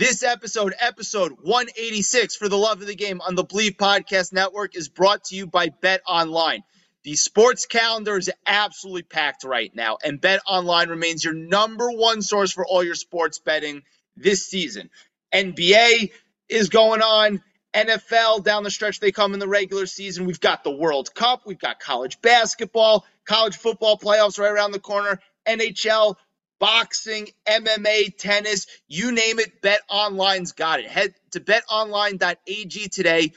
This 0.00 0.22
episode, 0.22 0.72
episode 0.78 1.32
186 1.42 2.34
for 2.34 2.48
the 2.48 2.56
love 2.56 2.80
of 2.80 2.86
the 2.86 2.94
game 2.94 3.20
on 3.20 3.34
the 3.34 3.44
Bleav 3.44 3.76
Podcast 3.76 4.32
Network, 4.32 4.74
is 4.74 4.88
brought 4.88 5.24
to 5.24 5.36
you 5.36 5.46
by 5.46 5.68
Bet 5.68 6.00
Online. 6.06 6.62
The 7.02 7.16
sports 7.16 7.66
calendar 7.66 8.16
is 8.16 8.30
absolutely 8.46 9.02
packed 9.02 9.44
right 9.44 9.70
now, 9.74 9.98
and 10.02 10.18
Bet 10.18 10.40
Online 10.46 10.88
remains 10.88 11.22
your 11.22 11.34
number 11.34 11.90
one 11.90 12.22
source 12.22 12.50
for 12.50 12.64
all 12.66 12.82
your 12.82 12.94
sports 12.94 13.40
betting 13.40 13.82
this 14.16 14.46
season. 14.46 14.88
NBA 15.34 16.12
is 16.48 16.70
going 16.70 17.02
on. 17.02 17.42
NFL 17.74 18.42
down 18.42 18.62
the 18.62 18.70
stretch, 18.70 19.00
they 19.00 19.12
come 19.12 19.34
in 19.34 19.38
the 19.38 19.46
regular 19.46 19.84
season. 19.84 20.24
We've 20.24 20.40
got 20.40 20.64
the 20.64 20.70
World 20.70 21.14
Cup. 21.14 21.42
We've 21.44 21.58
got 21.58 21.78
college 21.78 22.22
basketball, 22.22 23.04
college 23.26 23.58
football 23.58 23.98
playoffs 23.98 24.38
right 24.38 24.50
around 24.50 24.72
the 24.72 24.80
corner, 24.80 25.20
NHL, 25.46 26.14
boxing, 26.60 27.28
MMA, 27.48 28.16
tennis, 28.16 28.68
you 28.86 29.10
name 29.10 29.40
it, 29.40 29.60
Bet 29.62 29.80
Online's 29.90 30.52
got 30.52 30.80
it. 30.80 30.86
Head 30.86 31.14
to 31.32 31.40
betonline.ag 31.40 32.88
today 32.88 33.32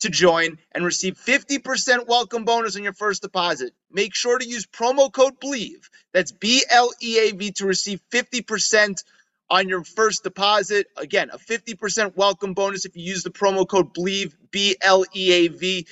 to 0.00 0.08
join 0.08 0.58
and 0.72 0.84
receive 0.84 1.16
50% 1.18 2.06
welcome 2.06 2.44
bonus 2.44 2.76
on 2.76 2.84
your 2.84 2.94
first 2.94 3.22
deposit. 3.22 3.74
Make 3.90 4.14
sure 4.14 4.38
to 4.38 4.48
use 4.48 4.66
promo 4.66 5.12
code 5.12 5.40
BLEAV. 5.40 5.88
That's 6.14 6.32
B 6.32 6.64
L 6.70 6.92
E 7.02 7.18
A 7.18 7.32
V 7.32 7.52
to 7.52 7.66
receive 7.66 8.00
50% 8.12 9.04
on 9.50 9.68
your 9.68 9.82
first 9.84 10.22
deposit. 10.22 10.86
Again, 10.96 11.30
a 11.32 11.38
50% 11.38 12.16
welcome 12.16 12.54
bonus 12.54 12.84
if 12.84 12.96
you 12.96 13.02
use 13.02 13.24
the 13.24 13.30
promo 13.30 13.66
code 13.68 13.92
BLEAV, 13.92 14.34
B 14.50 14.76
L 14.80 15.04
E 15.14 15.32
A 15.32 15.48
V. 15.48 15.86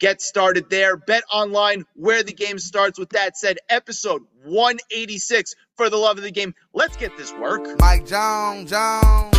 Get 0.00 0.22
started 0.22 0.70
there. 0.70 0.96
Bet 0.96 1.24
online 1.30 1.84
where 1.94 2.22
the 2.22 2.32
game 2.32 2.58
starts. 2.58 2.98
With 2.98 3.10
that 3.10 3.36
said, 3.36 3.58
episode 3.68 4.22
186 4.44 5.54
for 5.76 5.90
the 5.90 5.96
love 5.98 6.16
of 6.16 6.24
the 6.24 6.30
game. 6.30 6.54
Let's 6.72 6.96
get 6.96 7.16
this 7.18 7.32
work. 7.34 7.68
Mike 7.78 8.06
Jones, 8.06 8.70
Jones. 8.70 9.36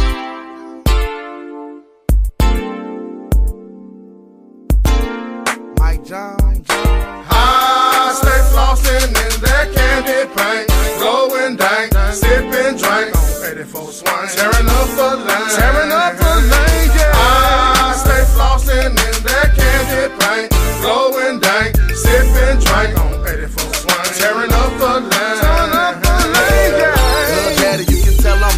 Mike 5.79 6.05
Jones, 6.05 6.67
Jones. 6.67 7.27
I 7.33 8.13
stay 8.21 8.41
flossing 8.53 9.07
in 9.07 9.41
that 9.41 9.73
candy 9.73 10.29
paint, 10.35 10.69
glowing 10.99 11.55
dank, 11.55 11.91
sipping 12.13 12.77
drink 12.77 13.15
on 13.17 13.57
84 13.57 13.91
swing, 13.91 14.29
tearing 14.35 14.69
up 14.69 14.93
a 14.93 15.15
lane, 15.25 15.49
tearing 15.57 15.91
up 15.91 16.13
a 16.21 16.33
lane, 16.37 16.91
yeah. 16.93 17.11
I 17.15 17.93
stay 17.97 18.23
flossing 18.35 18.91
in 18.91 19.23
that 19.25 19.55
candy 19.55 20.13
paint, 20.19 20.50
glowing 20.81 21.39
dank, 21.39 21.75
sipping 21.93 22.57
drink 22.59 22.97
on 22.99 23.13
84 23.27 23.73
swing, 23.73 24.11
tearing 24.17 24.51
up 24.51 24.73
a 24.81 24.93
lane, 24.99 25.37
tearing 25.39 25.73
up 25.77 25.95
a 26.01 26.15
lane, 26.35 26.73
yeah. 26.81 27.31
Little 27.31 27.55
daddy, 27.61 27.85
you 27.93 28.01
can 28.03 28.17
tell 28.17 28.43
I'm 28.43 28.57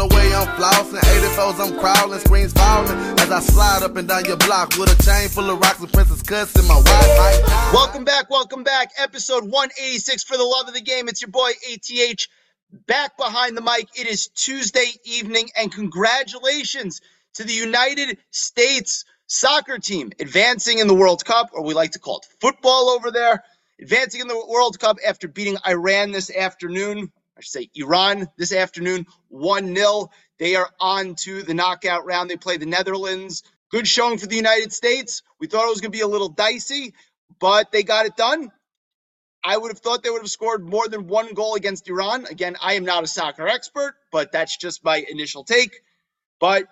the 0.00 0.08
way 0.14 0.30
flossing. 0.60 1.00
84s, 1.00 1.60
I'm 1.60 1.78
crawling, 1.78 2.20
screens 2.20 2.52
falling 2.52 2.98
as 3.20 3.30
I 3.30 3.40
slide 3.40 3.82
up 3.82 3.96
and 3.96 4.08
down 4.08 4.24
your 4.24 4.36
block 4.36 4.76
with 4.76 4.92
a 4.92 5.02
chain 5.02 5.28
full 5.28 5.48
of 5.50 5.58
rocks 5.58 5.80
and 5.80 5.92
princess 5.92 6.22
cuts 6.22 6.58
in 6.58 6.66
my 6.66 6.76
wife. 6.76 6.86
Mike 6.86 7.72
Welcome 7.72 8.04
back, 8.04 8.30
welcome 8.30 8.62
back. 8.62 8.90
Episode 8.98 9.44
186 9.44 10.24
for 10.24 10.36
the 10.36 10.44
love 10.44 10.68
of 10.68 10.74
the 10.74 10.80
game. 10.80 11.08
It's 11.08 11.22
your 11.22 11.30
boy 11.30 11.50
ATH 11.70 12.28
back 12.86 13.16
behind 13.16 13.56
the 13.56 13.62
mic. 13.62 13.88
It 13.98 14.06
is 14.06 14.28
Tuesday 14.28 14.90
evening, 15.04 15.48
and 15.56 15.72
congratulations 15.72 17.00
to 17.34 17.44
the 17.44 17.52
United 17.52 18.18
States 18.30 19.04
soccer 19.30 19.78
team 19.78 20.10
advancing 20.18 20.78
in 20.78 20.88
the 20.88 20.94
World 20.94 21.24
Cup, 21.24 21.50
or 21.52 21.62
we 21.62 21.72
like 21.72 21.92
to 21.92 22.00
call 22.00 22.18
it 22.18 22.26
football 22.40 22.90
over 22.90 23.12
there, 23.12 23.44
advancing 23.80 24.20
in 24.20 24.28
the 24.28 24.44
World 24.48 24.78
Cup 24.78 24.98
after 25.06 25.28
beating 25.28 25.56
Iran 25.66 26.10
this 26.10 26.34
afternoon. 26.34 27.12
I 27.38 27.40
should 27.40 27.52
say 27.52 27.70
Iran 27.76 28.26
this 28.36 28.52
afternoon, 28.52 29.06
1 29.28 29.74
0. 29.74 30.10
They 30.38 30.56
are 30.56 30.68
on 30.80 31.14
to 31.20 31.42
the 31.42 31.54
knockout 31.54 32.04
round. 32.04 32.28
They 32.28 32.36
play 32.36 32.56
the 32.56 32.66
Netherlands. 32.66 33.44
Good 33.70 33.86
showing 33.86 34.18
for 34.18 34.26
the 34.26 34.36
United 34.36 34.72
States. 34.72 35.22
We 35.38 35.46
thought 35.46 35.66
it 35.66 35.70
was 35.70 35.80
going 35.80 35.92
to 35.92 35.96
be 35.96 36.02
a 36.02 36.08
little 36.08 36.28
dicey, 36.28 36.92
but 37.38 37.70
they 37.70 37.84
got 37.84 38.06
it 38.06 38.16
done. 38.16 38.50
I 39.44 39.56
would 39.56 39.70
have 39.70 39.78
thought 39.78 40.02
they 40.02 40.10
would 40.10 40.22
have 40.22 40.30
scored 40.30 40.68
more 40.68 40.88
than 40.88 41.06
one 41.06 41.34
goal 41.34 41.54
against 41.54 41.88
Iran. 41.88 42.26
Again, 42.26 42.56
I 42.60 42.74
am 42.74 42.84
not 42.84 43.04
a 43.04 43.06
soccer 43.06 43.46
expert, 43.46 43.94
but 44.10 44.32
that's 44.32 44.56
just 44.56 44.84
my 44.84 45.04
initial 45.08 45.44
take. 45.44 45.80
But 46.40 46.66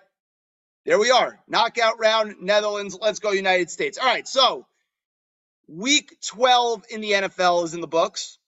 there 0.89 0.97
we 0.97 1.11
are. 1.11 1.39
Knockout 1.47 1.99
round, 1.99 2.37
Netherlands. 2.41 2.97
Let's 2.99 3.19
go, 3.19 3.29
United 3.29 3.69
States. 3.69 3.99
All 3.99 4.07
right, 4.07 4.27
so 4.27 4.65
week 5.67 6.17
12 6.25 6.83
in 6.89 7.01
the 7.01 7.11
NFL 7.11 7.63
is 7.65 7.75
in 7.75 7.81
the 7.81 7.85
books. 7.87 8.39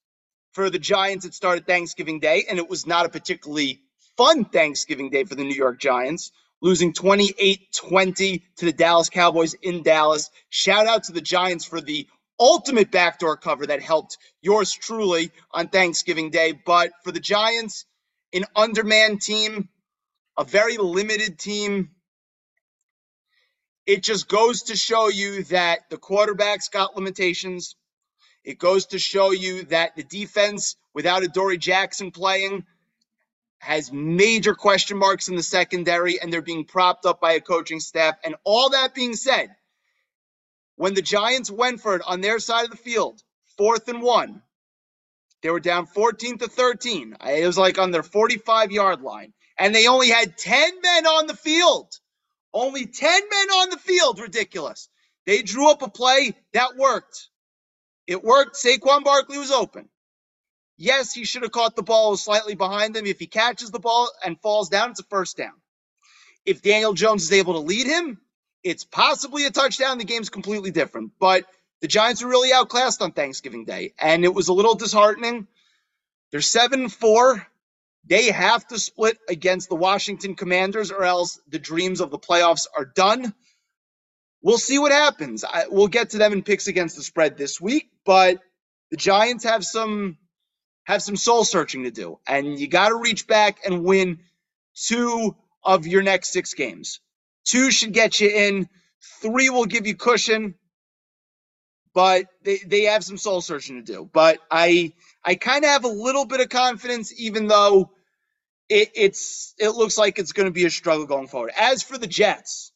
For 0.53 0.71
the 0.71 0.79
Giants, 0.79 1.23
it 1.23 1.35
started 1.35 1.67
Thanksgiving 1.67 2.19
Day, 2.19 2.45
and 2.49 2.57
it 2.57 2.67
was 2.67 2.87
not 2.87 3.05
a 3.05 3.09
particularly 3.09 3.83
fun 4.17 4.43
Thanksgiving 4.43 5.11
Day 5.11 5.23
for 5.23 5.35
the 5.35 5.43
New 5.43 5.53
York 5.53 5.79
Giants, 5.79 6.31
losing 6.63 6.93
28 6.93 7.59
20 7.75 8.43
to 8.57 8.65
the 8.65 8.73
Dallas 8.73 9.09
Cowboys 9.09 9.53
in 9.53 9.83
Dallas. 9.83 10.31
Shout 10.49 10.87
out 10.87 11.03
to 11.03 11.11
the 11.11 11.21
Giants 11.21 11.65
for 11.65 11.79
the 11.79 12.07
ultimate 12.39 12.89
backdoor 12.89 13.37
cover 13.37 13.67
that 13.67 13.83
helped 13.83 14.17
yours 14.41 14.73
truly 14.73 15.29
on 15.51 15.67
Thanksgiving 15.67 16.31
Day. 16.31 16.53
But 16.53 16.91
for 17.03 17.11
the 17.11 17.19
Giants, 17.19 17.85
an 18.33 18.45
undermanned 18.55 19.21
team, 19.21 19.69
a 20.39 20.43
very 20.43 20.77
limited 20.77 21.37
team, 21.37 21.91
it 23.91 24.03
just 24.03 24.29
goes 24.29 24.63
to 24.63 24.75
show 24.77 25.09
you 25.09 25.43
that 25.45 25.89
the 25.89 25.97
quarterback's 25.97 26.69
got 26.69 26.95
limitations. 26.95 27.75
It 28.45 28.57
goes 28.57 28.85
to 28.87 28.99
show 28.99 29.31
you 29.31 29.63
that 29.65 29.97
the 29.97 30.03
defense, 30.03 30.77
without 30.93 31.23
Adoree' 31.23 31.57
Jackson 31.57 32.11
playing, 32.11 32.65
has 33.59 33.91
major 33.91 34.55
question 34.55 34.97
marks 34.97 35.27
in 35.27 35.35
the 35.35 35.43
secondary, 35.43 36.21
and 36.21 36.31
they're 36.31 36.41
being 36.41 36.63
propped 36.63 37.05
up 37.05 37.19
by 37.19 37.33
a 37.33 37.41
coaching 37.41 37.81
staff. 37.81 38.15
And 38.23 38.35
all 38.45 38.69
that 38.69 38.95
being 38.95 39.13
said, 39.13 39.49
when 40.77 40.93
the 40.93 41.01
Giants 41.01 41.51
went 41.51 41.81
for 41.81 41.97
it 41.97 42.01
on 42.07 42.21
their 42.21 42.39
side 42.39 42.63
of 42.63 42.71
the 42.71 42.77
field, 42.77 43.21
fourth 43.57 43.89
and 43.89 44.01
one, 44.01 44.41
they 45.43 45.49
were 45.49 45.59
down 45.59 45.85
14 45.85 46.37
to 46.37 46.47
13. 46.47 47.17
It 47.27 47.45
was 47.45 47.57
like 47.57 47.77
on 47.77 47.91
their 47.91 48.03
45 48.03 48.71
yard 48.71 49.01
line, 49.01 49.33
and 49.57 49.75
they 49.75 49.87
only 49.87 50.07
had 50.07 50.37
10 50.37 50.81
men 50.81 51.05
on 51.07 51.27
the 51.27 51.35
field. 51.35 51.93
Only 52.53 52.85
10 52.85 53.21
men 53.29 53.49
on 53.49 53.69
the 53.69 53.77
field. 53.77 54.19
Ridiculous. 54.19 54.89
They 55.25 55.41
drew 55.41 55.69
up 55.69 55.81
a 55.81 55.89
play 55.89 56.33
that 56.53 56.77
worked. 56.77 57.29
It 58.07 58.23
worked. 58.23 58.55
Saquon 58.55 59.03
Barkley 59.03 59.37
was 59.37 59.51
open. 59.51 59.89
Yes, 60.77 61.13
he 61.13 61.25
should 61.25 61.43
have 61.43 61.51
caught 61.51 61.75
the 61.75 61.83
ball 61.83 62.17
slightly 62.17 62.55
behind 62.55 62.97
him. 62.97 63.05
If 63.05 63.19
he 63.19 63.27
catches 63.27 63.71
the 63.71 63.79
ball 63.79 64.09
and 64.25 64.39
falls 64.41 64.69
down, 64.69 64.91
it's 64.91 64.99
a 64.99 65.03
first 65.03 65.37
down. 65.37 65.53
If 66.45 66.61
Daniel 66.61 66.93
Jones 66.93 67.23
is 67.23 67.31
able 67.33 67.53
to 67.53 67.59
lead 67.59 67.87
him, 67.87 68.19
it's 68.63 68.83
possibly 68.83 69.45
a 69.45 69.51
touchdown. 69.51 69.99
The 69.99 70.05
game's 70.05 70.29
completely 70.29 70.71
different. 70.71 71.11
But 71.19 71.45
the 71.81 71.87
Giants 71.87 72.23
were 72.23 72.29
really 72.29 72.51
outclassed 72.51 73.01
on 73.01 73.11
Thanksgiving 73.11 73.65
Day, 73.65 73.93
and 73.99 74.23
it 74.25 74.33
was 74.33 74.47
a 74.47 74.53
little 74.53 74.75
disheartening. 74.75 75.47
They're 76.31 76.41
7 76.41 76.89
4. 76.89 77.47
They 78.05 78.31
have 78.31 78.67
to 78.67 78.79
split 78.79 79.17
against 79.29 79.69
the 79.69 79.75
Washington 79.75 80.35
Commanders, 80.35 80.91
or 80.91 81.03
else 81.03 81.39
the 81.47 81.59
dreams 81.59 82.01
of 82.01 82.11
the 82.11 82.19
playoffs 82.19 82.67
are 82.75 82.85
done. 82.85 83.33
We'll 84.41 84.57
see 84.57 84.79
what 84.79 84.91
happens. 84.91 85.43
I, 85.43 85.65
we'll 85.69 85.87
get 85.87 86.11
to 86.11 86.17
them 86.17 86.33
in 86.33 86.43
picks 86.43 86.67
against 86.67 86.95
the 86.95 87.03
spread 87.03 87.37
this 87.37 87.61
week, 87.61 87.89
but 88.05 88.39
the 88.91 88.97
Giants 88.97 89.43
have 89.43 89.63
some 89.65 90.17
have 90.85 91.03
some 91.03 91.15
soul 91.15 91.43
searching 91.43 91.83
to 91.83 91.91
do, 91.91 92.19
and 92.27 92.59
you 92.59 92.67
got 92.67 92.89
to 92.89 92.95
reach 92.95 93.27
back 93.27 93.59
and 93.65 93.83
win 93.85 94.19
two 94.75 95.35
of 95.63 95.87
your 95.87 96.01
next 96.01 96.33
six 96.33 96.53
games. 96.55 96.99
Two 97.45 97.71
should 97.71 97.93
get 97.93 98.19
you 98.19 98.29
in. 98.29 98.67
Three 99.21 99.49
will 99.49 99.65
give 99.65 99.87
you 99.87 99.95
cushion, 99.95 100.55
but 101.93 102.25
they, 102.43 102.57
they 102.65 102.83
have 102.83 103.03
some 103.03 103.17
soul 103.17 103.41
searching 103.41 103.77
to 103.77 103.93
do. 103.93 104.09
But 104.11 104.39
I 104.49 104.93
I 105.25 105.35
kind 105.35 105.65
of 105.65 105.71
have 105.71 105.85
a 105.85 105.89
little 105.89 106.25
bit 106.25 106.41
of 106.41 106.49
confidence, 106.49 107.13
even 107.19 107.47
though 107.47 107.91
it, 108.69 108.91
it's 108.95 109.53
it 109.59 109.69
looks 109.71 109.97
like 109.97 110.19
it's 110.19 110.33
going 110.33 110.47
to 110.47 110.51
be 110.53 110.65
a 110.65 110.69
struggle 110.71 111.05
going 111.05 111.27
forward. 111.27 111.51
As 111.59 111.83
for 111.83 111.97
the 111.97 112.07
Jets, 112.07 112.71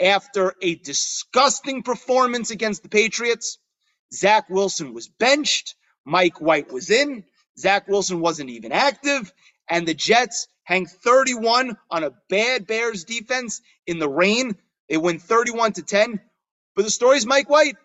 after 0.00 0.54
a 0.62 0.76
disgusting 0.76 1.82
performance 1.82 2.50
against 2.50 2.82
the 2.82 2.90
Patriots, 2.90 3.58
Zach 4.12 4.48
Wilson 4.50 4.94
was 4.94 5.08
benched. 5.08 5.74
Mike 6.04 6.40
White 6.40 6.72
was 6.72 6.90
in. 6.90 7.24
Zach 7.58 7.88
Wilson 7.88 8.20
wasn't 8.20 8.50
even 8.50 8.72
active. 8.72 9.32
And 9.68 9.86
the 9.86 9.94
Jets 9.94 10.48
hang 10.64 10.86
31 10.86 11.76
on 11.90 12.04
a 12.04 12.12
bad 12.30 12.66
Bears 12.66 13.04
defense 13.04 13.60
in 13.86 13.98
the 13.98 14.08
rain. 14.08 14.56
They 14.88 14.96
win 14.98 15.18
31 15.18 15.74
to 15.74 15.82
10. 15.82 16.20
But 16.76 16.84
the 16.84 16.90
story 16.90 17.18
is 17.18 17.26
Mike 17.26 17.50
White. 17.50 17.76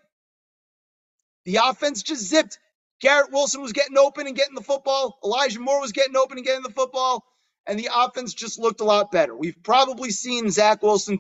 The 1.46 1.60
offense 1.64 2.04
just 2.04 2.24
zipped. 2.28 2.60
Garrett 3.02 3.32
Wilson 3.32 3.62
was 3.62 3.74
getting 3.74 3.98
open 3.98 4.28
and 4.28 4.36
getting 4.36 4.56
the 4.56 4.62
football. 4.64 5.20
Elijah 5.24 5.60
Moore 5.60 5.82
was 5.82 5.92
getting 5.92 6.18
open 6.18 6.38
and 6.38 6.46
getting 6.46 6.64
the 6.64 6.72
football. 6.72 7.26
And 7.68 7.80
the 7.80 7.90
offense 7.94 8.34
just 8.34 8.60
looked 8.60 8.82
a 8.82 8.86
lot 8.86 9.12
better. 9.12 9.36
We've 9.36 9.62
probably 9.64 10.12
seen 10.12 10.52
Zach 10.52 10.84
Wilson 10.84 11.20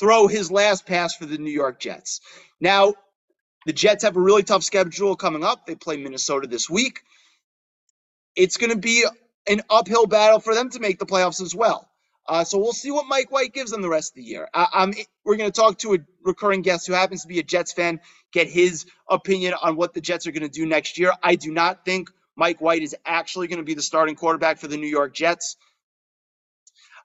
throw 0.00 0.28
his 0.28 0.50
last 0.50 0.86
pass 0.86 1.14
for 1.16 1.26
the 1.26 1.38
New 1.38 1.52
York 1.52 1.80
Jets. 1.80 2.20
Now, 2.60 2.94
the 3.66 3.74
Jets 3.74 4.04
have 4.04 4.16
a 4.16 4.20
really 4.20 4.44
tough 4.44 4.64
schedule 4.64 5.16
coming 5.16 5.44
up. 5.44 5.66
They 5.66 5.76
play 5.76 5.98
Minnesota 5.98 6.48
this 6.48 6.70
week. 6.70 7.00
It's 8.36 8.58
going 8.58 8.72
to 8.72 8.78
be 8.78 9.06
an 9.48 9.62
uphill 9.70 10.06
battle 10.06 10.40
for 10.40 10.54
them 10.54 10.70
to 10.70 10.80
make 10.80 11.00
the 11.00 11.06
playoffs 11.06 11.42
as 11.42 11.54
well. 11.54 11.89
Uh, 12.28 12.44
so 12.44 12.58
we'll 12.58 12.72
see 12.72 12.90
what 12.90 13.06
Mike 13.08 13.32
White 13.32 13.52
gives 13.52 13.70
them 13.70 13.82
the 13.82 13.88
rest 13.88 14.12
of 14.12 14.16
the 14.16 14.22
year. 14.22 14.48
I, 14.54 14.92
we're 15.24 15.36
going 15.36 15.50
to 15.50 15.60
talk 15.60 15.78
to 15.78 15.94
a 15.94 15.98
recurring 16.22 16.62
guest 16.62 16.86
who 16.86 16.92
happens 16.92 17.22
to 17.22 17.28
be 17.28 17.40
a 17.40 17.42
Jets 17.42 17.72
fan, 17.72 18.00
get 18.32 18.48
his 18.48 18.86
opinion 19.08 19.54
on 19.60 19.76
what 19.76 19.94
the 19.94 20.00
Jets 20.00 20.26
are 20.26 20.32
going 20.32 20.42
to 20.42 20.48
do 20.48 20.66
next 20.66 20.98
year. 20.98 21.12
I 21.22 21.34
do 21.34 21.50
not 21.50 21.84
think 21.84 22.10
Mike 22.36 22.60
White 22.60 22.82
is 22.82 22.94
actually 23.04 23.48
going 23.48 23.58
to 23.58 23.64
be 23.64 23.74
the 23.74 23.82
starting 23.82 24.14
quarterback 24.14 24.58
for 24.58 24.68
the 24.68 24.76
New 24.76 24.86
York 24.86 25.14
Jets. 25.14 25.56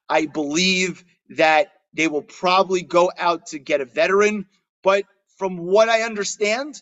I 0.07 0.27
believe 0.27 1.03
that 1.31 1.71
they 1.93 2.07
will 2.07 2.21
probably 2.21 2.83
go 2.83 3.11
out 3.17 3.47
to 3.47 3.59
get 3.59 3.81
a 3.81 3.85
veteran, 3.85 4.45
but 4.83 5.05
from 5.37 5.57
what 5.57 5.89
I 5.89 6.01
understand, 6.01 6.81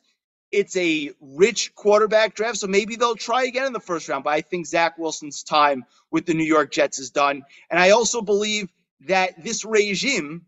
it's 0.54 0.78
a 0.78 1.10
rich 1.20 1.74
quarterback 1.74 2.36
draft, 2.36 2.58
so 2.58 2.68
maybe 2.68 2.96
they'll 2.96 3.16
try 3.16 3.46
again 3.46 3.66
in 3.66 3.74
the 3.74 3.80
first 3.80 4.08
round. 4.08 4.24
But 4.24 4.34
I 4.34 4.42
think 4.42 4.68
Zach 4.68 5.00
Wilson's 5.00 5.42
time 5.42 5.84
with 6.12 6.28
the 6.28 6.36
New 6.36 6.46
York 6.46 6.72
Jets 6.72 7.00
is 7.00 7.10
done. 7.10 7.42
And 7.72 7.80
I 7.80 7.90
also 7.90 8.22
believe 8.22 8.70
that 9.08 9.44
this 9.44 9.66
regime, 9.66 10.46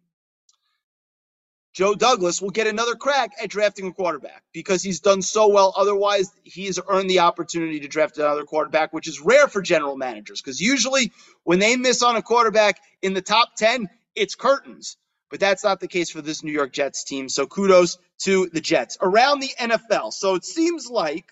Joe 1.74 1.96
Douglas, 1.96 2.40
will 2.40 2.52
get 2.52 2.68
another 2.68 2.94
crack 2.94 3.32
at 3.42 3.50
drafting 3.50 3.88
a 3.88 3.92
quarterback 3.94 4.44
because 4.54 4.84
he's 4.84 5.00
done 5.00 5.24
so 5.24 5.48
well. 5.48 5.74
Otherwise, 5.76 6.32
he 6.44 6.68
has 6.68 6.80
earned 6.88 7.10
the 7.10 7.20
opportunity 7.20 7.80
to 7.80 7.88
draft 7.88 8.20
another 8.20 8.44
quarterback, 8.44 8.94
which 8.94 9.08
is 9.08 9.20
rare 9.20 9.48
for 9.48 9.64
general 9.64 9.98
managers 9.98 10.40
because 10.40 10.62
usually 10.62 11.12
when 11.44 11.58
they 11.58 11.76
miss 11.78 12.04
on 12.04 12.16
a 12.16 12.22
quarterback 12.22 12.80
in 13.02 13.16
the 13.16 13.24
top 13.24 13.56
10, 13.56 13.90
it's 14.14 14.36
curtains 14.36 14.98
but 15.30 15.40
that's 15.40 15.64
not 15.64 15.80
the 15.80 15.88
case 15.88 16.10
for 16.10 16.22
this 16.22 16.44
New 16.44 16.52
York 16.52 16.72
Jets 16.72 17.04
team. 17.04 17.30
So 17.30 17.46
kudos 17.48 17.98
to 18.24 18.50
the 18.52 18.62
Jets. 18.62 18.98
Around 19.02 19.40
the 19.40 19.52
NFL, 19.60 20.14
so 20.14 20.36
it 20.36 20.46
seems 20.46 20.90
like 20.90 21.32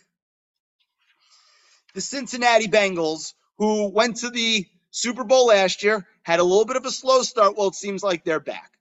the 1.93 2.01
Cincinnati 2.01 2.67
Bengals, 2.67 3.33
who 3.57 3.89
went 3.89 4.17
to 4.17 4.29
the 4.29 4.65
Super 4.91 5.23
Bowl 5.23 5.47
last 5.47 5.83
year, 5.83 6.07
had 6.23 6.39
a 6.39 6.43
little 6.43 6.65
bit 6.65 6.77
of 6.77 6.85
a 6.85 6.91
slow 6.91 7.21
start. 7.21 7.57
Well, 7.57 7.67
it 7.67 7.75
seems 7.75 8.03
like 8.03 8.23
they're 8.23 8.39
back. 8.39 8.71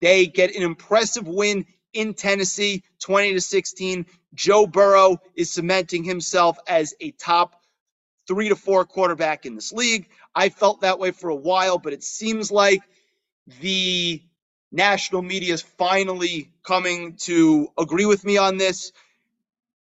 They 0.00 0.26
get 0.26 0.54
an 0.54 0.62
impressive 0.62 1.26
win 1.26 1.66
in 1.92 2.14
Tennessee, 2.14 2.84
20 3.00 3.34
to 3.34 3.40
16. 3.40 4.06
Joe 4.34 4.66
Burrow 4.66 5.18
is 5.34 5.52
cementing 5.52 6.04
himself 6.04 6.58
as 6.66 6.94
a 7.00 7.10
top 7.12 7.56
three 8.28 8.48
to 8.48 8.56
four 8.56 8.84
quarterback 8.84 9.44
in 9.44 9.56
this 9.56 9.72
league. 9.72 10.08
I 10.34 10.48
felt 10.48 10.82
that 10.82 10.98
way 10.98 11.10
for 11.10 11.30
a 11.30 11.36
while, 11.36 11.78
but 11.78 11.92
it 11.92 12.04
seems 12.04 12.52
like 12.52 12.82
the 13.60 14.22
national 14.72 15.22
media 15.22 15.54
is 15.54 15.62
finally 15.62 16.50
coming 16.64 17.16
to 17.18 17.68
agree 17.78 18.06
with 18.06 18.24
me 18.24 18.38
on 18.38 18.56
this. 18.56 18.92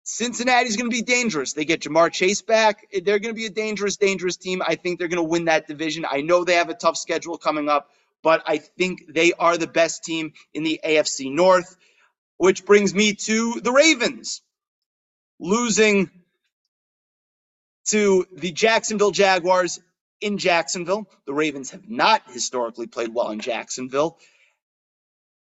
Cincinnati's 0.05 0.77
going 0.77 0.91
to 0.91 0.97
be 0.97 1.03
dangerous. 1.03 1.53
They 1.53 1.65
get 1.65 1.81
Ja'Marr 1.81 2.13
Chase 2.13 2.43
back. 2.43 2.87
They're 2.93 3.19
going 3.19 3.35
to 3.35 3.39
be 3.39 3.47
a 3.47 3.51
dangerous, 3.51 3.97
dangerous 3.97 4.37
team. 4.37 4.63
I 4.67 4.77
think 4.77 4.99
they're 4.99 5.09
going 5.09 5.23
to 5.23 5.29
win 5.29 5.47
that 5.47 5.67
division. 5.67 6.07
I 6.09 6.21
know 6.21 6.45
they 6.45 6.55
have 6.55 6.71
a 6.71 6.75
tough 6.75 6.97
schedule 6.97 7.39
coming 7.39 7.69
up, 7.69 7.91
but 8.23 8.43
I 8.47 8.59
think 8.59 9.13
they 9.13 9.33
are 9.33 9.57
the 9.59 9.67
best 9.67 10.05
team 10.05 10.33
in 10.55 10.63
the 10.63 10.81
AFC 10.85 11.33
North, 11.33 11.77
which 12.39 12.65
brings 12.65 12.95
me 12.95 13.15
to 13.15 13.61
the 13.63 13.73
Ravens 13.73 14.43
losing 15.41 16.11
to 17.87 18.27
the 18.33 18.53
Jacksonville 18.53 19.11
Jaguars 19.13 19.81
in 20.21 20.39
Jacksonville. 20.39 21.09
The 21.27 21.35
Ravens 21.35 21.71
have 21.71 21.89
not 21.89 22.23
historically 22.31 22.87
played 22.87 23.15
well 23.15 23.31
in 23.31 23.41
Jacksonville. 23.41 24.19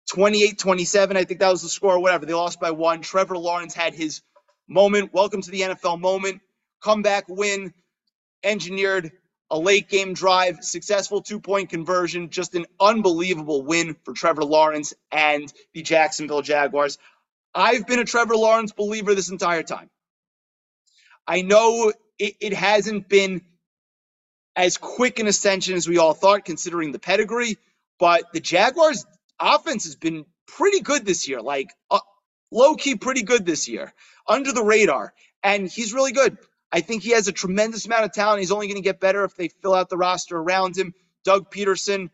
28 0.09 0.57
27. 0.57 1.17
I 1.17 1.23
think 1.23 1.39
that 1.39 1.49
was 1.51 1.61
the 1.61 1.69
score, 1.69 1.95
or 1.95 1.99
whatever. 1.99 2.25
They 2.25 2.33
lost 2.33 2.59
by 2.59 2.71
one. 2.71 3.01
Trevor 3.01 3.37
Lawrence 3.37 3.73
had 3.75 3.93
his 3.93 4.21
moment. 4.67 5.13
Welcome 5.13 5.41
to 5.41 5.51
the 5.51 5.61
NFL 5.61 5.99
moment. 5.99 6.41
Comeback 6.81 7.25
win, 7.29 7.73
engineered 8.43 9.11
a 9.51 9.59
late 9.59 9.89
game 9.89 10.13
drive, 10.13 10.63
successful 10.63 11.21
two 11.21 11.39
point 11.39 11.69
conversion. 11.69 12.29
Just 12.29 12.55
an 12.55 12.65
unbelievable 12.79 13.63
win 13.63 13.95
for 14.03 14.13
Trevor 14.13 14.43
Lawrence 14.43 14.93
and 15.11 15.51
the 15.73 15.83
Jacksonville 15.83 16.41
Jaguars. 16.41 16.97
I've 17.53 17.85
been 17.87 17.99
a 17.99 18.05
Trevor 18.05 18.35
Lawrence 18.35 18.71
believer 18.71 19.13
this 19.15 19.29
entire 19.29 19.63
time. 19.63 19.89
I 21.27 21.41
know 21.43 21.93
it, 22.17 22.35
it 22.39 22.53
hasn't 22.53 23.09
been 23.09 23.41
as 24.55 24.77
quick 24.77 25.19
an 25.19 25.27
ascension 25.27 25.75
as 25.75 25.87
we 25.87 25.99
all 25.99 26.13
thought, 26.13 26.45
considering 26.45 26.91
the 26.91 26.99
pedigree, 26.99 27.57
but 27.99 28.23
the 28.33 28.39
Jaguars 28.39 29.05
offense 29.39 29.85
has 29.85 29.95
been 29.95 30.25
pretty 30.47 30.81
good 30.81 31.05
this 31.05 31.27
year, 31.27 31.41
like 31.41 31.69
uh, 31.91 31.99
low 32.51 32.75
key 32.75 32.95
pretty 32.95 33.23
good 33.23 33.45
this 33.45 33.67
year, 33.67 33.93
under 34.27 34.51
the 34.51 34.63
radar. 34.63 35.13
And 35.43 35.69
he's 35.69 35.93
really 35.93 36.11
good. 36.11 36.37
I 36.71 36.81
think 36.81 37.03
he 37.03 37.11
has 37.11 37.27
a 37.27 37.31
tremendous 37.31 37.85
amount 37.85 38.05
of 38.05 38.13
talent. 38.13 38.41
He's 38.41 38.51
only 38.51 38.67
going 38.67 38.81
to 38.81 38.83
get 38.87 38.99
better 38.99 39.23
if 39.23 39.35
they 39.35 39.47
fill 39.47 39.73
out 39.73 39.89
the 39.89 39.97
roster 39.97 40.37
around 40.37 40.77
him. 40.77 40.93
Doug 41.23 41.51
Pederson 41.51 42.09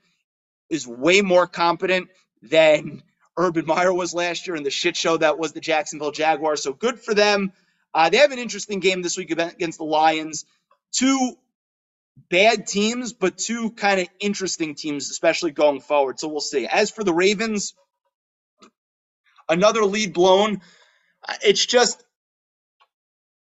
is 0.70 0.88
way 0.88 1.22
more 1.22 1.48
competent 1.48 2.10
than 2.42 3.04
Urban 3.38 3.66
Meyer 3.66 3.94
was 3.94 4.14
last 4.14 4.48
year 4.48 4.56
in 4.56 4.64
the 4.64 4.70
shit 4.70 4.96
show 4.96 5.18
that 5.18 5.38
was 5.38 5.52
the 5.52 5.60
Jacksonville 5.60 6.12
Jaguars. 6.12 6.64
So 6.64 6.74
good 6.74 7.00
for 7.00 7.14
them. 7.14 7.52
Uh, 7.94 8.10
they 8.10 8.18
have 8.18 8.32
an 8.32 8.40
interesting 8.40 8.80
game 8.80 9.02
this 9.02 9.18
week 9.18 9.32
against 9.32 9.78
the 9.78 9.86
Lions. 9.86 10.46
Two 10.92 11.38
bad 12.30 12.68
teams, 12.68 13.14
but 13.14 13.38
two 13.38 13.72
kind 13.72 14.00
of 14.02 14.08
interesting 14.20 14.76
teams, 14.76 15.10
especially 15.10 15.52
going 15.52 15.82
forward. 15.82 16.20
So 16.20 16.28
we'll 16.28 16.42
see. 16.42 16.68
As 16.68 16.92
for 16.92 17.04
the 17.04 17.14
Ravens, 17.14 17.74
another 19.50 19.86
lead 19.86 20.14
blown. 20.14 20.62
It's 21.44 21.66
just 21.66 22.04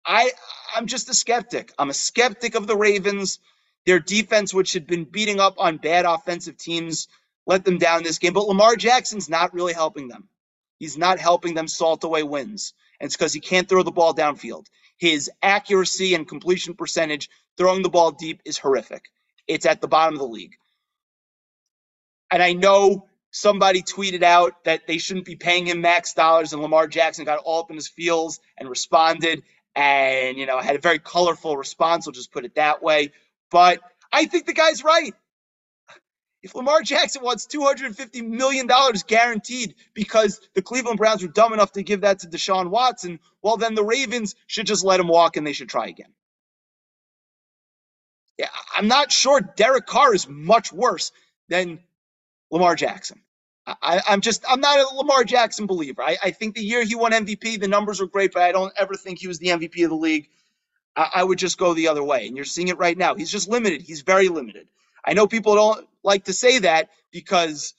I 0.04 0.30
I'm 0.75 0.87
just 0.87 1.08
a 1.08 1.14
skeptic. 1.14 1.72
I'm 1.78 1.90
a 1.90 1.94
skeptic 1.94 2.54
of 2.54 2.66
the 2.66 2.76
Ravens. 2.76 3.38
Their 3.87 4.00
defense, 4.00 4.54
which 4.54 4.75
had 4.75 4.87
been 4.87 5.04
beating 5.04 5.40
up 5.40 5.54
on 5.58 5.78
bad 5.78 6.04
offensive 6.04 6.56
teams, 6.56 7.08
let 7.46 7.64
them 7.64 7.78
down 7.78 8.02
this 8.02 8.18
game. 8.18 8.32
But 8.32 8.46
Lamar 8.46 8.76
Jackson's 8.76 9.28
not 9.28 9.54
really 9.54 9.72
helping 9.72 10.08
them. 10.08 10.28
He's 10.78 10.98
not 10.98 11.18
helping 11.18 11.54
them 11.54 11.68
salt 11.68 12.04
away 12.04 12.22
wins. 12.22 12.75
And 13.00 13.06
it's 13.06 13.16
because 13.16 13.32
he 13.32 13.40
can't 13.40 13.68
throw 13.68 13.82
the 13.82 13.90
ball 13.90 14.14
downfield. 14.14 14.66
His 14.98 15.30
accuracy 15.42 16.14
and 16.14 16.28
completion 16.28 16.75
percentage 16.75 17.28
throwing 17.59 17.83
the 17.83 17.91
ball 17.91 18.12
deep 18.12 18.41
is 18.45 18.57
horrific. 18.57 19.05
It's 19.47 19.67
at 19.67 19.81
the 19.81 19.88
bottom 19.88 20.15
of 20.15 20.21
the 20.21 20.27
league. 20.27 20.55
And 22.31 22.43
I 22.43 22.53
know 22.53 23.07
somebody 23.31 23.83
tweeted 23.83 24.23
out 24.23 24.65
that 24.65 24.87
they 24.87 24.99
shouldn't 24.99 25.27
be 25.27 25.37
paying 25.37 25.67
him 25.67 25.81
max 25.81 26.15
dollars, 26.15 26.53
and 26.53 26.62
Lamar 26.62 26.87
Jackson 26.87 27.25
got 27.25 27.38
all 27.38 27.61
up 27.61 27.71
in 27.71 27.77
his 27.77 27.88
feels 27.88 28.41
and 28.57 28.69
responded, 28.69 29.43
and 29.75 30.38
you 30.38 30.47
know 30.47 30.59
had 30.59 30.77
a 30.77 30.81
very 30.81 30.99
colorful 30.99 31.57
response. 31.57 32.07
I'll 32.07 32.12
just 32.12 32.33
put 32.33 32.45
it 32.45 32.55
that 32.55 32.83
way. 32.83 33.12
But 33.50 33.81
I 34.12 34.27
think 34.27 34.47
the 34.47 34.55
guy's 34.55 34.85
right. 34.85 35.15
If 36.43 36.55
Lamar 36.55 36.83
Jackson 36.83 37.23
wants 37.25 37.47
$250 37.47 38.27
million 38.27 38.69
guaranteed 39.09 39.75
because 39.93 40.41
the 40.55 40.62
Cleveland 40.62 40.99
Browns 40.99 41.21
were 41.21 41.29
dumb 41.29 41.53
enough 41.53 41.73
to 41.73 41.83
give 41.83 42.03
that 42.03 42.21
to 42.21 42.29
Deshaun 42.29 42.71
Watson, 42.71 43.19
well, 43.43 43.57
then 43.57 43.75
the 43.75 43.83
Ravens 43.83 44.37
should 44.47 44.67
just 44.67 44.85
let 44.85 45.00
him 45.00 45.09
walk 45.09 45.37
and 45.37 45.45
they 45.45 45.53
should 45.53 45.69
try 45.69 45.88
again. 45.88 46.15
I'm 48.76 48.88
not 48.88 49.11
sure 49.11 49.40
Derek 49.40 49.87
Carr 49.87 50.14
is 50.14 50.28
much 50.28 50.73
worse 50.73 51.12
than 51.49 51.80
Lamar 52.50 52.75
Jackson. 52.76 53.21
I, 53.83 54.00
am 54.09 54.21
just 54.21 54.45
I'm 54.49 54.61
not 54.61 54.78
a 54.78 54.95
Lamar 54.95 55.25
Jackson 55.25 55.66
believer. 55.66 56.02
I, 56.02 56.16
I, 56.23 56.30
think 56.30 56.54
the 56.54 56.62
year 56.62 56.85
he 56.85 56.95
won 56.95 57.12
MVP, 57.12 57.61
the 57.61 57.68
numbers 57.68 58.00
were 58.00 58.07
great, 58.07 58.33
but 58.33 58.42
I 58.42 58.52
don't 58.52 58.73
ever 58.76 58.95
think 58.95 59.18
he 59.18 59.28
was 59.28 59.38
the 59.38 59.49
MVP 59.49 59.85
of 59.85 59.90
the 59.90 59.97
league. 59.97 60.28
I, 60.97 61.11
I 61.16 61.25
would 61.25 61.38
just 61.38 61.59
go 61.59 61.75
the 61.75 61.88
other 61.88 62.02
way, 62.02 62.26
and 62.26 62.35
you're 62.35 62.47
seeing 62.47 62.68
it 62.68 62.78
right 62.78 62.97
now. 62.97 63.14
He's 63.14 63.30
just 63.30 63.49
limited. 63.49 63.83
He's 63.83 64.00
very 64.00 64.28
limited. 64.28 64.68
I 65.04 65.12
know 65.12 65.26
people 65.26 65.54
don't 65.54 65.87
like 66.02 66.25
to 66.25 66.33
say 66.33 66.61
that 66.61 66.90
because 67.11 67.75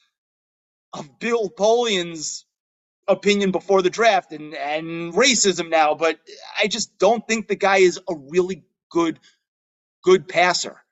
of 0.93 1.19
Bill 1.19 1.49
Polian's 1.49 2.45
opinion 3.07 3.51
before 3.51 3.81
the 3.81 3.89
draft 3.89 4.31
and, 4.31 4.53
and 4.53 5.13
racism 5.13 5.69
now, 5.69 5.95
but 5.95 6.19
I 6.61 6.67
just 6.67 6.97
don't 6.99 7.27
think 7.27 7.47
the 7.47 7.55
guy 7.55 7.77
is 7.77 7.99
a 8.07 8.15
really 8.15 8.63
good, 8.89 9.19
good 10.03 10.27
passer. 10.27 10.83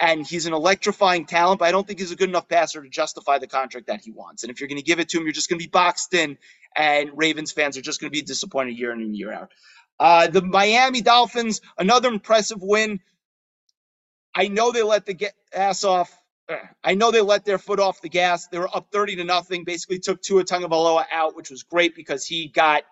And 0.00 0.26
he's 0.26 0.46
an 0.46 0.52
electrifying 0.52 1.26
talent, 1.26 1.60
but 1.60 1.66
I 1.66 1.72
don't 1.72 1.86
think 1.86 2.00
he's 2.00 2.12
a 2.12 2.16
good 2.16 2.28
enough 2.28 2.48
passer 2.48 2.82
to 2.82 2.88
justify 2.88 3.38
the 3.38 3.48
contract 3.48 3.88
that 3.88 4.00
he 4.02 4.12
wants. 4.12 4.44
And 4.44 4.50
if 4.50 4.60
you're 4.60 4.68
going 4.68 4.78
to 4.78 4.84
give 4.84 5.00
it 5.00 5.08
to 5.10 5.18
him, 5.18 5.24
you're 5.24 5.32
just 5.32 5.50
going 5.50 5.58
to 5.58 5.64
be 5.64 5.70
boxed 5.70 6.14
in, 6.14 6.38
and 6.76 7.10
Ravens 7.16 7.52
fans 7.52 7.76
are 7.78 7.82
just 7.82 8.00
going 8.00 8.10
to 8.10 8.16
be 8.16 8.22
disappointed 8.22 8.78
year 8.78 8.92
in 8.92 9.00
and 9.00 9.16
year 9.16 9.32
out. 9.32 9.50
Uh, 9.98 10.28
the 10.28 10.42
Miami 10.42 11.00
Dolphins, 11.00 11.60
another 11.78 12.08
impressive 12.08 12.62
win. 12.62 13.00
I 14.34 14.48
know 14.48 14.72
they 14.72 14.82
let 14.82 15.06
the 15.06 15.30
ass 15.54 15.84
off. 15.84 16.16
I 16.84 16.94
know 16.94 17.10
they 17.10 17.20
let 17.22 17.44
their 17.44 17.58
foot 17.58 17.80
off 17.80 18.00
the 18.02 18.08
gas. 18.08 18.48
They 18.48 18.58
were 18.58 18.74
up 18.74 18.88
30 18.92 19.16
to 19.16 19.24
nothing. 19.24 19.64
Basically, 19.64 19.98
took 19.98 20.22
Tua 20.22 20.44
Tagovailoa 20.44 21.06
out, 21.12 21.36
which 21.36 21.50
was 21.50 21.64
great 21.64 21.94
because 21.96 22.26
he 22.26 22.48
got 22.48 22.84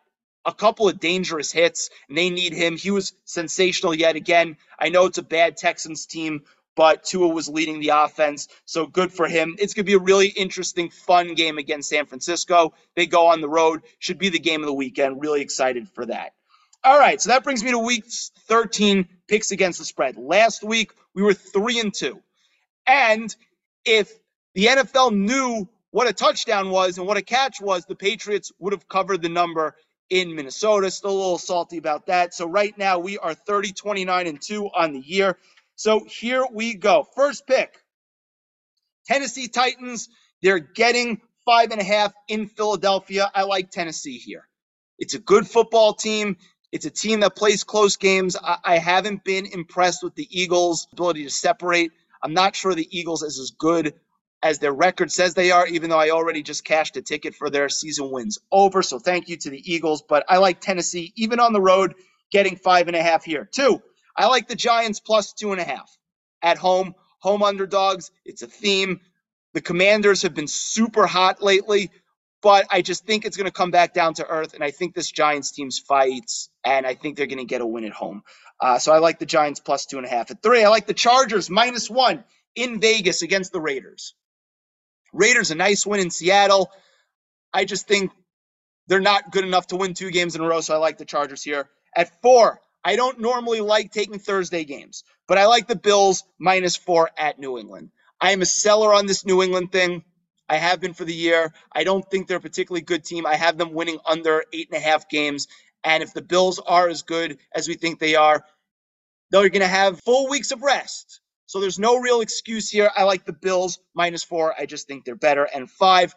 a 0.46 0.54
couple 0.54 0.88
of 0.88 1.00
dangerous 1.00 1.52
hits, 1.52 1.90
and 2.08 2.16
they 2.16 2.30
need 2.30 2.54
him. 2.54 2.76
He 2.76 2.92
was 2.92 3.12
sensational 3.24 3.94
yet 3.94 4.16
again. 4.16 4.56
I 4.78 4.88
know 4.88 5.06
it's 5.06 5.18
a 5.18 5.22
bad 5.22 5.56
Texans 5.56 6.06
team, 6.06 6.42
but 6.76 7.04
Tua 7.04 7.28
was 7.28 7.48
leading 7.48 7.80
the 7.80 7.88
offense, 7.88 8.48
so 8.64 8.86
good 8.86 9.12
for 9.12 9.26
him. 9.28 9.56
It's 9.58 9.74
going 9.74 9.84
to 9.84 9.90
be 9.90 9.94
a 9.94 9.98
really 9.98 10.28
interesting, 10.28 10.90
fun 10.90 11.34
game 11.34 11.58
against 11.58 11.88
San 11.90 12.06
Francisco. 12.06 12.74
They 12.94 13.06
go 13.06 13.26
on 13.28 13.40
the 13.40 13.48
road. 13.48 13.82
Should 13.98 14.18
be 14.18 14.28
the 14.28 14.38
game 14.38 14.62
of 14.62 14.66
the 14.66 14.74
weekend. 14.74 15.20
Really 15.20 15.40
excited 15.42 15.88
for 15.88 16.06
that. 16.06 16.32
All 16.84 16.98
right, 16.98 17.20
so 17.20 17.30
that 17.30 17.42
brings 17.42 17.64
me 17.64 17.72
to 17.72 17.78
week 17.78 18.04
13 18.48 19.08
picks 19.26 19.50
against 19.50 19.80
the 19.80 19.84
spread. 19.84 20.16
Last 20.16 20.62
week 20.62 20.92
we 21.14 21.22
were 21.22 21.34
three 21.34 21.80
and 21.80 21.92
two, 21.92 22.20
and 22.86 23.34
if 23.84 24.12
the 24.54 24.66
NFL 24.66 25.12
knew 25.12 25.68
what 25.90 26.08
a 26.08 26.12
touchdown 26.12 26.70
was 26.70 26.98
and 26.98 27.06
what 27.06 27.16
a 27.16 27.22
catch 27.22 27.60
was, 27.60 27.86
the 27.86 27.96
Patriots 27.96 28.52
would 28.58 28.72
have 28.72 28.88
covered 28.88 29.22
the 29.22 29.28
number 29.28 29.74
in 30.10 30.34
Minnesota. 30.34 30.90
Still 30.90 31.10
a 31.10 31.12
little 31.12 31.38
salty 31.38 31.78
about 31.78 32.06
that. 32.06 32.34
So 32.34 32.46
right 32.46 32.76
now 32.78 32.98
we 32.98 33.18
are 33.18 33.34
30, 33.34 33.72
29, 33.72 34.26
and 34.28 34.42
2 34.42 34.66
on 34.74 34.92
the 34.94 35.00
year. 35.00 35.38
So 35.76 36.04
here 36.08 36.44
we 36.52 36.74
go. 36.74 37.06
First 37.16 37.46
pick 37.46 37.76
Tennessee 39.06 39.48
Titans. 39.48 40.08
They're 40.42 40.58
getting 40.60 41.20
five 41.46 41.70
and 41.72 41.80
a 41.80 41.84
half 41.84 42.12
in 42.28 42.48
Philadelphia. 42.48 43.30
I 43.34 43.42
like 43.44 43.70
Tennessee 43.70 44.18
here. 44.18 44.48
It's 44.98 45.14
a 45.14 45.18
good 45.18 45.48
football 45.48 45.94
team. 45.94 46.36
It's 46.72 46.86
a 46.86 46.90
team 46.90 47.20
that 47.20 47.36
plays 47.36 47.64
close 47.64 47.96
games. 47.96 48.36
I, 48.36 48.58
I 48.64 48.78
haven't 48.78 49.24
been 49.24 49.46
impressed 49.46 50.02
with 50.02 50.14
the 50.14 50.28
Eagles' 50.30 50.88
ability 50.92 51.24
to 51.24 51.30
separate. 51.30 51.92
I'm 52.22 52.34
not 52.34 52.56
sure 52.56 52.74
the 52.74 52.88
Eagles 52.96 53.22
is 53.22 53.38
as 53.38 53.52
good 53.52 53.94
as 54.46 54.58
their 54.58 54.72
record 54.72 55.12
says 55.12 55.34
they 55.34 55.50
are, 55.50 55.66
even 55.66 55.90
though 55.90 55.98
I 55.98 56.10
already 56.10 56.42
just 56.42 56.64
cashed 56.64 56.96
a 56.96 57.02
ticket 57.02 57.34
for 57.34 57.50
their 57.50 57.68
season 57.68 58.10
wins 58.10 58.38
over. 58.52 58.82
So 58.82 58.98
thank 58.98 59.28
you 59.28 59.36
to 59.38 59.50
the 59.50 59.72
Eagles. 59.72 60.02
But 60.02 60.24
I 60.28 60.38
like 60.38 60.60
Tennessee, 60.60 61.12
even 61.16 61.40
on 61.40 61.52
the 61.52 61.60
road, 61.60 61.94
getting 62.32 62.56
five 62.56 62.88
and 62.88 62.96
a 62.96 63.02
half 63.02 63.24
here. 63.24 63.48
Two, 63.52 63.82
I 64.16 64.26
like 64.26 64.48
the 64.48 64.56
Giants 64.56 65.00
plus 65.00 65.32
two 65.34 65.52
and 65.52 65.60
a 65.60 65.64
half 65.64 65.90
at 66.42 66.58
home. 66.58 66.94
Home 67.20 67.42
underdogs. 67.42 68.10
It's 68.24 68.42
a 68.42 68.46
theme. 68.46 69.00
The 69.54 69.60
commanders 69.60 70.22
have 70.22 70.34
been 70.34 70.48
super 70.48 71.06
hot 71.06 71.42
lately 71.42 71.90
but 72.42 72.66
I 72.70 72.82
just 72.82 73.04
think 73.04 73.24
it's 73.24 73.36
going 73.36 73.46
to 73.46 73.52
come 73.52 73.70
back 73.72 73.94
down 73.94 74.14
to 74.14 74.26
earth. 74.26 74.54
And 74.54 74.62
I 74.62 74.70
think 74.70 74.94
this 74.94 75.10
Giants 75.10 75.50
team's 75.50 75.78
fights, 75.80 76.50
and 76.64 76.86
I 76.86 76.94
think 76.94 77.16
they're 77.16 77.26
going 77.26 77.38
to 77.38 77.44
get 77.44 77.60
a 77.60 77.66
win 77.66 77.84
at 77.84 77.92
home. 77.92 78.22
Uh, 78.60 78.78
so 78.78 78.92
I 78.92 78.98
like 78.98 79.18
the 79.18 79.26
Giants 79.26 79.60
plus 79.60 79.86
two 79.86 79.98
and 79.98 80.06
a 80.06 80.08
half. 80.10 80.30
At 80.30 80.42
three, 80.42 80.64
I 80.64 80.68
like 80.68 80.86
the 80.86 80.94
Chargers 80.94 81.50
minus 81.50 81.90
one 81.90 82.24
in 82.54 82.80
Vegas 82.80 83.22
against 83.22 83.52
the 83.52 83.60
Raiders. 83.60 84.14
Raiders, 85.12 85.50
a 85.50 85.54
nice 85.54 85.86
win 85.86 86.00
in 86.00 86.10
Seattle. 86.10 86.70
I 87.52 87.64
just 87.64 87.88
think 87.88 88.12
they're 88.86 89.00
not 89.00 89.32
good 89.32 89.44
enough 89.44 89.68
to 89.68 89.76
win 89.76 89.94
two 89.94 90.10
games 90.10 90.34
in 90.34 90.42
a 90.42 90.46
row. 90.46 90.60
So 90.60 90.74
I 90.74 90.78
like 90.78 90.98
the 90.98 91.04
Chargers 91.04 91.42
here. 91.42 91.68
At 91.94 92.20
four, 92.22 92.60
I 92.84 92.96
don't 92.96 93.20
normally 93.20 93.60
like 93.60 93.90
taking 93.92 94.18
Thursday 94.18 94.64
games, 94.64 95.04
but 95.26 95.38
I 95.38 95.46
like 95.46 95.66
the 95.66 95.76
Bills 95.76 96.24
minus 96.38 96.76
four 96.76 97.10
at 97.18 97.38
New 97.38 97.58
England. 97.58 97.90
I 98.20 98.32
am 98.32 98.42
a 98.42 98.46
seller 98.46 98.94
on 98.94 99.06
this 99.06 99.26
New 99.26 99.42
England 99.42 99.72
thing. 99.72 100.04
I 100.48 100.56
have 100.56 100.80
been 100.80 100.94
for 100.94 101.04
the 101.04 101.14
year. 101.14 101.52
I 101.72 101.84
don't 101.84 102.08
think 102.08 102.28
they're 102.28 102.36
a 102.36 102.40
particularly 102.40 102.82
good 102.82 103.04
team. 103.04 103.26
I 103.26 103.34
have 103.34 103.58
them 103.58 103.72
winning 103.72 103.98
under 104.06 104.44
eight 104.52 104.68
and 104.70 104.80
a 104.80 104.84
half 104.84 105.08
games. 105.08 105.48
And 105.82 106.02
if 106.02 106.14
the 106.14 106.22
Bills 106.22 106.60
are 106.60 106.88
as 106.88 107.02
good 107.02 107.38
as 107.54 107.68
we 107.68 107.74
think 107.74 107.98
they 107.98 108.14
are, 108.14 108.44
they're 109.30 109.48
going 109.48 109.60
to 109.60 109.66
have 109.66 110.00
full 110.02 110.28
weeks 110.28 110.52
of 110.52 110.62
rest. 110.62 111.20
So 111.46 111.60
there's 111.60 111.78
no 111.78 111.96
real 111.98 112.20
excuse 112.20 112.70
here. 112.70 112.90
I 112.94 113.04
like 113.04 113.24
the 113.24 113.32
Bills 113.32 113.78
minus 113.94 114.24
four. 114.24 114.54
I 114.58 114.66
just 114.66 114.86
think 114.86 115.04
they're 115.04 115.14
better. 115.14 115.44
And 115.44 115.70
five, 115.70 116.14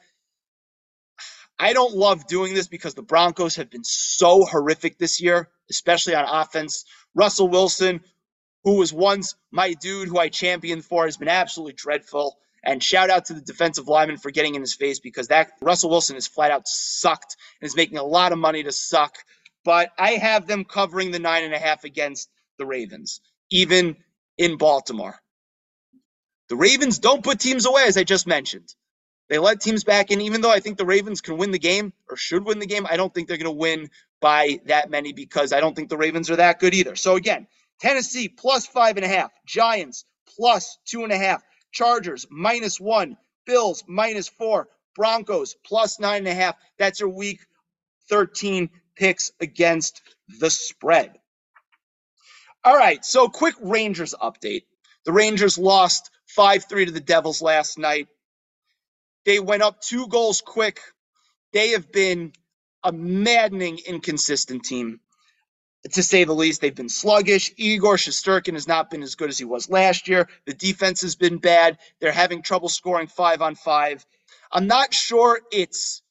I 1.59 1.73
don't 1.73 1.93
love 1.93 2.25
doing 2.27 2.53
this 2.53 2.67
because 2.67 2.95
the 2.95 3.03
Broncos 3.03 3.57
have 3.57 3.69
been 3.69 3.83
so 3.83 4.45
horrific 4.45 4.97
this 4.97 5.21
year, 5.21 5.49
especially 5.69 6.15
on 6.15 6.25
offense. 6.25 6.85
Russell 7.13 7.49
Wilson, 7.49 8.01
who 8.63 8.77
was 8.77 8.93
once 8.93 9.35
my 9.51 9.73
dude 9.73 10.07
who 10.07 10.17
I 10.17 10.29
championed 10.29 10.85
for, 10.85 11.05
has 11.05 11.17
been 11.17 11.27
absolutely 11.27 11.73
dreadful. 11.73 12.37
And 12.63 12.83
shout 12.83 13.09
out 13.09 13.25
to 13.25 13.33
the 13.33 13.41
defensive 13.41 13.87
lineman 13.87 14.17
for 14.17 14.31
getting 14.31 14.55
in 14.55 14.61
his 14.61 14.73
face 14.73 14.99
because 14.99 15.27
that 15.29 15.51
Russell 15.61 15.89
Wilson 15.89 16.15
is 16.15 16.27
flat 16.27 16.51
out 16.51 16.67
sucked 16.67 17.37
and 17.61 17.67
is 17.67 17.75
making 17.75 17.97
a 17.97 18.03
lot 18.03 18.31
of 18.31 18.37
money 18.39 18.63
to 18.63 18.71
suck. 18.71 19.17
But 19.63 19.91
I 19.97 20.11
have 20.11 20.47
them 20.47 20.65
covering 20.65 21.11
the 21.11 21.19
nine 21.19 21.43
and 21.43 21.53
a 21.53 21.59
half 21.59 21.83
against 21.83 22.29
the 22.57 22.65
Ravens, 22.65 23.21
even 23.49 23.97
in 24.39 24.57
Baltimore. 24.57 25.19
The 26.47 26.55
Ravens 26.55 26.97
don't 26.97 27.23
put 27.23 27.39
teams 27.39 27.67
away, 27.67 27.83
as 27.87 27.97
I 27.97 28.03
just 28.03 28.25
mentioned. 28.25 28.73
They 29.27 29.37
let 29.37 29.61
teams 29.61 29.83
back 29.83 30.09
in, 30.09 30.21
even 30.21 30.41
though 30.41 30.51
I 30.51 30.59
think 30.59 30.77
the 30.79 30.85
Ravens 30.85 31.21
can 31.21 31.37
win 31.37 31.51
the 31.51 31.59
game 31.59 31.93
or 32.09 32.17
should 32.17 32.45
win 32.45 32.57
the 32.57 32.65
game. 32.65 32.87
I 32.89 32.97
don't 32.97 33.13
think 33.13 33.27
they're 33.27 33.37
going 33.37 33.45
to 33.45 33.51
win 33.51 33.91
by 34.21 34.59
that 34.65 34.89
many 34.89 35.13
because 35.13 35.53
I 35.53 35.59
don't 35.59 35.75
think 35.75 35.89
the 35.89 35.97
Ravens 35.97 36.31
are 36.31 36.37
that 36.37 36.59
good 36.59 36.73
either. 36.73 36.95
So 36.95 37.15
again, 37.15 37.45
Tennessee 37.79 38.27
plus 38.27 38.65
five 38.65 38.97
and 38.97 39.05
a 39.05 39.09
half, 39.09 39.31
Giants 39.45 40.05
plus 40.35 40.79
two 40.85 41.03
and 41.03 41.11
a 41.11 41.17
half, 41.17 41.43
Chargers 41.71 42.25
minus 42.31 42.79
one, 42.79 43.17
Bills 43.45 43.83
minus 43.87 44.27
four, 44.29 44.69
Broncos 44.95 45.55
plus 45.63 45.99
nine 45.99 46.19
and 46.19 46.27
a 46.27 46.33
half. 46.33 46.55
That's 46.79 46.99
your 46.99 47.09
week 47.09 47.41
13 48.09 48.69
picks 48.95 49.31
against 49.39 50.01
the 50.39 50.49
spread. 50.49 51.18
All 52.63 52.77
right, 52.77 53.03
so 53.05 53.29
quick 53.29 53.55
Rangers 53.61 54.15
update. 54.21 54.63
The 55.05 55.13
Rangers 55.13 55.57
lost 55.57 56.11
5 56.27 56.65
3 56.69 56.85
to 56.87 56.91
the 56.91 56.99
Devils 57.01 57.41
last 57.41 57.79
night. 57.79 58.07
They 59.25 59.39
went 59.39 59.63
up 59.63 59.81
two 59.81 60.07
goals 60.07 60.41
quick. 60.41 60.79
They 61.53 61.69
have 61.69 61.91
been 61.91 62.33
a 62.83 62.91
maddening, 62.91 63.79
inconsistent 63.85 64.63
team 64.65 64.99
to 65.91 66.03
say 66.03 66.25
the 66.25 66.33
least. 66.35 66.61
They've 66.61 66.75
been 66.75 66.89
sluggish. 66.89 67.53
Igor 67.57 67.97
Shesterkin 67.97 68.53
has 68.53 68.67
not 68.67 68.89
been 68.91 69.03
as 69.03 69.15
good 69.15 69.29
as 69.29 69.39
he 69.39 69.45
was 69.45 69.69
last 69.69 70.07
year. 70.07 70.29
The 70.45 70.53
defense 70.53 71.01
has 71.01 71.15
been 71.15 71.37
bad. 71.39 71.77
They're 72.01 72.11
having 72.11 72.41
trouble 72.43 72.69
scoring 72.69 73.07
five 73.07 73.41
on 73.41 73.55
five. 73.55 74.05
I'm 74.51 74.67
not 74.67 74.93
sure 74.93 75.41
it's 75.51 76.01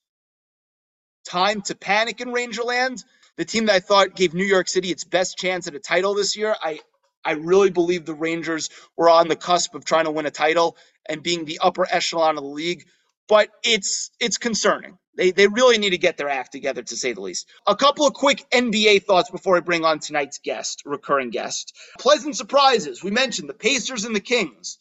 time 1.27 1.63
to 1.63 1.75
panic 1.77 2.21
in 2.21 2.29
Rangerland. 2.31 3.05
The 3.39 3.45
team 3.45 3.67
that 3.67 3.77
I 3.77 3.81
thought 3.81 4.17
gave 4.17 4.35
New 4.35 4.45
York 4.45 4.69
City 4.69 4.91
its 4.91 5.05
best 5.05 5.39
chance 5.39 5.69
at 5.69 5.75
a 5.77 5.79
title 5.79 6.13
this 6.15 6.37
year, 6.37 6.57
I 6.61 6.81
I 7.25 7.33
really 7.33 7.71
believe 7.71 8.05
the 8.05 8.15
Rangers 8.15 8.69
were 8.97 9.09
on 9.09 9.29
the 9.29 9.37
cusp 9.37 9.75
of 9.75 9.85
trying 9.85 10.07
to 10.07 10.11
win 10.11 10.27
a 10.27 10.31
title 10.31 10.77
and 11.09 11.23
being 11.23 11.45
the 11.45 11.61
upper 11.63 11.87
echelon 11.89 12.37
of 12.37 12.43
the 12.43 12.51
league. 12.51 12.85
But 13.29 13.51
it's 13.63 14.11
it's 14.19 14.39
concerning. 14.39 14.99
They, 15.17 15.31
they 15.33 15.47
really 15.49 15.79
need 15.79 15.91
to 15.91 15.99
get 15.99 16.17
their 16.17 16.29
act 16.29 16.53
together, 16.53 16.83
to 16.83 16.97
say 16.97 17.13
the 17.13 17.21
least. 17.21 17.49
A 17.67 17.75
couple 17.77 18.07
of 18.07 18.13
quick 18.13 18.45
NBA 18.53 19.05
thoughts 19.05 19.31
before 19.31 19.57
I 19.57 19.61
bring 19.61 19.85
on 19.85 19.99
tonight's 19.99 20.39
guest, 20.39 20.83
recurring 20.85 21.31
guest. 21.31 21.77
Pleasant 21.99 22.37
surprises. 22.37 23.03
We 23.03 23.11
mentioned 23.11 23.49
the 23.49 23.55
Pacers 23.55 24.05
and 24.05 24.15
the 24.15 24.21
Kings. 24.21 24.79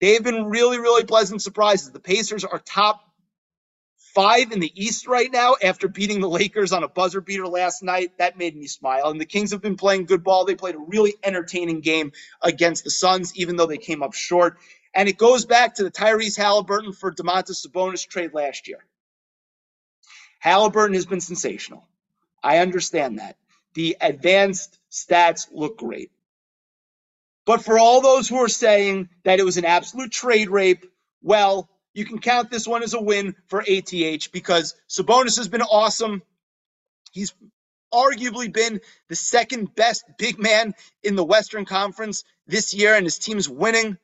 They 0.00 0.14
have 0.14 0.22
been 0.22 0.46
really, 0.46 0.78
really 0.78 1.04
pleasant 1.04 1.42
surprises. 1.42 1.90
The 1.90 2.00
Pacers 2.00 2.44
are 2.44 2.60
top 2.60 3.09
five 4.14 4.52
in 4.52 4.60
the 4.60 4.72
East 4.74 5.06
right 5.06 5.30
now 5.30 5.56
after 5.62 5.88
beating 5.88 6.20
the 6.20 6.28
Lakers 6.28 6.72
on 6.72 6.82
a 6.82 6.88
buzzer 6.88 7.20
beater 7.20 7.46
last 7.46 7.82
night. 7.82 8.18
That 8.18 8.38
made 8.38 8.56
me 8.56 8.66
smile. 8.66 9.08
And 9.08 9.20
the 9.20 9.26
Kings 9.26 9.52
have 9.52 9.62
been 9.62 9.76
playing 9.76 10.06
good 10.06 10.24
ball. 10.24 10.44
They 10.44 10.54
played 10.54 10.74
a 10.74 10.78
really 10.78 11.14
entertaining 11.22 11.80
game 11.80 12.12
against 12.42 12.84
the 12.84 12.90
Suns, 12.90 13.34
even 13.36 13.56
though 13.56 13.66
they 13.66 13.78
came 13.78 14.02
up 14.02 14.14
short. 14.14 14.58
And 14.94 15.08
it 15.08 15.16
goes 15.16 15.44
back 15.44 15.76
to 15.76 15.84
the 15.84 15.90
Tyrese 15.90 16.36
Halliburton 16.36 16.92
for 16.92 17.12
Domantas 17.12 17.64
Sabonis 17.66 18.06
trade 18.06 18.34
last 18.34 18.66
year. 18.66 18.84
Halliburton 20.40 20.94
has 20.94 21.06
been 21.06 21.20
sensational. 21.20 21.86
I 22.42 22.58
understand 22.58 23.18
that. 23.18 23.36
The 23.74 23.96
advanced 24.00 24.78
stats 24.90 25.46
look 25.52 25.78
great. 25.78 26.10
But 27.44 27.64
for 27.64 27.78
all 27.78 28.00
those 28.00 28.28
who 28.28 28.36
are 28.36 28.48
saying 28.48 29.08
that 29.24 29.38
it 29.38 29.44
was 29.44 29.56
an 29.56 29.64
absolute 29.64 30.10
trade 30.10 30.50
rape, 30.50 30.84
well, 31.22 31.68
you 31.94 32.04
can 32.04 32.18
count 32.18 32.50
this 32.50 32.66
one 32.66 32.82
as 32.82 32.94
a 32.94 33.00
win 33.00 33.34
for 33.48 33.60
ATH 33.60 34.32
because 34.32 34.74
Sabonis 34.88 35.36
has 35.36 35.48
been 35.48 35.62
awesome. 35.62 36.22
He's 37.12 37.34
arguably 37.92 38.52
been 38.52 38.80
the 39.08 39.16
second 39.16 39.74
best 39.74 40.04
big 40.18 40.38
man 40.38 40.74
in 41.02 41.16
the 41.16 41.24
Western 41.24 41.64
Conference 41.64 42.24
this 42.46 42.72
year, 42.72 42.94
and 42.94 43.04
his 43.04 43.18
team's 43.18 43.48
winning. 43.48 43.98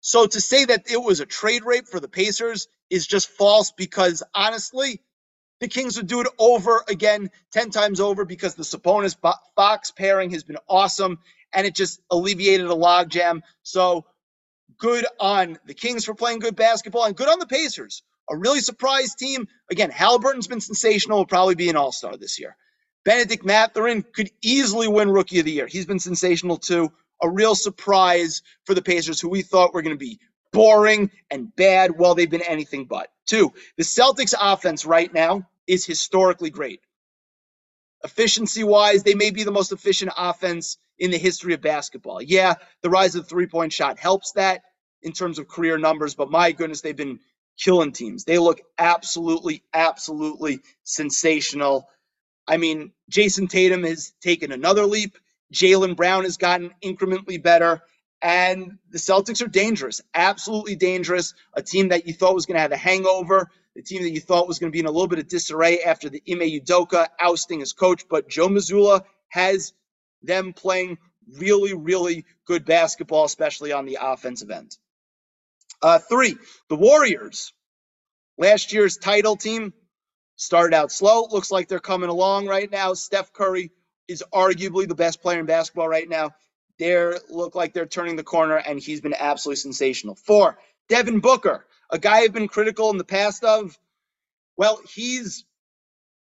So 0.00 0.26
to 0.26 0.40
say 0.40 0.64
that 0.66 0.90
it 0.90 0.96
was 0.96 1.20
a 1.20 1.26
trade 1.26 1.64
rape 1.64 1.86
for 1.86 2.00
the 2.00 2.08
Pacers 2.08 2.68
is 2.88 3.06
just 3.06 3.28
false 3.28 3.72
because 3.72 4.22
honestly, 4.34 5.00
the 5.60 5.68
Kings 5.68 5.96
would 5.96 6.06
do 6.06 6.22
it 6.22 6.26
over 6.38 6.82
again, 6.88 7.30
10 7.52 7.70
times 7.70 8.00
over, 8.00 8.24
because 8.24 8.54
the 8.54 8.62
Sabonis 8.62 9.16
Fox 9.56 9.90
pairing 9.90 10.30
has 10.30 10.42
been 10.42 10.56
awesome 10.68 11.18
and 11.52 11.66
it 11.66 11.74
just 11.74 12.00
alleviated 12.10 12.66
a 12.66 12.74
logjam. 12.74 13.42
So 13.62 14.06
good 14.80 15.06
on 15.20 15.58
the 15.66 15.74
Kings 15.74 16.04
for 16.04 16.14
playing 16.14 16.40
good 16.40 16.56
basketball 16.56 17.04
and 17.04 17.14
good 17.16 17.28
on 17.28 17.38
the 17.38 17.46
Pacers. 17.46 18.02
A 18.30 18.36
really 18.36 18.60
surprised 18.60 19.18
team. 19.18 19.46
Again, 19.70 19.90
Halliburton's 19.90 20.48
been 20.48 20.60
sensational, 20.60 21.18
will 21.18 21.26
probably 21.26 21.54
be 21.54 21.68
an 21.68 21.76
all 21.76 21.92
star 21.92 22.16
this 22.16 22.40
year. 22.40 22.56
Benedict 23.04 23.44
Mathurin 23.44 24.04
could 24.14 24.30
easily 24.42 24.88
win 24.88 25.10
Rookie 25.10 25.38
of 25.38 25.44
the 25.44 25.52
Year. 25.52 25.66
He's 25.66 25.86
been 25.86 25.98
sensational 25.98 26.56
too. 26.56 26.90
A 27.22 27.30
real 27.30 27.54
surprise 27.54 28.42
for 28.64 28.74
the 28.74 28.82
Pacers, 28.82 29.20
who 29.20 29.28
we 29.28 29.42
thought 29.42 29.74
were 29.74 29.82
going 29.82 29.94
to 29.94 29.98
be 29.98 30.18
boring 30.52 31.10
and 31.30 31.54
bad. 31.56 31.98
Well, 31.98 32.14
they've 32.14 32.30
been 32.30 32.42
anything 32.42 32.86
but. 32.86 33.08
Two, 33.26 33.52
the 33.76 33.84
Celtics 33.84 34.34
offense 34.40 34.84
right 34.84 35.12
now 35.12 35.46
is 35.66 35.84
historically 35.84 36.50
great. 36.50 36.80
Efficiency 38.04 38.64
wise, 38.64 39.02
they 39.02 39.14
may 39.14 39.30
be 39.30 39.44
the 39.44 39.50
most 39.50 39.72
efficient 39.72 40.12
offense 40.16 40.78
in 40.98 41.10
the 41.10 41.18
history 41.18 41.54
of 41.54 41.60
basketball. 41.60 42.22
Yeah, 42.22 42.54
the 42.82 42.90
rise 42.90 43.14
of 43.14 43.22
the 43.22 43.28
three 43.28 43.46
point 43.46 43.72
shot 43.72 43.98
helps 43.98 44.32
that 44.32 44.62
in 45.02 45.12
terms 45.12 45.38
of 45.38 45.48
career 45.48 45.78
numbers, 45.78 46.14
but 46.14 46.30
my 46.30 46.52
goodness, 46.52 46.80
they've 46.80 46.96
been 46.96 47.20
killing 47.58 47.92
teams. 47.92 48.24
They 48.24 48.38
look 48.38 48.60
absolutely, 48.78 49.62
absolutely 49.72 50.60
sensational. 50.82 51.88
I 52.46 52.56
mean, 52.56 52.92
Jayson 53.10 53.48
Tatum 53.48 53.84
has 53.84 54.12
taken 54.20 54.52
another 54.52 54.86
leap. 54.86 55.16
Jaylen 55.52 55.96
Brown 55.96 56.24
has 56.24 56.36
gotten 56.36 56.72
incrementally 56.82 57.42
better. 57.42 57.82
And 58.22 58.78
the 58.90 58.98
Celtics 58.98 59.42
are 59.42 59.48
dangerous, 59.48 60.02
absolutely 60.14 60.76
dangerous. 60.76 61.32
A 61.54 61.62
team 61.62 61.88
that 61.88 62.06
you 62.06 62.12
thought 62.12 62.34
was 62.34 62.46
going 62.46 62.56
to 62.56 62.60
have 62.60 62.72
a 62.72 62.76
hangover, 62.76 63.50
the 63.74 63.82
team 63.82 64.02
that 64.02 64.10
you 64.10 64.20
thought 64.20 64.48
was 64.48 64.58
going 64.58 64.70
to 64.70 64.74
be 64.74 64.80
in 64.80 64.86
a 64.86 64.90
little 64.90 65.08
bit 65.08 65.18
of 65.18 65.28
disarray 65.28 65.80
after 65.80 66.10
the 66.10 66.22
Ime 66.28 66.40
Udoka 66.40 67.06
ousting 67.18 67.62
as 67.62 67.72
coach. 67.72 68.04
But 68.10 68.28
Joe 68.28 68.48
Mazzulla 68.48 69.04
has 69.28 69.72
them 70.22 70.52
playing 70.52 70.98
really, 71.38 71.72
really 71.74 72.26
good 72.46 72.64
basketball, 72.64 73.24
especially 73.24 73.72
on 73.72 73.86
the 73.86 73.98
offensive 74.00 74.50
end. 74.50 74.76
Uh, 75.82 75.98
three, 75.98 76.36
the 76.68 76.76
Warriors. 76.76 77.52
Last 78.38 78.72
year's 78.72 78.96
title 78.98 79.36
team 79.36 79.72
started 80.36 80.74
out 80.76 80.92
slow. 80.92 81.26
Looks 81.30 81.50
like 81.50 81.68
they're 81.68 81.80
coming 81.80 82.10
along 82.10 82.46
right 82.48 82.70
now. 82.70 82.94
Steph 82.94 83.32
Curry 83.32 83.70
is 84.08 84.24
arguably 84.34 84.88
the 84.88 84.94
best 84.94 85.22
player 85.22 85.40
in 85.40 85.46
basketball 85.46 85.88
right 85.88 86.08
now. 86.08 86.32
They 86.78 87.12
look 87.30 87.54
like 87.54 87.74
they're 87.74 87.86
turning 87.86 88.16
the 88.16 88.24
corner, 88.24 88.56
and 88.56 88.80
he's 88.80 89.00
been 89.00 89.14
absolutely 89.18 89.56
sensational. 89.58 90.16
Four, 90.16 90.58
Devin 90.88 91.20
Booker, 91.20 91.66
a 91.90 91.98
guy 91.98 92.20
I've 92.20 92.32
been 92.32 92.48
critical 92.48 92.90
in 92.90 92.98
the 92.98 93.04
past 93.04 93.44
of. 93.44 93.78
Well, 94.56 94.80
he's 94.94 95.44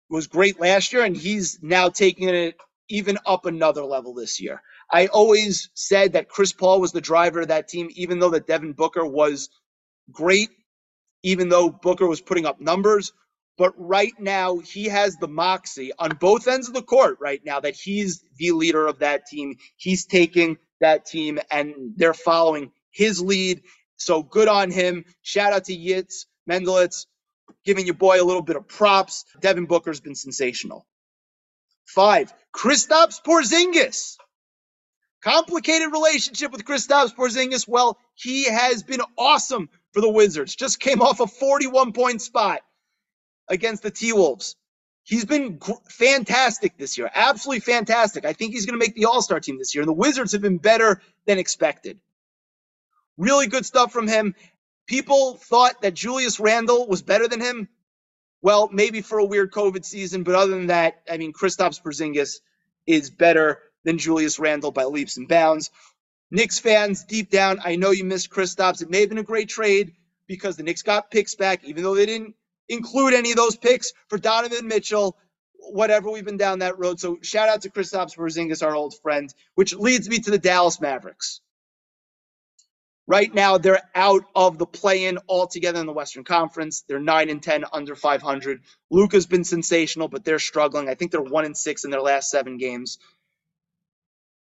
was 0.09 0.27
great 0.27 0.59
last 0.59 0.93
year, 0.93 1.03
and 1.03 1.15
he's 1.15 1.59
now 1.61 1.89
taking 1.89 2.29
it 2.29 2.55
even 2.89 3.17
up 3.25 3.45
another 3.45 3.83
level 3.83 4.13
this 4.13 4.39
year. 4.41 4.61
I 4.91 5.07
always 5.07 5.69
said 5.73 6.13
that 6.13 6.29
Chris 6.29 6.53
Paul 6.53 6.81
was 6.81 6.91
the 6.91 7.01
driver 7.01 7.41
of 7.41 7.49
that 7.49 7.67
team, 7.67 7.89
even 7.93 8.19
though 8.19 8.31
that 8.31 8.47
Devin 8.47 8.73
Booker 8.73 9.05
was 9.05 9.49
great, 10.11 10.49
even 11.23 11.49
though 11.49 11.69
Booker 11.69 12.07
was 12.07 12.21
putting 12.21 12.45
up 12.45 12.59
numbers. 12.59 13.13
But 13.57 13.73
right 13.77 14.13
now, 14.19 14.59
he 14.59 14.85
has 14.85 15.17
the 15.17 15.27
moxie 15.27 15.91
on 15.99 16.11
both 16.19 16.47
ends 16.47 16.67
of 16.69 16.73
the 16.73 16.81
court 16.81 17.17
right 17.19 17.41
now 17.45 17.59
that 17.59 17.75
he's 17.75 18.23
the 18.37 18.51
leader 18.51 18.87
of 18.87 18.99
that 18.99 19.27
team. 19.27 19.57
He's 19.75 20.05
taking 20.05 20.57
that 20.79 21.05
team 21.05 21.39
and 21.51 21.93
they're 21.97 22.13
following 22.13 22.71
his 22.91 23.21
lead. 23.21 23.61
So 23.97 24.23
good 24.23 24.47
on 24.47 24.71
him. 24.71 25.03
Shout 25.23 25.53
out 25.53 25.65
to 25.65 25.75
Yitz, 25.75 26.25
Mendelitz, 26.49 27.05
giving 27.65 27.85
your 27.85 27.95
boy 27.95 28.21
a 28.21 28.25
little 28.25 28.41
bit 28.41 28.55
of 28.55 28.67
props. 28.67 29.25
Devin 29.41 29.65
Booker's 29.65 29.99
been 29.99 30.15
sensational. 30.15 30.87
Five, 31.85 32.33
Kristaps 32.55 33.21
Porzingis. 33.25 34.15
Complicated 35.21 35.91
relationship 35.91 36.51
with 36.51 36.63
Kristaps 36.63 37.13
Porzingis. 37.13 37.67
Well, 37.67 37.97
he 38.15 38.45
has 38.45 38.83
been 38.83 39.01
awesome 39.17 39.69
for 39.91 40.01
the 40.01 40.09
Wizards. 40.09 40.55
Just 40.55 40.79
came 40.79 41.01
off 41.01 41.19
a 41.19 41.27
41 41.27 41.91
point 41.91 42.21
spot 42.21 42.61
against 43.49 43.83
the 43.83 43.91
T 43.91 44.13
Wolves. 44.13 44.55
He's 45.03 45.25
been 45.25 45.57
gr- 45.57 45.73
fantastic 45.89 46.77
this 46.77 46.97
year. 46.97 47.09
Absolutely 47.13 47.61
fantastic. 47.61 48.25
I 48.25 48.33
think 48.33 48.53
he's 48.53 48.65
going 48.65 48.79
to 48.79 48.85
make 48.85 48.95
the 48.95 49.05
All 49.05 49.21
Star 49.21 49.39
team 49.39 49.57
this 49.57 49.75
year. 49.75 49.81
And 49.81 49.89
the 49.89 49.93
Wizards 49.93 50.31
have 50.31 50.41
been 50.41 50.57
better 50.57 51.01
than 51.25 51.37
expected. 51.37 51.99
Really 53.17 53.47
good 53.47 53.65
stuff 53.65 53.91
from 53.91 54.07
him. 54.07 54.35
People 54.87 55.35
thought 55.35 55.81
that 55.81 55.95
Julius 55.95 56.39
Randle 56.39 56.87
was 56.87 57.01
better 57.01 57.27
than 57.27 57.41
him. 57.41 57.67
Well, 58.41 58.69
maybe 58.71 59.01
for 59.01 59.19
a 59.19 59.25
weird 59.25 59.51
COVID 59.51 59.83
season, 59.83 60.23
but 60.23 60.35
other 60.35 60.51
than 60.51 60.67
that, 60.67 61.01
I 61.11 61.17
mean, 61.17 61.33
Kristaps 61.33 61.81
Porzingis 61.81 62.39
is 62.87 63.09
better 63.09 63.59
than 63.85 63.97
Julius 63.97 64.39
Randle 64.39 64.71
by 64.71 64.85
leaps 64.85 65.17
and 65.17 65.27
bounds. 65.27 65.71
Knicks 66.31 66.59
fans, 66.59 67.05
deep 67.05 67.29
down, 67.31 67.59
I 67.63 67.75
know 67.75 67.91
you 67.91 68.03
missed 68.03 68.29
Kristaps. 68.29 68.81
It 68.81 68.89
may 68.89 69.01
have 69.01 69.09
been 69.09 69.17
a 69.17 69.23
great 69.23 69.49
trade 69.49 69.93
because 70.27 70.57
the 70.57 70.63
Knicks 70.63 70.83
got 70.83 71.11
picks 71.11 71.35
back, 71.35 71.63
even 71.63 71.83
though 71.83 71.95
they 71.95 72.05
didn't 72.05 72.35
include 72.69 73.13
any 73.13 73.31
of 73.31 73.37
those 73.37 73.55
picks 73.57 73.93
for 74.09 74.17
Donovan 74.17 74.67
Mitchell. 74.67 75.17
Whatever, 75.71 76.11
we've 76.11 76.25
been 76.25 76.37
down 76.37 76.59
that 76.59 76.79
road. 76.79 76.99
So 76.99 77.17
shout 77.21 77.49
out 77.49 77.63
to 77.63 77.69
Kristaps 77.71 78.15
Porzingis, 78.15 78.63
our 78.63 78.75
old 78.75 78.95
friend, 79.01 79.33
which 79.55 79.75
leads 79.75 80.09
me 80.09 80.19
to 80.19 80.31
the 80.31 80.37
Dallas 80.37 80.81
Mavericks. 80.81 81.41
Right 83.07 83.33
now, 83.33 83.57
they're 83.57 83.81
out 83.95 84.23
of 84.35 84.57
the 84.57 84.65
play-in 84.67 85.17
altogether 85.27 85.79
in 85.79 85.87
the 85.87 85.93
Western 85.93 86.23
Conference. 86.23 86.83
They're 86.87 86.99
nine 86.99 87.29
and 87.29 87.41
ten, 87.43 87.65
under 87.73 87.95
500. 87.95 88.61
Luka's 88.91 89.25
been 89.25 89.43
sensational, 89.43 90.07
but 90.07 90.23
they're 90.23 90.39
struggling. 90.39 90.87
I 90.89 90.95
think 90.95 91.11
they're 91.11 91.21
one 91.21 91.45
and 91.45 91.57
six 91.57 91.85
in 91.85 91.91
their 91.91 92.01
last 92.01 92.29
seven 92.29 92.57
games. 92.57 92.99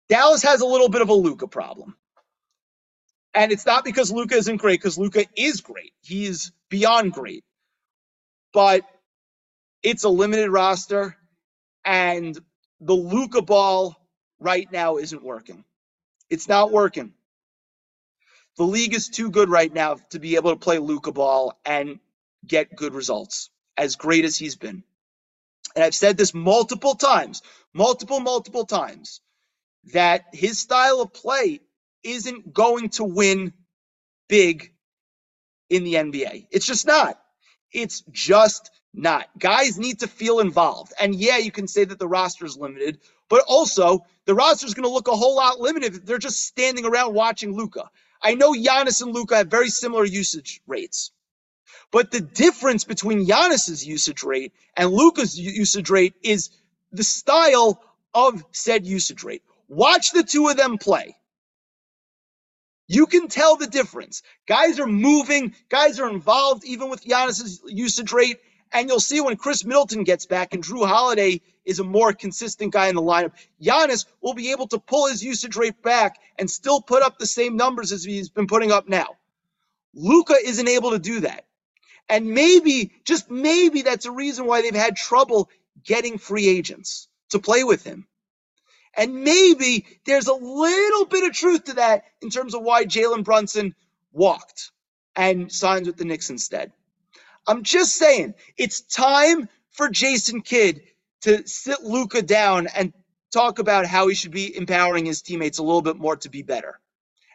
Dallas 0.10 0.44
has 0.44 0.62
a 0.62 0.66
little 0.66 0.90
bit 0.90 1.02
of 1.02 1.10
a 1.10 1.14
Luka 1.14 1.48
problem. 1.48 1.96
And 3.34 3.52
it's 3.52 3.66
not 3.66 3.86
because 3.86 4.12
Luka 4.12 4.36
isn't 4.36 4.58
great, 4.58 4.80
because 4.80 4.98
Luka 4.98 5.26
is 5.36 5.62
great. 5.62 5.94
He's 6.02 6.52
beyond 6.70 7.14
great. 7.14 7.44
But 8.54 8.84
it's 9.84 10.04
a 10.04 10.10
limited 10.10 10.50
roster, 10.50 11.16
and 11.86 12.38
the 12.82 12.96
Luka 12.96 13.42
ball 13.44 13.96
right 14.40 14.70
now 14.72 14.98
isn't 14.98 15.24
working. 15.24 15.64
It's 16.30 16.48
not 16.48 16.72
working. 16.72 17.14
The 18.58 18.64
league 18.64 18.96
is 18.96 19.10
too 19.10 19.30
good 19.30 19.50
right 19.50 19.72
now 19.72 19.98
to 20.10 20.20
be 20.20 20.36
able 20.36 20.52
to 20.52 20.60
play 20.60 20.80
Luka 20.80 21.12
ball 21.12 21.60
and 21.66 22.00
get 22.46 22.76
good 22.76 22.94
results, 22.96 23.52
as 23.78 23.96
great 23.96 24.26
as 24.26 24.36
he's 24.36 24.56
been. 24.56 24.84
And 25.76 25.86
I've 25.86 25.96
said 25.96 26.18
this 26.18 26.34
multiple 26.34 26.96
times, 26.96 27.44
multiple, 27.74 28.20
multiple 28.20 28.66
times 28.66 29.22
that 29.94 30.26
his 30.34 30.60
style 30.60 31.02
of 31.02 31.14
play 31.14 31.62
isn't 32.04 32.54
going 32.54 32.90
to 32.90 33.04
win 33.04 33.54
big 34.28 34.74
in 35.70 35.84
the 35.84 35.96
NBA. 35.96 36.48
It's 36.52 36.66
just 36.66 36.86
not. 36.86 37.20
It's 37.72 38.02
just 38.12 38.72
not. 38.94 39.28
Guys 39.38 39.78
need 39.78 40.00
to 40.00 40.08
feel 40.08 40.40
involved. 40.40 40.94
And 41.00 41.14
yeah, 41.16 41.38
you 41.38 41.52
can 41.52 41.68
say 41.68 41.86
that 41.86 42.00
the 42.00 42.08
roster 42.08 42.46
is 42.46 42.58
limited, 42.58 43.00
but 43.30 43.44
also 43.48 44.06
the 44.26 44.36
roster 44.36 44.66
is 44.66 44.74
going 44.74 44.88
to 44.88 44.94
look 44.94 45.08
a 45.08 45.16
whole 45.16 45.36
lot 45.36 45.60
limited 45.60 45.96
if 45.96 46.06
they're 46.06 46.18
just 46.18 46.46
standing 46.46 46.86
around 46.86 47.14
watching 47.14 47.56
Luka. 47.56 47.90
I 48.22 48.36
know 48.36 48.54
Giannis 48.54 49.02
and 49.02 49.14
Luka 49.14 49.38
have 49.38 49.48
very 49.48 49.70
similar 49.70 50.06
usage 50.06 50.62
rates. 50.68 51.12
But 51.92 52.12
the 52.12 52.22
difference 52.22 52.84
between 52.84 53.26
Giannis's 53.26 53.86
usage 53.86 54.24
rate 54.24 54.54
and 54.76 54.92
Luka's 54.92 55.40
usage 55.40 55.90
rate 55.90 56.14
is 56.24 56.50
the 56.92 57.04
style 57.04 57.82
of 58.14 58.44
said 58.52 58.86
usage 58.86 59.24
rate. 59.24 59.44
Watch 59.70 60.12
the 60.12 60.24
two 60.24 60.50
of 60.50 60.58
them 60.58 60.80
play. 60.80 61.16
You 62.88 63.06
can 63.08 63.28
tell 63.30 63.56
the 63.56 63.68
difference. 63.68 64.24
Guys 64.48 64.80
are 64.80 64.88
moving, 64.88 65.56
guys 65.70 66.00
are 66.00 66.10
involved, 66.10 66.66
even 66.66 66.90
with 66.90 67.06
Giannis's 67.06 67.62
usage 67.68 68.12
rate. 68.12 68.40
And 68.72 68.90
you'll 68.90 69.00
see 69.00 69.22
when 69.22 69.38
Khris 69.38 69.66
Middleton 69.66 70.04
gets 70.04 70.26
back 70.28 70.54
and 70.54 70.64
Jrue 70.64 70.88
Holiday 70.88 71.42
is 71.66 71.80
a 71.80 71.84
more 71.84 72.14
consistent 72.14 72.74
guy 72.74 72.88
in 72.88 72.96
the 72.96 73.02
lineup, 73.02 73.34
Giannis 73.62 74.06
will 74.22 74.34
be 74.36 74.52
able 74.52 74.68
to 74.70 74.80
pull 74.80 75.08
his 75.08 75.24
usage 75.24 75.56
rate 75.56 75.82
back 75.84 76.18
and 76.40 76.50
still 76.50 76.82
put 76.82 77.04
up 77.04 77.20
the 77.20 77.28
same 77.28 77.58
numbers 77.58 77.92
as 77.92 78.04
he's 78.04 78.30
been 78.30 78.48
putting 78.48 78.72
up 78.72 78.90
now. 78.90 79.18
Luka 79.94 80.36
isn't 80.44 80.68
able 80.68 80.92
to 80.92 81.00
do 81.00 81.22
that. 81.22 81.46
And 82.10 82.28
maybe, 82.32 82.94
just 83.06 83.32
maybe, 83.32 83.84
that's 83.84 84.08
a 84.08 84.12
reason 84.12 84.46
why 84.48 84.64
they've 84.64 84.76
had 84.76 84.96
trouble 84.98 85.50
getting 85.86 86.18
free 86.18 86.48
agents 86.48 87.08
to 87.32 87.40
play 87.40 87.64
with 87.64 87.84
him. 87.84 88.08
And 88.96 89.24
maybe 89.24 89.86
there's 90.06 90.28
a 90.28 90.34
little 90.34 91.06
bit 91.06 91.24
of 91.24 91.34
truth 91.34 91.66
to 91.66 91.74
that 91.74 92.04
in 92.22 92.30
terms 92.30 92.54
of 92.54 92.64
why 92.64 92.86
Jalen 92.86 93.24
Brunson 93.24 93.76
walked 94.12 94.72
and 95.16 95.52
signs 95.52 95.88
with 95.88 95.98
the 95.98 96.06
Knicks 96.06 96.30
instead. 96.30 96.72
I'm 97.48 97.64
just 97.64 97.96
saying, 97.96 98.34
it's 98.58 98.82
time 98.82 99.50
for 99.72 99.90
Jason 99.90 100.42
Kidd 100.42 100.82
to 101.22 101.48
sit 101.48 101.82
Luka 101.84 102.22
down 102.22 102.68
and 102.68 102.94
talk 103.32 103.60
about 103.60 103.86
how 103.86 104.08
he 104.08 104.16
should 104.16 104.32
be 104.32 104.56
empowering 104.56 105.06
his 105.06 105.22
teammates 105.22 105.60
a 105.60 105.64
little 105.64 105.82
bit 105.82 105.98
more 105.98 106.16
to 106.18 106.30
be 106.30 106.42
better. 106.42 106.80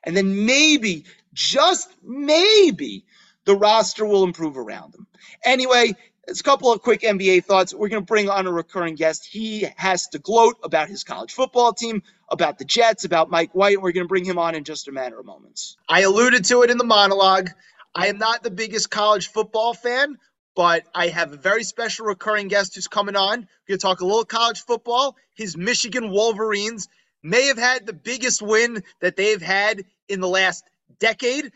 And 0.03 0.17
then 0.17 0.45
maybe, 0.45 1.05
just 1.33 1.89
maybe 2.03 3.05
the 3.45 3.57
roster 3.57 4.05
will 4.05 4.25
improve 4.25 4.59
around 4.59 4.95
him. 4.95 5.07
Anyway, 5.45 5.97
it's 6.27 6.41
a 6.41 6.45
couple 6.45 6.73
of 6.73 6.83
quick 6.83 7.03
NBA 7.03 7.45
thoughts. 7.45 7.75
We're 7.75 7.89
going 7.89 8.03
to 8.03 8.07
bring 8.07 8.29
on 8.29 8.47
a 8.47 8.53
recurring 8.53 8.95
guest. 8.95 9.27
He 9.27 9.67
has 9.77 10.09
to 10.09 10.19
gloat 10.19 10.57
about 10.63 10.89
his 10.89 11.05
college 11.05 11.33
football 11.33 11.73
team, 11.73 12.03
about 12.29 12.59
the 12.59 12.65
Jets, 12.65 13.05
about 13.05 13.31
Mike 13.31 13.55
White. 13.55 13.81
We're 13.81 13.93
going 13.93 14.05
to 14.05 14.09
bring 14.09 14.25
him 14.25 14.39
on 14.39 14.55
in 14.55 14.65
just 14.65 14.89
a 14.89 14.93
matter 14.93 15.19
of 15.19 15.27
moments. 15.27 15.77
I 15.89 16.03
alluded 16.03 16.45
to 16.47 16.63
it 16.63 16.71
in 16.71 16.79
the 16.79 16.85
monologue. 16.85 17.51
I 17.95 18.09
am 18.09 18.19
not 18.19 18.43
the 18.43 18.51
biggest 18.51 18.91
college 18.91 19.29
football 19.29 19.75
fan, 19.75 20.19
but 20.57 20.85
I 20.95 21.09
have 21.09 21.33
a 21.33 21.37
very 21.37 21.65
special 21.65 22.07
recurring 22.07 22.49
guest 22.49 22.75
who's 22.75 22.89
coming 22.89 23.17
on. 23.17 23.41
We're 23.41 23.69
going 23.69 23.79
to 23.79 23.83
talk 23.83 24.01
a 24.01 24.07
little 24.07 24.25
college 24.25 24.63
football. 24.63 25.17
His 25.35 25.57
Michigan 25.57 26.11
Wolverines 26.11 26.89
may 27.23 27.47
have 27.47 27.59
had 27.59 27.87
the 27.87 27.93
biggest 27.93 28.43
win 28.43 28.83
that 29.01 29.17
they've 29.17 29.43
had 29.43 29.85
in 30.09 30.21
the 30.21 30.29
last 30.29 30.65
decade 30.99 31.53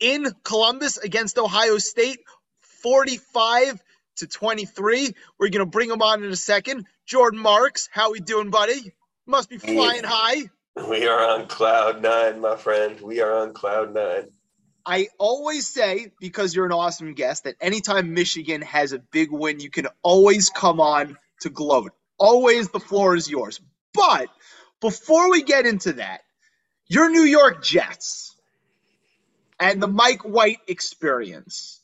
in 0.00 0.26
Columbus 0.42 0.98
against 0.98 1.38
Ohio 1.38 1.78
State, 1.78 2.20
45 2.60 3.82
to 4.16 4.26
23. 4.26 5.14
We're 5.38 5.48
going 5.48 5.60
to 5.60 5.66
bring 5.66 5.90
him 5.90 6.02
on 6.02 6.22
in 6.24 6.30
a 6.30 6.36
second. 6.36 6.86
Jordan 7.06 7.40
Marks, 7.40 7.88
how 7.92 8.12
we 8.12 8.20
doing, 8.20 8.50
buddy? 8.50 8.92
Must 9.26 9.48
be 9.48 9.58
flying 9.58 10.04
high. 10.04 10.50
We 10.88 11.06
are 11.06 11.30
on 11.30 11.46
cloud 11.46 12.02
nine, 12.02 12.40
my 12.40 12.56
friend. 12.56 13.00
We 13.00 13.20
are 13.20 13.32
on 13.32 13.54
cloud 13.54 13.94
nine. 13.94 14.28
I 14.84 15.08
always 15.18 15.66
say, 15.66 16.12
because 16.20 16.54
you're 16.54 16.66
an 16.66 16.72
awesome 16.72 17.14
guest, 17.14 17.44
that 17.44 17.56
anytime 17.60 18.14
Michigan 18.14 18.62
has 18.62 18.92
a 18.92 18.98
big 18.98 19.32
win, 19.32 19.58
you 19.58 19.70
can 19.70 19.88
always 20.02 20.48
come 20.48 20.80
on 20.80 21.16
to 21.40 21.50
gloat. 21.50 21.92
Always 22.18 22.68
the 22.68 22.78
floor 22.78 23.16
is 23.16 23.28
yours. 23.28 23.60
But 23.92 24.28
before 24.80 25.30
we 25.30 25.42
get 25.42 25.66
into 25.66 25.94
that, 25.94 26.20
your 26.86 27.10
New 27.10 27.24
York 27.24 27.64
Jets 27.64 28.36
and 29.58 29.82
the 29.82 29.88
Mike 29.88 30.22
White 30.22 30.60
experience. 30.68 31.80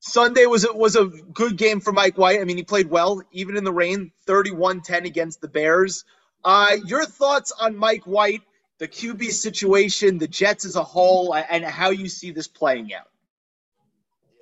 Sunday 0.00 0.46
was 0.46 0.64
a, 0.64 0.72
was 0.72 0.96
a 0.96 1.06
good 1.06 1.56
game 1.56 1.80
for 1.80 1.92
Mike 1.92 2.16
White. 2.16 2.40
I 2.40 2.44
mean, 2.44 2.56
he 2.56 2.62
played 2.62 2.88
well, 2.88 3.22
even 3.32 3.56
in 3.56 3.64
the 3.64 3.72
rain, 3.72 4.10
31 4.26 4.80
10 4.80 5.04
against 5.04 5.40
the 5.40 5.48
Bears. 5.48 6.04
Uh, 6.42 6.76
your 6.86 7.04
thoughts 7.04 7.52
on 7.60 7.76
Mike 7.76 8.04
White, 8.04 8.40
the 8.78 8.88
QB 8.88 9.30
situation, 9.30 10.16
the 10.16 10.26
Jets 10.26 10.64
as 10.64 10.74
a 10.74 10.82
whole, 10.82 11.34
and 11.34 11.64
how 11.64 11.90
you 11.90 12.08
see 12.08 12.30
this 12.30 12.48
playing 12.48 12.94
out? 12.94 13.10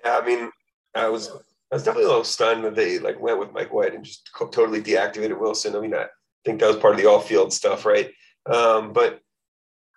Yeah, 0.05 0.21
I 0.23 0.25
mean, 0.25 0.51
I 0.95 1.09
was 1.09 1.29
I 1.29 1.75
was 1.75 1.83
definitely 1.83 2.05
a 2.05 2.09
little 2.09 2.25
stunned 2.25 2.65
that 2.65 2.77
they 2.77 3.01
like 3.01 3.21
went 3.21 3.41
with 3.41 3.53
Mike 3.53 3.73
White 3.73 3.95
and 3.95 4.05
just 4.05 4.31
totally 4.53 4.81
deactivated 4.81 5.39
Wilson. 5.39 5.75
I 5.75 5.81
mean, 5.81 5.93
I 5.93 6.07
think 6.45 6.61
that 6.61 6.69
was 6.69 6.77
part 6.77 6.95
of 6.95 7.01
the 7.01 7.09
all 7.09 7.21
field 7.21 7.53
stuff, 7.53 7.85
right? 7.85 8.11
Um, 8.47 8.93
but 8.93 9.21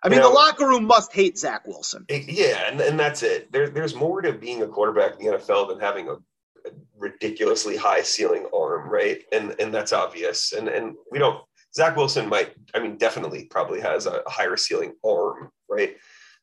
I 0.04 0.10
mean, 0.10 0.20
know, 0.20 0.30
the 0.30 0.34
locker 0.34 0.68
room 0.68 0.86
must 0.86 1.14
hate 1.14 1.38
Zach 1.38 1.68
Wilson. 1.68 2.06
It, 2.08 2.28
yeah, 2.28 2.68
and, 2.68 2.82
and 2.82 3.00
that's 3.00 3.22
it. 3.22 3.52
There, 3.52 3.70
there's 3.70 3.94
more 3.94 4.22
to 4.22 4.34
being 4.34 4.64
a 4.64 4.68
quarterback 4.68 5.20
in 5.20 5.26
the 5.26 5.38
NFL 5.38 5.70
than 5.70 5.80
having 5.80 6.08
a, 6.10 6.14
a, 6.14 6.72
ridiculously 6.98 7.78
high 7.78 8.02
ceiling 8.02 8.48
arm, 8.54 8.90
right? 8.90 9.24
And 9.32 9.56
and 9.60 9.74
that's 9.74 9.94
obvious. 9.94 10.54
And 10.54 10.68
and 10.68 10.96
we 11.12 11.20
don't. 11.20 11.44
Zach 11.74 11.96
Wilson 11.96 12.28
might, 12.28 12.54
I 12.74 12.80
mean, 12.80 12.98
definitely 12.98 13.46
probably 13.46 13.80
has 13.80 14.06
a 14.06 14.22
higher 14.28 14.58
ceiling 14.58 14.94
arm, 15.06 15.50
right? 15.70 15.96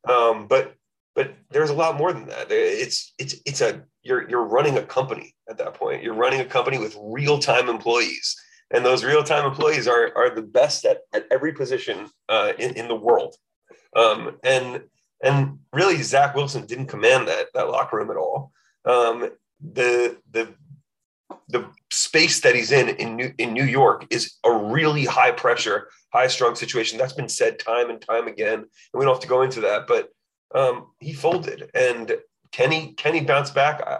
Um, 0.09 0.47
but 0.47 0.75
but 1.15 1.35
there's 1.51 1.71
a 1.71 1.75
lot 1.75 1.97
more 1.97 2.13
than 2.13 2.27
that. 2.27 2.47
It's 2.51 3.13
it's 3.19 3.35
it's 3.45 3.61
a 3.61 3.83
you're 4.03 4.31
you're 4.31 4.45
running 4.45 4.79
a 4.79 4.83
company 4.83 5.35
at 5.51 5.59
that 5.59 5.75
point. 5.75 6.05
You're 6.05 6.15
running 6.15 6.41
a 6.41 6.45
company 6.45 6.79
with 6.79 6.97
real 7.01 7.41
time 7.41 7.69
employees, 7.69 8.37
and 8.71 8.85
those 8.85 9.03
real 9.03 9.25
time 9.25 9.45
employees 9.45 9.89
are 9.89 10.13
are 10.17 10.33
the 10.33 10.43
best 10.43 10.85
at, 10.85 10.99
at 11.13 11.27
every 11.33 11.53
position 11.53 12.09
uh, 12.29 12.53
in 12.61 12.73
in 12.75 12.87
the 12.87 12.95
world. 12.95 13.35
Um, 13.97 14.39
and 14.43 14.83
and 15.23 15.59
really, 15.73 16.03
Zach 16.03 16.35
Wilson 16.35 16.67
didn't 16.67 16.87
command 16.87 17.29
that 17.29 17.47
that 17.55 17.71
locker 17.71 17.97
room 17.97 18.11
at 18.11 18.17
all. 18.17 18.53
Um, 18.85 19.31
the 19.61 20.19
the 20.31 20.55
the 21.49 21.67
space 21.91 22.41
that 22.41 22.55
he's 22.55 22.73
in 22.73 22.91
in 22.91 23.17
New, 23.17 23.33
in 23.39 23.53
New 23.53 23.65
York 23.65 24.07
is 24.11 24.35
a 24.45 24.53
really 24.53 25.05
high 25.05 25.33
pressure, 25.33 25.89
high 26.13 26.27
strung 26.29 26.55
situation. 26.55 26.99
That's 26.99 27.13
been 27.13 27.29
said 27.29 27.59
time 27.59 27.91
and 27.91 28.01
time 28.01 28.29
again, 28.29 28.59
and 28.59 28.69
we 28.95 29.05
don't 29.05 29.15
have 29.15 29.23
to 29.23 29.29
go 29.29 29.43
into 29.43 29.61
that. 29.63 29.87
But 29.87 30.11
um, 30.55 30.89
he 31.01 31.13
folded, 31.13 31.71
and 31.75 32.17
Kenny 32.53 32.95
Kenny 32.95 33.23
bounced 33.23 33.55
back. 33.55 33.83
I, 33.87 33.99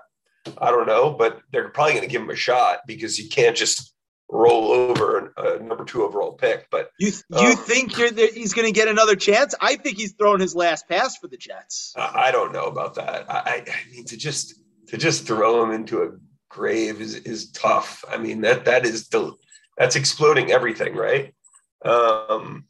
I 0.59 0.71
don't 0.71 0.87
know, 0.87 1.11
but 1.11 1.41
they're 1.53 1.69
probably 1.71 1.95
going 1.95 2.05
to 2.05 2.11
give 2.11 2.23
him 2.23 2.31
a 2.31 2.37
shot 2.37 2.81
because 2.87 3.19
you 3.19 3.29
can't 3.29 3.57
just 3.57 3.95
roll 4.31 4.73
over 4.73 5.33
a 5.37 5.59
number 5.63 5.85
two 5.85 6.03
overall 6.03 6.33
pick. 6.33 6.69
But 6.71 6.91
you 6.99 7.13
you 7.31 7.51
um, 7.51 7.57
think 7.57 7.95
he's 7.95 8.53
going 8.53 8.67
to 8.67 8.73
get 8.73 8.89
another 8.89 9.17
chance? 9.17 9.55
I 9.61 9.77
think 9.77 9.97
he's 9.97 10.13
thrown 10.13 10.41
his 10.41 10.55
last 10.55 10.89
pass 10.89 11.17
for 11.17 11.29
the 11.29 11.37
Jets. 11.37 11.95
I 11.97 12.31
don't 12.31 12.53
know 12.53 12.67
about 12.67 12.95
that. 12.97 13.31
I, 13.31 13.65
I 13.67 13.91
mean 13.93 14.05
to 14.07 14.17
just 14.17 14.55
to 14.89 14.97
just 14.97 15.27
throw 15.27 15.63
him 15.65 15.71
into 15.71 16.03
a 16.03 16.11
grave 16.49 17.01
is 17.01 17.15
is 17.15 17.51
tough. 17.53 18.05
I 18.09 18.19
mean 18.19 18.43
that 18.43 18.65
that 18.67 18.85
is 18.85 19.09
the 19.09 19.33
that's 19.77 19.97
exploding 19.97 20.51
everything, 20.51 20.95
right? 20.95 21.33
Um, 21.85 22.65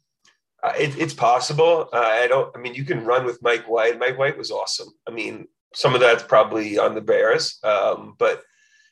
it, 0.77 0.97
it's 0.97 1.13
possible. 1.13 1.89
Uh, 1.91 1.97
I 1.97 2.27
don't. 2.27 2.55
I 2.55 2.59
mean, 2.59 2.75
you 2.75 2.85
can 2.85 3.05
run 3.05 3.25
with 3.25 3.41
Mike 3.41 3.67
White. 3.67 3.97
Mike 3.97 4.17
White 4.17 4.37
was 4.37 4.51
awesome. 4.51 4.89
I 5.07 5.11
mean, 5.11 5.47
some 5.73 5.95
of 5.95 6.01
that's 6.01 6.23
probably 6.23 6.77
on 6.77 6.95
the 6.95 7.01
Bears, 7.01 7.59
um, 7.63 8.15
but 8.17 8.43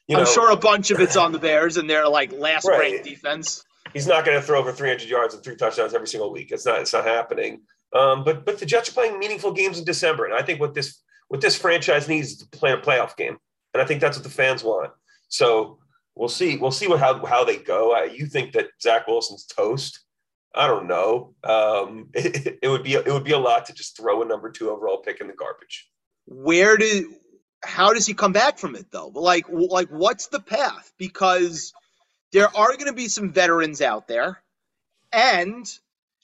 you 0.08 0.18
I'm 0.18 0.26
sure 0.26 0.52
a 0.52 0.56
bunch 0.56 0.92
of 0.92 1.00
it's 1.00 1.18
on 1.18 1.32
the 1.32 1.40
Bears 1.40 1.78
and 1.78 1.90
their 1.90 2.08
like 2.08 2.32
last 2.32 2.66
right. 2.66 2.80
ranked 2.80 3.06
defense. 3.06 3.64
He's 3.94 4.08
not 4.08 4.26
going 4.26 4.40
to 4.40 4.46
throw 4.46 4.60
over 4.60 4.72
300 4.72 5.08
yards 5.08 5.34
and 5.34 5.44
three 5.44 5.56
touchdowns 5.56 5.94
every 5.94 6.08
single 6.08 6.32
week. 6.32 6.52
It's 6.52 6.66
not. 6.66 6.80
It's 6.80 6.94
not 6.94 7.06
happening. 7.06 7.62
Um, 7.94 8.24
but 8.24 8.46
but 8.46 8.60
the 8.60 8.66
Jets 8.66 8.90
are 8.90 8.94
playing 8.94 9.20
meaningful 9.20 9.52
games 9.52 9.80
in 9.80 9.86
December, 9.86 10.26
and 10.26 10.34
I 10.34 10.42
think 10.42 10.60
what 10.60 10.74
this 10.74 11.02
what 11.30 11.42
this 11.42 11.58
franchise 11.58 12.08
needs 12.08 12.32
is 12.32 12.38
to 12.38 12.48
play 12.48 12.72
a 12.72 12.78
playoff 12.78 13.16
game, 13.16 13.38
and 13.74 13.82
I 13.82 13.86
think 13.86 14.02
that's 14.02 14.18
what 14.18 14.24
the 14.24 14.30
fans 14.30 14.64
want. 14.64 14.92
So 15.30 15.80
we'll 16.16 16.30
see. 16.30 16.58
We'll 16.58 16.72
see 16.72 16.88
what 16.88 17.00
how 17.00 17.26
how 17.26 17.44
they 17.44 17.58
go. 17.58 17.94
I, 17.94 18.06
you 18.06 18.26
think 18.26 18.54
that 18.54 18.68
Zach 18.82 19.08
Wilson's 19.08 19.46
toast? 19.46 20.02
I 20.54 20.68
don't 20.68 20.88
know. 20.88 21.36
Um, 21.44 22.10
it, 22.14 22.60
it 22.62 22.68
would 22.68 22.84
be 22.84 22.94
it 22.94 23.08
would 23.08 23.24
be 23.24 23.34
a 23.34 23.40
lot 23.40 23.66
to 23.66 23.74
just 23.74 23.98
throw 23.98 24.22
a 24.22 24.26
number 24.26 24.52
two 24.52 24.70
overall 24.70 24.98
pick 24.98 25.22
in 25.22 25.28
the 25.28 25.34
garbage. 25.34 25.90
Where 26.26 26.76
do 26.78 27.14
how 27.64 27.94
does 27.94 28.06
he 28.06 28.14
come 28.14 28.34
back 28.34 28.58
from 28.58 28.76
it 28.76 28.92
though? 28.92 29.08
Like 29.08 29.46
like 29.50 29.90
what's 29.90 30.28
the 30.28 30.40
path? 30.40 30.92
Because 30.98 31.74
there 32.32 32.56
are 32.56 32.74
going 32.74 32.88
to 32.88 32.94
be 32.94 33.08
some 33.08 33.32
veterans 33.32 33.82
out 33.82 34.08
there, 34.08 34.42
and 35.12 35.66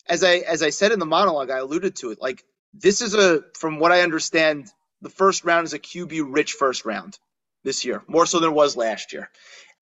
as 0.08 0.24
I 0.24 0.38
as 0.38 0.62
I 0.63 0.69
said 0.69 0.91
in 0.91 1.00
the 1.00 1.06
monologue, 1.06 1.50
I 1.50 1.58
alluded 1.58 1.96
to 1.98 2.12
it. 2.12 2.22
Like 2.22 2.43
this 2.74 3.02
is 3.02 3.13
a 3.15 3.43
from 3.58 3.80
what 3.80 3.91
I 3.91 4.02
understand, 4.02 4.72
the 5.02 5.10
first 5.10 5.43
round 5.43 5.65
is 5.65 5.74
a 5.74 5.80
QB 5.80 6.28
rich 6.30 6.54
first 6.54 6.86
round 6.86 7.17
this 7.63 7.86
year, 7.86 8.04
more 8.08 8.26
so 8.26 8.39
than 8.39 8.50
it 8.50 8.56
was 8.56 8.78
last 8.78 9.13
year. 9.13 9.30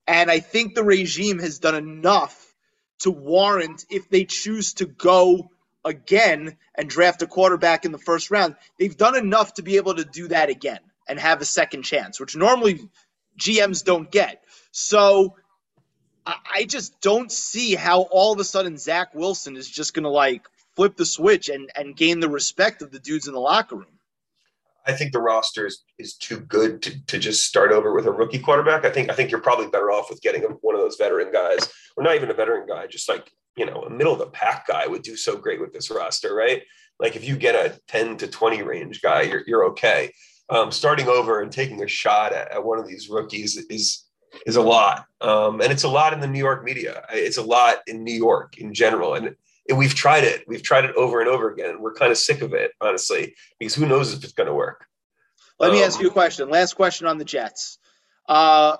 And 0.06 0.30
I 0.30 0.40
think 0.40 0.74
the 0.74 0.84
regime 0.84 1.38
has 1.38 1.58
done 1.58 1.74
enough 1.74 2.54
to 3.00 3.10
warrant 3.10 3.84
if 3.90 4.08
they 4.08 4.24
choose 4.24 4.74
to 4.74 4.86
go 4.86 5.50
again 5.84 6.56
and 6.76 6.88
draft 6.88 7.22
a 7.22 7.26
quarterback 7.26 7.84
in 7.84 7.92
the 7.92 7.98
first 7.98 8.30
round, 8.30 8.54
they've 8.78 8.96
done 8.96 9.16
enough 9.16 9.54
to 9.54 9.62
be 9.62 9.76
able 9.76 9.94
to 9.96 10.04
do 10.04 10.28
that 10.28 10.48
again 10.48 10.78
and 11.12 11.20
have 11.20 11.42
a 11.42 11.44
second 11.44 11.82
chance, 11.82 12.18
which 12.18 12.34
normally 12.34 12.88
GMs 13.38 13.84
don't 13.84 14.10
get. 14.10 14.42
So 14.70 15.36
I 16.24 16.64
just 16.66 16.98
don't 17.02 17.30
see 17.30 17.74
how 17.74 18.02
all 18.10 18.32
of 18.32 18.40
a 18.40 18.44
sudden 18.44 18.78
Zach 18.78 19.14
Wilson 19.14 19.54
is 19.54 19.68
just 19.68 19.92
going 19.92 20.04
to 20.04 20.08
like 20.08 20.48
flip 20.74 20.96
the 20.96 21.04
switch 21.04 21.50
and, 21.50 21.70
and 21.76 21.94
gain 21.94 22.18
the 22.18 22.30
respect 22.30 22.80
of 22.80 22.90
the 22.90 22.98
dudes 22.98 23.28
in 23.28 23.34
the 23.34 23.40
locker 23.40 23.76
room. 23.76 23.98
I 24.86 24.94
think 24.94 25.12
the 25.12 25.20
roster 25.20 25.66
is, 25.66 25.84
is 25.98 26.14
too 26.14 26.40
good 26.40 26.80
to, 26.80 27.06
to 27.08 27.18
just 27.18 27.44
start 27.44 27.72
over 27.72 27.92
with 27.92 28.06
a 28.06 28.10
rookie 28.10 28.38
quarterback. 28.38 28.86
I 28.86 28.90
think 28.90 29.10
I 29.10 29.14
think 29.14 29.30
you're 29.30 29.40
probably 29.40 29.68
better 29.68 29.90
off 29.92 30.08
with 30.08 30.22
getting 30.22 30.42
one 30.62 30.74
of 30.74 30.80
those 30.80 30.96
veteran 30.96 31.30
guys, 31.30 31.70
or 31.94 32.02
not 32.02 32.16
even 32.16 32.30
a 32.30 32.34
veteran 32.34 32.66
guy, 32.66 32.86
just 32.86 33.08
like 33.08 33.30
you 33.54 33.66
know 33.66 33.82
a 33.82 33.90
middle 33.90 34.14
of 34.14 34.18
the 34.18 34.26
pack 34.26 34.66
guy 34.66 34.86
would 34.86 35.02
do 35.02 35.14
so 35.14 35.36
great 35.36 35.60
with 35.60 35.74
this 35.74 35.90
roster, 35.90 36.34
right? 36.34 36.62
Like 36.98 37.14
if 37.14 37.24
you 37.24 37.36
get 37.36 37.54
a 37.54 37.78
10 37.88 38.16
to 38.18 38.26
20 38.26 38.62
range 38.62 39.02
guy, 39.02 39.22
you're 39.22 39.42
you're 39.46 39.66
okay 39.66 40.10
um, 40.50 40.70
starting 40.70 41.08
over 41.08 41.40
and 41.40 41.52
taking 41.52 41.82
a 41.82 41.88
shot 41.88 42.32
at, 42.32 42.52
at, 42.52 42.64
one 42.64 42.78
of 42.78 42.86
these 42.86 43.08
rookies 43.08 43.56
is 43.70 44.04
is 44.46 44.56
a 44.56 44.62
lot, 44.62 45.04
um, 45.20 45.60
and 45.60 45.70
it's 45.70 45.82
a 45.82 45.88
lot 45.88 46.12
in 46.12 46.20
the 46.20 46.26
New 46.26 46.38
York 46.38 46.64
media. 46.64 47.04
It's 47.10 47.36
a 47.36 47.42
lot 47.42 47.78
in 47.86 48.02
New 48.02 48.14
York 48.14 48.56
in 48.58 48.72
general, 48.72 49.14
and, 49.14 49.36
and 49.68 49.78
we've 49.78 49.94
tried 49.94 50.24
it. 50.24 50.44
We've 50.48 50.62
tried 50.62 50.86
it 50.86 50.96
over 50.96 51.20
and 51.20 51.28
over 51.28 51.50
again. 51.50 51.80
We're 51.80 51.94
kind 51.94 52.10
of 52.10 52.16
sick 52.16 52.40
of 52.40 52.54
it, 52.54 52.72
honestly, 52.80 53.34
because 53.58 53.74
who 53.74 53.86
knows 53.86 54.14
if 54.14 54.24
it's 54.24 54.32
going 54.32 54.46
to 54.46 54.54
work. 54.54 54.86
Let 55.58 55.70
um, 55.70 55.76
me 55.76 55.82
ask 55.82 56.00
you 56.00 56.08
a 56.08 56.12
question. 56.12 56.48
Last 56.48 56.74
question 56.74 57.06
on 57.06 57.18
the 57.18 57.26
Jets. 57.26 57.78
Uh, 58.26 58.78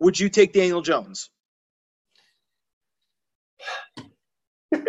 would 0.00 0.18
you 0.18 0.30
take 0.30 0.52
Daniel 0.52 0.80
Jones? 0.80 1.30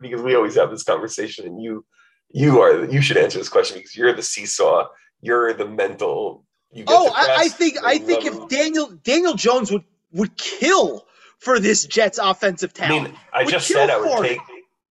because 0.00 0.22
we 0.22 0.34
always 0.34 0.56
have 0.56 0.70
this 0.70 0.82
conversation, 0.82 1.46
and 1.46 1.62
you 1.62 1.84
you 2.30 2.60
are 2.60 2.84
you 2.86 3.00
should 3.00 3.16
answer 3.16 3.38
this 3.38 3.48
question 3.48 3.76
because 3.76 3.96
you're 3.96 4.12
the 4.12 4.22
seesaw 4.22 4.86
you're 5.20 5.52
the 5.54 5.66
mental. 5.66 6.44
You 6.72 6.84
oh, 6.88 7.12
I, 7.14 7.44
I, 7.44 7.48
think 7.48 7.76
I 7.84 7.98
think 7.98 8.24
if 8.24 8.48
Daniel 8.48 8.90
Daniel 9.02 9.34
Jones 9.34 9.70
would 9.70 9.84
would 10.12 10.36
kill 10.36 11.06
for 11.38 11.58
this 11.58 11.86
Jets 11.86 12.18
offensive 12.18 12.72
talent. 12.72 13.08
I 13.08 13.08
mean, 13.08 13.18
I 13.32 13.44
just 13.44 13.68
said 13.68 13.90
I 13.90 13.98
would 13.98 14.26
take. 14.26 14.38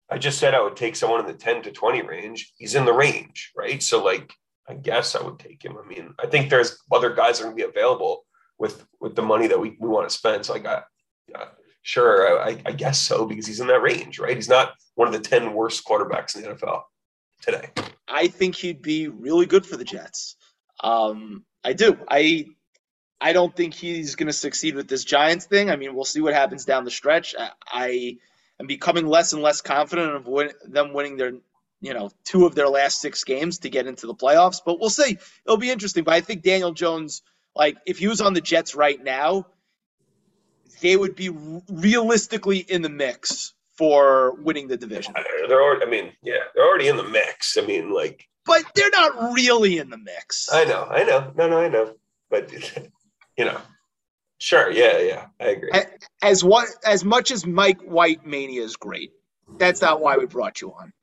I 0.09 0.17
just 0.17 0.37
said 0.37 0.53
I 0.53 0.61
would 0.61 0.75
take 0.75 0.95
someone 0.95 1.21
in 1.21 1.25
the 1.25 1.33
10 1.33 1.63
to 1.63 1.71
20 1.71 2.03
range. 2.03 2.53
He's 2.57 2.75
in 2.75 2.85
the 2.85 2.93
range, 2.93 3.51
right? 3.57 3.81
So 3.81 4.03
like 4.03 4.31
I 4.69 4.75
guess 4.75 5.15
I 5.15 5.23
would 5.23 5.39
take 5.39 5.63
him. 5.63 5.77
I 5.83 5.87
mean, 5.87 6.13
I 6.19 6.27
think 6.27 6.49
there's 6.49 6.77
other 6.91 7.13
guys 7.13 7.39
that 7.39 7.45
are 7.45 7.47
gonna 7.47 7.55
be 7.55 7.63
available 7.63 8.25
with 8.57 8.85
with 9.01 9.15
the 9.15 9.21
money 9.21 9.47
that 9.47 9.59
we, 9.59 9.75
we 9.79 9.89
want 9.89 10.07
to 10.07 10.15
spend. 10.15 10.45
So 10.45 10.53
I 10.53 10.59
got 10.59 10.85
uh, 11.33 11.45
sure, 11.81 12.39
I, 12.39 12.61
I 12.65 12.71
guess 12.71 12.99
so 12.99 13.25
because 13.25 13.47
he's 13.47 13.59
in 13.59 13.67
that 13.67 13.81
range, 13.81 14.19
right? 14.19 14.35
He's 14.35 14.49
not 14.49 14.73
one 14.95 15.07
of 15.07 15.13
the 15.13 15.19
10 15.19 15.53
worst 15.53 15.85
quarterbacks 15.85 16.35
in 16.35 16.43
the 16.43 16.49
NFL 16.49 16.83
today. 17.43 17.69
I 18.07 18.27
think 18.27 18.55
he'd 18.55 18.81
be 18.81 19.07
really 19.07 19.45
good 19.45 19.65
for 19.65 19.77
the 19.77 19.83
Jets. 19.83 20.35
Um, 20.79 21.45
I 21.63 21.73
do. 21.73 21.97
I 22.07 22.47
I 23.21 23.31
don't 23.33 23.55
think 23.55 23.73
he's 23.73 24.15
going 24.15 24.27
to 24.27 24.33
succeed 24.33 24.75
with 24.75 24.87
this 24.87 25.03
Giants 25.05 25.45
thing. 25.45 25.69
I 25.69 25.77
mean, 25.77 25.95
we'll 25.95 26.03
see 26.03 26.21
what 26.21 26.33
happens 26.33 26.65
down 26.65 26.83
the 26.83 26.91
stretch. 26.91 27.35
I, 27.39 27.51
I 27.65 28.17
am 28.59 28.67
becoming 28.67 29.07
less 29.07 29.31
and 29.31 29.41
less 29.41 29.61
confident 29.61 30.13
of 30.13 30.27
win, 30.27 30.51
them 30.65 30.93
winning 30.93 31.15
their, 31.15 31.31
you 31.79 31.93
know, 31.93 32.11
two 32.25 32.45
of 32.45 32.53
their 32.53 32.67
last 32.67 32.99
six 32.99 33.23
games 33.23 33.59
to 33.59 33.69
get 33.69 33.87
into 33.87 34.07
the 34.07 34.15
playoffs. 34.15 34.59
But 34.65 34.79
we'll 34.79 34.89
see. 34.89 35.17
It'll 35.45 35.57
be 35.57 35.71
interesting. 35.71 36.03
But 36.03 36.15
I 36.15 36.21
think 36.21 36.43
Daniel 36.43 36.73
Jones, 36.73 37.21
like, 37.55 37.77
if 37.85 37.97
he 37.97 38.07
was 38.07 38.19
on 38.19 38.33
the 38.33 38.41
Jets 38.41 38.75
right 38.75 39.01
now, 39.01 39.47
they 40.81 40.97
would 40.97 41.15
be 41.15 41.29
realistically 41.69 42.57
in 42.57 42.81
the 42.81 42.89
mix 42.89 43.53
for 43.77 44.35
winning 44.41 44.67
the 44.67 44.77
division. 44.77 45.13
They're 45.47 45.61
already, 45.61 45.85
I 45.85 45.89
mean, 45.89 46.11
yeah, 46.21 46.35
they're 46.53 46.65
already 46.65 46.87
in 46.87 46.97
the 46.97 47.03
mix. 47.03 47.57
I 47.57 47.61
mean, 47.61 47.91
like, 47.91 48.27
but 48.45 48.63
they're 48.75 48.89
not 48.91 49.33
really 49.33 49.77
in 49.77 49.89
the 49.89 49.97
mix. 49.97 50.49
I 50.51 50.65
know, 50.65 50.87
I 50.89 51.03
know, 51.03 51.31
no, 51.35 51.49
no, 51.49 51.59
I 51.59 51.69
know, 51.69 51.95
but 52.29 52.51
you 53.37 53.45
know, 53.45 53.57
sure, 54.37 54.69
yeah, 54.71 54.99
yeah, 54.99 55.25
I 55.39 55.45
agree. 55.45 55.71
As 56.21 56.43
what, 56.43 56.67
as 56.85 57.03
much 57.03 57.31
as 57.31 57.45
Mike 57.45 57.81
White 57.81 58.25
mania 58.25 58.63
is 58.63 58.75
great, 58.75 59.11
that's 59.57 59.81
not 59.81 60.01
why 60.01 60.17
we 60.17 60.25
brought 60.25 60.61
you 60.61 60.71
on. 60.73 60.93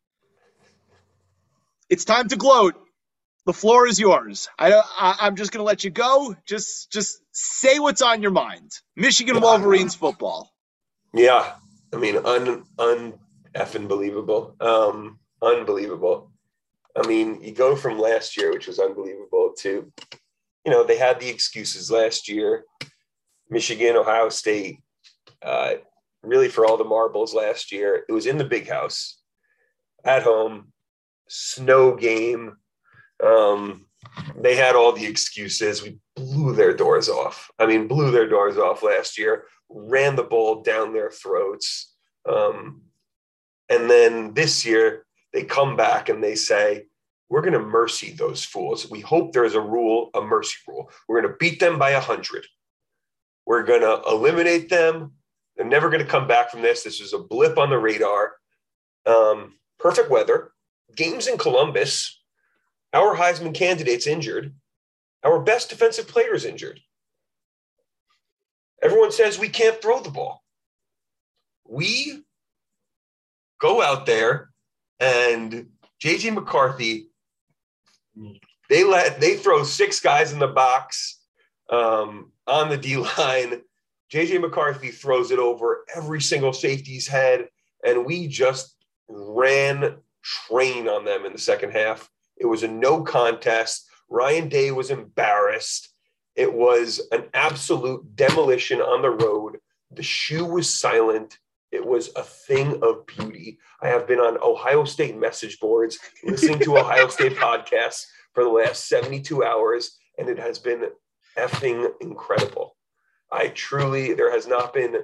It's 1.88 2.04
time 2.04 2.28
to 2.28 2.36
gloat. 2.36 2.76
The 3.46 3.52
floor 3.52 3.88
is 3.88 3.98
yours. 3.98 4.48
I, 4.58 4.72
I 4.72 5.26
am 5.26 5.34
just 5.34 5.50
gonna 5.50 5.64
let 5.64 5.82
you 5.82 5.90
go. 5.90 6.36
Just 6.46 6.92
just 6.92 7.20
say 7.32 7.78
what's 7.78 8.02
on 8.02 8.22
your 8.22 8.30
mind. 8.30 8.70
Michigan 8.94 9.40
Wolverines 9.40 9.94
football. 9.94 10.52
Yeah, 11.12 11.54
I 11.92 11.96
mean, 11.96 12.16
un 12.16 12.64
un 12.78 13.14
effing 13.54 13.88
believable. 13.88 14.56
Um, 14.60 15.18
unbelievable. 15.42 16.30
I 16.96 17.06
mean, 17.06 17.42
you 17.42 17.52
go 17.52 17.76
from 17.76 17.98
last 17.98 18.36
year, 18.36 18.52
which 18.52 18.66
was 18.66 18.78
unbelievable, 18.78 19.54
to 19.58 19.92
you 20.64 20.72
know 20.72 20.84
they 20.84 20.98
had 20.98 21.20
the 21.20 21.28
excuses 21.28 21.90
last 21.90 22.28
year. 22.28 22.64
Michigan, 23.48 23.96
Ohio 23.96 24.28
State, 24.28 24.78
uh, 25.42 25.74
really 26.22 26.48
for 26.48 26.64
all 26.66 26.76
the 26.76 26.84
marbles 26.84 27.34
last 27.34 27.72
year. 27.72 28.04
It 28.08 28.12
was 28.12 28.26
in 28.26 28.38
the 28.38 28.44
big 28.44 28.68
house, 28.68 29.20
at 30.04 30.22
home, 30.22 30.72
snow 31.28 31.96
game. 31.96 32.56
Um, 33.22 33.86
they 34.36 34.56
had 34.56 34.76
all 34.76 34.92
the 34.92 35.06
excuses. 35.06 35.82
We 35.82 35.98
blew 36.16 36.54
their 36.54 36.74
doors 36.74 37.08
off. 37.08 37.50
I 37.58 37.66
mean, 37.66 37.88
blew 37.88 38.10
their 38.10 38.28
doors 38.28 38.56
off 38.56 38.82
last 38.82 39.18
year, 39.18 39.44
ran 39.70 40.16
the 40.16 40.22
ball 40.22 40.62
down 40.62 40.92
their 40.92 41.10
throats. 41.10 41.94
Um, 42.28 42.82
and 43.68 43.88
then 43.88 44.34
this 44.34 44.66
year, 44.66 45.06
they 45.32 45.44
come 45.44 45.76
back 45.76 46.08
and 46.08 46.22
they 46.22 46.34
say, 46.34 46.86
we're 47.28 47.42
going 47.42 47.52
to 47.52 47.60
mercy 47.60 48.10
those 48.10 48.44
fools. 48.44 48.90
We 48.90 49.00
hope 49.00 49.32
there's 49.32 49.54
a 49.54 49.60
rule, 49.60 50.10
a 50.14 50.20
mercy 50.20 50.56
rule. 50.66 50.90
We're 51.08 51.22
going 51.22 51.32
to 51.32 51.38
beat 51.38 51.60
them 51.60 51.78
by 51.78 51.92
100. 51.92 52.44
We're 53.46 53.62
going 53.62 53.82
to 53.82 54.02
eliminate 54.08 54.68
them. 54.68 55.12
They're 55.56 55.66
never 55.66 55.88
going 55.90 56.04
to 56.04 56.10
come 56.10 56.26
back 56.26 56.50
from 56.50 56.62
this. 56.62 56.82
This 56.82 57.00
is 57.00 57.12
a 57.12 57.18
blip 57.18 57.56
on 57.56 57.70
the 57.70 57.78
radar. 57.78 58.32
Um, 59.06 59.54
perfect 59.78 60.10
weather, 60.10 60.52
games 60.96 61.28
in 61.28 61.38
Columbus, 61.38 62.20
our 62.92 63.16
Heisman 63.16 63.54
candidate's 63.54 64.06
injured. 64.06 64.54
Our 65.22 65.40
best 65.40 65.70
defensive 65.70 66.08
player 66.08 66.34
is 66.34 66.44
injured. 66.44 66.80
Everyone 68.82 69.12
says 69.12 69.38
we 69.38 69.48
can't 69.48 69.80
throw 69.80 70.00
the 70.00 70.10
ball. 70.10 70.42
We 71.68 72.22
go 73.60 73.82
out 73.82 74.06
there 74.06 74.50
and 74.98 75.68
JJ 76.02 76.34
McCarthy, 76.34 77.08
they 78.68 78.84
let 78.84 79.20
they 79.20 79.36
throw 79.36 79.64
six 79.64 80.00
guys 80.00 80.32
in 80.32 80.38
the 80.38 80.46
box 80.46 81.20
um, 81.70 82.32
on 82.46 82.68
the 82.68 82.76
D 82.76 82.96
line. 82.96 83.62
JJ 84.12 84.40
McCarthy 84.40 84.90
throws 84.90 85.30
it 85.30 85.38
over 85.38 85.84
every 85.94 86.20
single 86.20 86.52
safety's 86.52 87.06
head, 87.06 87.48
and 87.84 88.04
we 88.04 88.26
just 88.26 88.76
ran 89.08 89.96
train 90.22 90.88
on 90.88 91.04
them 91.04 91.24
in 91.24 91.32
the 91.32 91.38
second 91.38 91.70
half. 91.70 92.08
It 92.36 92.46
was 92.46 92.62
a 92.62 92.68
no 92.68 93.02
contest. 93.02 93.86
Ryan 94.08 94.48
Day 94.48 94.70
was 94.72 94.90
embarrassed. 94.90 95.89
It 96.36 96.52
was 96.52 97.00
an 97.12 97.24
absolute 97.34 98.16
demolition 98.16 98.80
on 98.80 99.02
the 99.02 99.10
road. 99.10 99.58
The 99.90 100.02
shoe 100.02 100.44
was 100.44 100.72
silent. 100.72 101.38
It 101.72 101.84
was 101.84 102.10
a 102.16 102.22
thing 102.22 102.82
of 102.82 103.06
beauty. 103.06 103.58
I 103.82 103.88
have 103.88 104.06
been 104.06 104.18
on 104.18 104.38
Ohio 104.42 104.84
State 104.84 105.16
message 105.16 105.58
boards 105.60 105.98
listening 106.24 106.58
to 106.60 106.78
Ohio 106.78 107.08
State 107.08 107.36
podcasts 107.36 108.06
for 108.32 108.44
the 108.44 108.50
last 108.50 108.88
72 108.88 109.44
hours, 109.44 109.98
and 110.18 110.28
it 110.28 110.38
has 110.38 110.58
been 110.58 110.84
effing 111.36 111.90
incredible. 112.00 112.76
I 113.32 113.48
truly, 113.48 114.14
there 114.14 114.32
has 114.32 114.46
not 114.46 114.72
been 114.72 114.96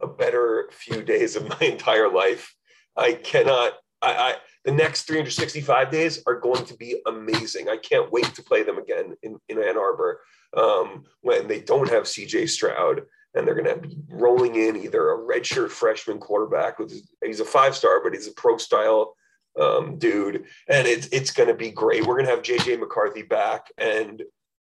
a 0.00 0.06
better 0.06 0.68
few 0.72 1.02
days 1.02 1.36
of 1.36 1.48
my 1.48 1.58
entire 1.60 2.10
life. 2.10 2.54
I 2.96 3.14
cannot, 3.14 3.74
I, 4.02 4.12
I 4.12 4.34
the 4.64 4.72
next 4.72 5.02
365 5.04 5.90
days 5.90 6.22
are 6.26 6.38
going 6.38 6.64
to 6.66 6.74
be 6.74 7.00
amazing. 7.06 7.68
I 7.68 7.76
can't 7.78 8.12
wait 8.12 8.34
to 8.34 8.42
play 8.42 8.62
them 8.62 8.78
again 8.78 9.16
in, 9.22 9.38
in 9.48 9.62
Ann 9.62 9.76
Arbor 9.76 10.20
um, 10.56 11.04
when 11.22 11.48
they 11.48 11.60
don't 11.60 11.88
have 11.88 12.04
CJ 12.04 12.48
Stroud 12.48 13.02
and 13.34 13.46
they're 13.46 13.60
going 13.60 13.80
to 13.80 13.88
be 13.88 13.96
rolling 14.10 14.56
in 14.56 14.76
either 14.76 15.10
a 15.10 15.18
redshirt 15.18 15.70
freshman 15.70 16.18
quarterback 16.18 16.78
with 16.78 16.92
he's 17.24 17.40
a 17.40 17.44
five 17.44 17.74
star, 17.74 18.02
but 18.02 18.12
he's 18.12 18.28
a 18.28 18.32
pro 18.32 18.56
style 18.58 19.16
um, 19.60 19.98
dude, 19.98 20.44
and 20.68 20.86
it's 20.86 21.08
it's 21.12 21.30
going 21.30 21.48
to 21.48 21.54
be 21.54 21.70
great. 21.70 22.06
We're 22.06 22.14
going 22.14 22.26
to 22.26 22.30
have 22.30 22.42
JJ 22.42 22.78
McCarthy 22.78 23.22
back, 23.22 23.66
and 23.78 24.22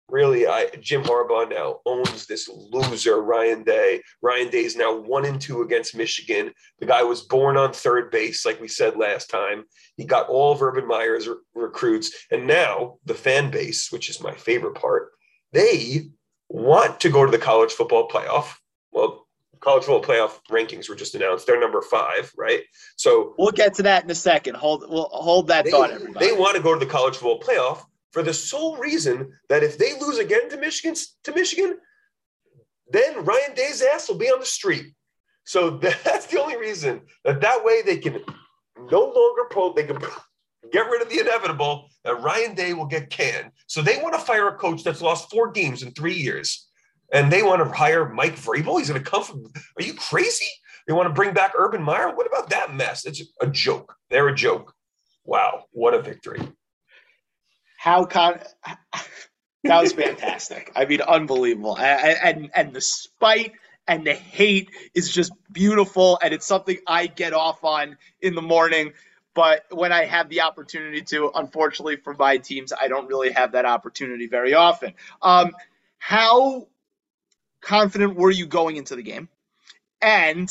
really, 0.10 0.48
I 0.48 0.70
Jim 0.80 1.04
Harbaugh 1.04 1.50
now 1.50 1.80
owns 1.86 2.26
this 2.26 2.50
loser 2.50 3.22
Ryan 3.22 3.64
Day. 3.64 4.02
Ryan 4.22 4.50
Day 4.50 4.64
is 4.64 4.76
now 4.76 4.96
one 4.96 5.26
and 5.26 5.40
two 5.40 5.62
against 5.62 5.96
Michigan. 5.96 6.54
The 6.80 6.86
guy 6.86 7.04
was 7.04 7.22
born 7.22 7.58
on 7.58 7.74
third 7.74 8.12
base, 8.12 8.46
like 8.46 8.62
we 8.62 8.68
said 8.68 8.98
last 8.98 9.30
time. 9.30 9.66
He 9.96 10.06
got 10.06 10.30
all 10.30 10.54
of 10.54 10.62
Urban 10.62 10.88
Meyer's 10.88 11.28
re- 11.28 11.36
recruits, 11.56 12.12
and 12.32 12.48
now 12.48 12.98
the 13.06 13.14
fan 13.14 13.52
base, 13.52 13.92
which 13.92 14.10
is 14.10 14.22
my 14.22 14.34
favorite 14.34 14.76
part, 14.76 15.10
they 15.54 16.10
want 16.50 17.00
to 17.02 17.10
go 17.10 17.26
to 17.26 17.32
the 17.32 17.38
college 17.38 17.72
football 17.72 18.08
playoff. 18.08 18.54
Well, 18.92 19.28
college 19.60 19.84
football 19.84 20.04
playoff 20.04 20.40
rankings 20.50 20.88
were 20.88 20.96
just 20.96 21.16
announced. 21.16 21.46
They're 21.46 21.60
number 21.60 21.82
five, 21.82 22.32
right? 22.38 22.62
So 22.96 23.36
we'll 23.38 23.52
get 23.52 23.74
to 23.76 23.84
that 23.84 24.04
in 24.04 24.10
a 24.10 24.16
second. 24.16 24.56
Hold, 24.56 24.86
we'll 24.88 25.10
hold 25.12 25.48
that 25.48 25.66
they, 25.66 25.72
thought, 25.72 25.92
everybody. 25.92 26.26
They 26.26 26.34
want 26.34 26.56
to 26.56 26.62
go 26.62 26.74
to 26.74 26.80
the 26.80 26.90
college 26.90 27.16
football 27.16 27.40
playoff 27.40 27.84
for 28.12 28.24
the 28.24 28.34
sole 28.34 28.78
reason 28.78 29.32
that 29.50 29.64
if 29.64 29.78
they 29.78 30.00
lose 30.00 30.18
again 30.18 30.50
to 30.50 30.58
Michigan, 30.58 30.96
to 31.24 31.34
Michigan, 31.34 31.78
then 32.90 33.26
Ryan 33.26 33.54
Day's 33.56 33.82
ass 33.82 34.08
will 34.08 34.18
be 34.18 34.32
on 34.32 34.40
the 34.40 34.46
street. 34.46 34.94
So 35.46 35.70
that's 36.04 36.28
the 36.28 36.42
only 36.42 36.58
reason 36.58 37.02
that 37.24 37.42
that 37.42 37.64
way 37.64 37.82
they 37.82 37.98
can 37.98 38.22
no 38.92 39.00
longer 39.00 39.46
pull. 39.50 39.74
They 39.74 39.84
can 39.84 40.00
get 40.72 40.90
rid 40.90 41.02
of 41.02 41.10
the 41.10 41.20
inevitable 41.20 41.90
that 42.04 42.22
Ryan 42.22 42.56
Day 42.56 42.74
will 42.74 42.86
get 42.86 43.10
canned. 43.10 43.52
So 43.68 43.82
they 43.82 44.02
want 44.02 44.14
to 44.14 44.20
fire 44.20 44.48
a 44.48 44.58
coach 44.58 44.84
that's 44.84 45.02
lost 45.02 45.30
four 45.30 45.52
games 45.52 45.84
in 45.84 45.92
three 45.92 46.16
years. 46.16 46.68
And 47.14 47.32
they 47.32 47.42
want 47.42 47.64
to 47.64 47.78
hire 47.78 48.10
Mike 48.10 48.36
Vrabel. 48.36 48.80
He's 48.80 48.90
going 48.90 49.02
to 49.02 49.10
come 49.10 49.24
from, 49.24 49.46
are 49.78 49.84
you 49.84 49.94
crazy? 49.94 50.48
They 50.86 50.94
want 50.94 51.08
to 51.08 51.14
bring 51.14 51.34
back 51.34 51.54
Urban 51.58 51.82
Meyer. 51.82 52.14
What 52.14 52.28
about 52.28 52.50
that 52.50 52.74
mess? 52.74 53.06
It's 53.06 53.22
a 53.42 53.48
joke. 53.48 53.96
They're 54.10 54.28
a 54.28 54.36
joke. 54.36 54.74
Wow. 55.24 55.66
What 55.72 55.94
a 55.94 56.02
victory. 56.02 56.42
How 57.88 58.04
con 58.04 58.40
that 59.64 59.82
was 59.82 59.94
fantastic. 59.94 60.74
I 60.76 60.84
mean, 60.84 61.00
unbelievable. 61.00 61.78
And, 61.78 62.50
and, 62.54 62.74
the 62.74 62.82
spite 62.82 63.54
and 63.88 64.06
the 64.06 64.14
hate 64.14 64.72
is 64.94 65.10
just 65.10 65.32
beautiful. 65.54 66.20
And 66.22 66.34
it's 66.34 66.46
something 66.46 66.80
I 66.86 67.08
get 67.08 67.32
off 67.32 67.64
on 67.64 67.96
in 68.20 68.36
the 68.36 68.42
morning 68.42 68.92
but 69.34 69.66
when 69.70 69.94
I 69.94 70.06
have 70.06 70.30
the 70.30 70.42
opportunity 70.42 71.04
to, 71.04 71.32
unfortunately 71.36 71.98
for 71.98 72.16
my 72.16 72.38
teams, 72.38 72.74
I 72.74 72.88
don't 72.88 73.08
really 73.08 73.32
have 73.34 73.52
that 73.52 73.66
opportunity 73.66 74.26
very 74.26 74.56
often. 74.56 74.96
Um, 75.22 75.52
how 76.00 76.68
confident 77.62 78.16
were 78.16 78.32
you 78.32 78.48
going 78.48 78.78
into 78.78 78.96
the 78.96 79.04
game? 79.04 79.30
And 80.02 80.50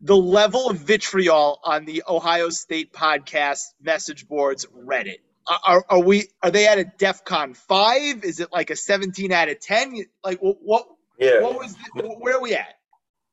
the 0.00 0.16
level 0.16 0.70
of 0.70 0.76
vitriol 0.78 1.58
on 1.64 1.86
the 1.86 2.04
Ohio 2.08 2.50
State 2.50 2.92
podcast 2.92 3.64
message 3.82 4.28
boards 4.28 4.64
Reddit. 4.66 5.18
Are, 5.66 5.84
are 5.88 6.00
we 6.00 6.24
are 6.42 6.50
they 6.50 6.66
at 6.66 6.78
a 6.78 6.84
DEFCON 6.84 7.56
five? 7.56 8.24
Is 8.24 8.40
it 8.40 8.52
like 8.52 8.70
a 8.70 8.76
seventeen 8.76 9.32
out 9.32 9.48
of 9.48 9.60
ten? 9.60 10.04
Like 10.22 10.38
what? 10.40 10.86
Yeah. 11.18 11.40
What 11.40 11.54
was 11.54 11.76
where 11.94 12.36
are 12.36 12.42
we 12.42 12.54
at? 12.54 12.74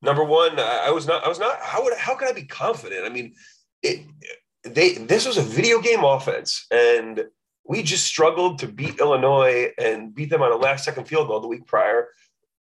Number 0.02 0.24
one, 0.24 0.60
I 0.60 0.92
was 0.92 1.08
not. 1.08 1.24
I 1.24 1.28
was 1.28 1.40
not. 1.40 1.60
How 1.62 1.84
would? 1.84 1.98
How 1.98 2.16
could 2.16 2.30
I 2.30 2.34
be 2.34 2.44
confident? 2.44 3.06
I 3.06 3.10
mean, 3.10 3.34
it, 3.82 4.06
they 4.64 4.94
this 4.94 5.26
was 5.26 5.38
a 5.38 5.42
video 5.42 5.82
game 5.82 6.04
offense, 6.04 6.68
and 6.72 7.26
we 7.68 7.82
just 7.82 8.06
struggled 8.06 8.60
to 8.60 8.68
beat 8.68 9.00
Illinois 9.00 9.72
and 9.80 10.14
beat 10.14 10.30
them 10.30 10.42
on 10.42 10.52
a 10.52 10.56
last 10.58 10.86
second 10.86 11.06
field 11.06 11.28
goal 11.28 11.40
the 11.40 11.48
week 11.48 11.66
prior. 11.66 12.10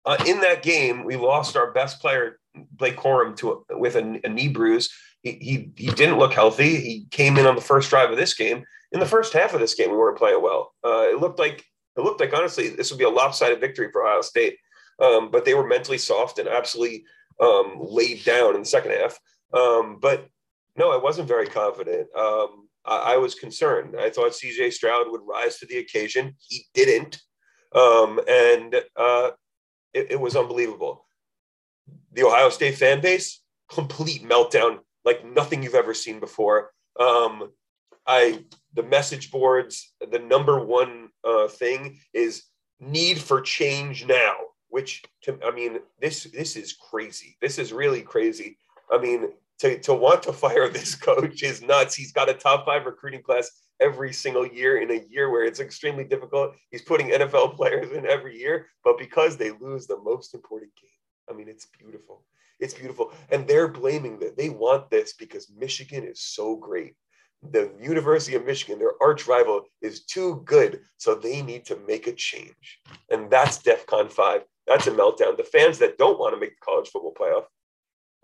Uh, 0.06 0.16
in 0.26 0.40
that 0.40 0.62
game, 0.62 1.04
we 1.04 1.16
lost 1.16 1.56
our 1.56 1.72
best 1.72 2.00
player, 2.00 2.38
Blake 2.72 2.96
Corum, 2.96 3.36
to 3.36 3.64
a, 3.70 3.78
with 3.78 3.96
a, 3.96 4.20
a 4.24 4.28
knee 4.28 4.48
bruise. 4.48 4.90
He, 5.22 5.32
he, 5.32 5.70
he 5.76 5.90
didn't 5.90 6.18
look 6.18 6.34
healthy. 6.34 6.76
He 6.76 7.06
came 7.10 7.38
in 7.38 7.46
on 7.46 7.54
the 7.54 7.62
first 7.62 7.88
drive 7.88 8.10
of 8.10 8.18
this 8.18 8.34
game. 8.34 8.64
In 8.94 9.00
the 9.00 9.06
first 9.06 9.32
half 9.32 9.52
of 9.54 9.60
this 9.60 9.74
game, 9.74 9.90
we 9.90 9.96
weren't 9.96 10.16
playing 10.16 10.40
well. 10.40 10.72
Uh, 10.84 11.08
it 11.10 11.20
looked 11.20 11.40
like 11.40 11.64
it 11.96 12.02
looked 12.02 12.20
like 12.20 12.32
honestly 12.32 12.68
this 12.68 12.90
would 12.90 12.98
be 12.98 13.04
a 13.04 13.10
lopsided 13.10 13.60
victory 13.60 13.90
for 13.90 14.06
Ohio 14.06 14.20
State, 14.20 14.56
um, 15.00 15.32
but 15.32 15.44
they 15.44 15.54
were 15.54 15.66
mentally 15.66 15.98
soft 15.98 16.38
and 16.38 16.48
absolutely 16.48 17.04
um, 17.40 17.78
laid 17.80 18.24
down 18.24 18.54
in 18.54 18.60
the 18.60 18.66
second 18.66 18.92
half. 18.92 19.18
Um, 19.52 19.98
but 20.00 20.28
no, 20.76 20.92
I 20.92 20.96
wasn't 20.96 21.26
very 21.26 21.46
confident. 21.48 22.06
Um, 22.16 22.68
I, 22.84 23.14
I, 23.14 23.16
was 23.16 23.34
concerned. 23.34 23.96
I 23.98 24.10
thought 24.10 24.32
CJ 24.32 24.72
Stroud 24.72 25.06
would 25.10 25.22
rise 25.28 25.58
to 25.58 25.66
the 25.66 25.78
occasion. 25.78 26.34
He 26.40 26.66
didn't, 26.72 27.20
um, 27.74 28.20
and 28.28 28.76
uh, 28.96 29.30
it, 29.92 30.12
it 30.12 30.20
was 30.20 30.36
unbelievable. 30.36 31.04
The 32.12 32.24
Ohio 32.24 32.48
State 32.48 32.76
fan 32.76 33.00
base, 33.00 33.40
complete 33.68 34.22
meltdown, 34.22 34.78
like 35.04 35.24
nothing 35.24 35.64
you've 35.64 35.74
ever 35.74 35.94
seen 35.94 36.20
before. 36.20 36.70
Um, 36.98 37.50
I 38.06 38.44
the 38.74 38.82
message 38.82 39.30
boards, 39.30 39.92
the 40.10 40.18
number 40.18 40.64
one 40.64 41.08
uh, 41.22 41.48
thing 41.48 41.98
is 42.12 42.44
need 42.80 43.18
for 43.18 43.40
change 43.40 44.06
now. 44.06 44.34
Which 44.68 45.04
to, 45.22 45.38
I 45.44 45.52
mean, 45.52 45.78
this 46.00 46.24
this 46.24 46.56
is 46.56 46.72
crazy. 46.72 47.36
This 47.40 47.58
is 47.58 47.72
really 47.72 48.02
crazy. 48.02 48.58
I 48.90 48.98
mean, 48.98 49.28
to, 49.60 49.78
to 49.80 49.94
want 49.94 50.22
to 50.24 50.32
fire 50.32 50.68
this 50.72 50.94
coach 50.94 51.42
is 51.42 51.62
nuts. 51.62 51.94
He's 51.94 52.12
got 52.12 52.28
a 52.28 52.34
top 52.34 52.66
five 52.66 52.86
recruiting 52.86 53.22
class 53.22 53.50
every 53.80 54.12
single 54.12 54.46
year 54.46 54.78
in 54.82 54.90
a 54.90 55.04
year 55.08 55.30
where 55.30 55.44
it's 55.44 55.60
extremely 55.60 56.04
difficult. 56.04 56.54
He's 56.70 56.82
putting 56.82 57.08
NFL 57.08 57.56
players 57.56 57.90
in 57.92 58.06
every 58.06 58.38
year, 58.38 58.66
but 58.84 58.98
because 58.98 59.36
they 59.36 59.50
lose 59.52 59.86
the 59.86 59.98
most 59.98 60.34
important 60.34 60.72
game, 60.80 60.90
I 61.28 61.36
mean, 61.36 61.48
it's 61.48 61.66
beautiful. 61.78 62.24
It's 62.60 62.74
beautiful. 62.74 63.12
And 63.30 63.46
they're 63.46 63.68
blaming 63.68 64.18
that. 64.20 64.36
They 64.36 64.48
want 64.48 64.90
this 64.90 65.12
because 65.14 65.50
Michigan 65.56 66.04
is 66.04 66.20
so 66.20 66.56
great. 66.56 66.94
The 67.50 67.72
University 67.80 68.36
of 68.36 68.46
Michigan, 68.46 68.78
their 68.78 69.00
arch 69.02 69.26
rival, 69.26 69.62
is 69.82 70.04
too 70.04 70.42
good. 70.44 70.80
So 70.96 71.14
they 71.14 71.42
need 71.42 71.64
to 71.66 71.78
make 71.86 72.06
a 72.06 72.12
change. 72.12 72.80
And 73.10 73.30
that's 73.30 73.58
DEF 73.58 73.86
CON 73.86 74.08
5. 74.08 74.42
That's 74.66 74.86
a 74.86 74.90
meltdown. 74.90 75.36
The 75.36 75.44
fans 75.44 75.78
that 75.78 75.98
don't 75.98 76.18
want 76.18 76.34
to 76.34 76.40
make 76.40 76.50
the 76.50 76.64
college 76.64 76.88
football 76.88 77.14
playoff, 77.18 77.44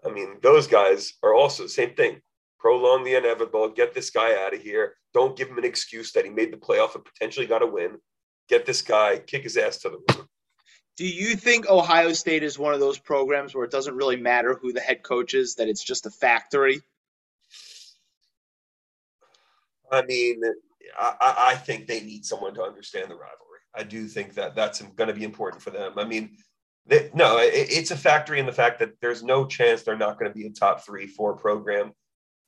I 0.04 0.12
mean, 0.12 0.38
those 0.42 0.66
guys 0.66 1.12
are 1.22 1.34
also 1.34 1.64
the 1.64 1.68
same 1.68 1.94
thing. 1.94 2.20
Prolong 2.58 3.04
the 3.04 3.14
inevitable, 3.14 3.68
get 3.68 3.94
this 3.94 4.10
guy 4.10 4.42
out 4.44 4.54
of 4.54 4.62
here. 4.62 4.94
Don't 5.12 5.36
give 5.36 5.48
him 5.48 5.58
an 5.58 5.64
excuse 5.64 6.12
that 6.12 6.24
he 6.24 6.30
made 6.30 6.52
the 6.52 6.56
playoff 6.56 6.94
and 6.94 7.04
potentially 7.04 7.46
got 7.46 7.62
a 7.62 7.66
win. 7.66 7.98
Get 8.48 8.66
this 8.66 8.82
guy, 8.82 9.18
kick 9.18 9.44
his 9.44 9.56
ass 9.56 9.78
to 9.78 9.90
the 9.90 10.14
room. 10.14 10.26
Do 10.96 11.06
you 11.06 11.36
think 11.36 11.68
Ohio 11.68 12.12
State 12.12 12.42
is 12.42 12.58
one 12.58 12.74
of 12.74 12.80
those 12.80 12.98
programs 12.98 13.54
where 13.54 13.64
it 13.64 13.70
doesn't 13.70 13.96
really 13.96 14.16
matter 14.16 14.58
who 14.60 14.72
the 14.72 14.80
head 14.80 15.02
coach 15.02 15.32
is, 15.32 15.54
that 15.54 15.68
it's 15.68 15.82
just 15.82 16.04
a 16.04 16.10
factory? 16.10 16.82
I 19.90 20.02
mean, 20.02 20.42
I, 20.98 21.34
I 21.38 21.54
think 21.56 21.86
they 21.86 22.00
need 22.00 22.24
someone 22.24 22.54
to 22.54 22.62
understand 22.62 23.10
the 23.10 23.14
rivalry. 23.14 23.60
I 23.74 23.84
do 23.84 24.06
think 24.06 24.34
that 24.34 24.54
that's 24.54 24.82
going 24.82 25.08
to 25.08 25.14
be 25.14 25.24
important 25.24 25.62
for 25.62 25.70
them. 25.70 25.92
I 25.96 26.04
mean, 26.04 26.36
they, 26.86 27.10
no, 27.14 27.38
it, 27.38 27.52
it's 27.54 27.90
a 27.90 27.96
factory 27.96 28.40
in 28.40 28.46
the 28.46 28.52
fact 28.52 28.78
that 28.80 29.00
there's 29.00 29.22
no 29.22 29.46
chance 29.46 29.82
they're 29.82 29.96
not 29.96 30.18
going 30.18 30.30
to 30.30 30.36
be 30.36 30.46
a 30.46 30.50
top 30.50 30.84
three, 30.84 31.06
four 31.06 31.36
program. 31.36 31.92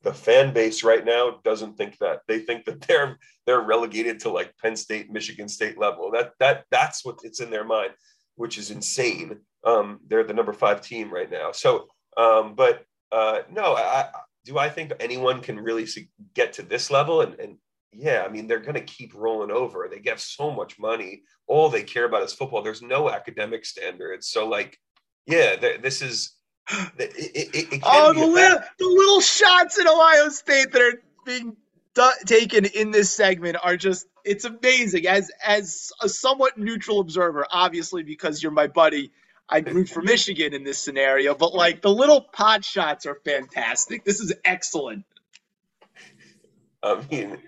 The 0.02 0.12
fan 0.12 0.52
base 0.52 0.82
right 0.82 1.04
now 1.04 1.38
doesn't 1.44 1.76
think 1.76 1.98
that. 1.98 2.22
They 2.26 2.40
think 2.40 2.64
that 2.64 2.80
they're 2.80 3.18
they're 3.46 3.60
relegated 3.60 4.18
to 4.20 4.30
like 4.30 4.52
Penn 4.60 4.74
State, 4.74 5.12
Michigan 5.12 5.48
State 5.48 5.78
level. 5.78 6.10
That 6.10 6.32
that 6.40 6.64
that's 6.72 7.04
what 7.04 7.20
it's 7.22 7.40
in 7.40 7.50
their 7.50 7.64
mind, 7.64 7.92
which 8.34 8.58
is 8.58 8.72
insane. 8.72 9.38
Um, 9.64 10.00
they're 10.08 10.24
the 10.24 10.34
number 10.34 10.52
five 10.52 10.80
team 10.80 11.12
right 11.12 11.30
now. 11.30 11.52
So, 11.52 11.86
um, 12.16 12.56
but 12.56 12.84
uh, 13.12 13.42
no, 13.48 13.76
I, 13.76 14.08
do 14.44 14.58
I 14.58 14.68
think 14.68 14.92
anyone 15.00 15.40
can 15.40 15.58
really 15.58 15.86
get 16.34 16.54
to 16.54 16.62
this 16.62 16.90
level 16.90 17.20
and, 17.20 17.38
and 17.38 17.56
yeah, 17.92 18.24
I 18.26 18.30
mean, 18.30 18.46
they're 18.46 18.58
going 18.58 18.74
to 18.74 18.80
keep 18.80 19.14
rolling 19.14 19.50
over. 19.50 19.86
They 19.90 19.98
get 19.98 20.18
so 20.18 20.50
much 20.50 20.78
money. 20.78 21.22
All 21.46 21.68
they 21.68 21.82
care 21.82 22.06
about 22.06 22.22
is 22.22 22.32
football. 22.32 22.62
There's 22.62 22.80
no 22.80 23.10
academic 23.10 23.66
standards. 23.66 24.28
So, 24.28 24.48
like, 24.48 24.78
yeah, 25.26 25.56
this 25.56 26.02
is. 26.02 26.34
It, 26.98 27.12
it, 27.16 27.72
it 27.72 27.80
oh, 27.82 28.12
the 28.12 28.24
little, 28.24 28.58
the 28.78 28.86
little 28.86 29.20
shots 29.20 29.78
in 29.78 29.86
Ohio 29.88 30.28
State 30.28 30.70
that 30.72 30.80
are 30.80 31.02
being 31.26 31.56
taken 32.24 32.64
in 32.66 32.92
this 32.92 33.10
segment 33.10 33.56
are 33.62 33.76
just 33.76 34.06
it's 34.24 34.44
amazing 34.44 35.06
as 35.06 35.30
as 35.44 35.90
a 36.00 36.08
somewhat 36.08 36.56
neutral 36.56 37.00
observer 37.00 37.44
obviously 37.50 38.02
because 38.02 38.42
you're 38.42 38.52
my 38.52 38.66
buddy 38.66 39.10
i 39.48 39.58
root 39.58 39.88
for 39.88 40.02
michigan 40.02 40.54
in 40.54 40.64
this 40.64 40.78
scenario 40.78 41.34
but 41.34 41.54
like 41.54 41.82
the 41.82 41.92
little 41.92 42.20
pot 42.20 42.64
shots 42.64 43.06
are 43.06 43.18
fantastic 43.24 44.04
this 44.04 44.20
is 44.20 44.32
excellent 44.44 45.04
i 46.82 47.00
mean 47.10 47.38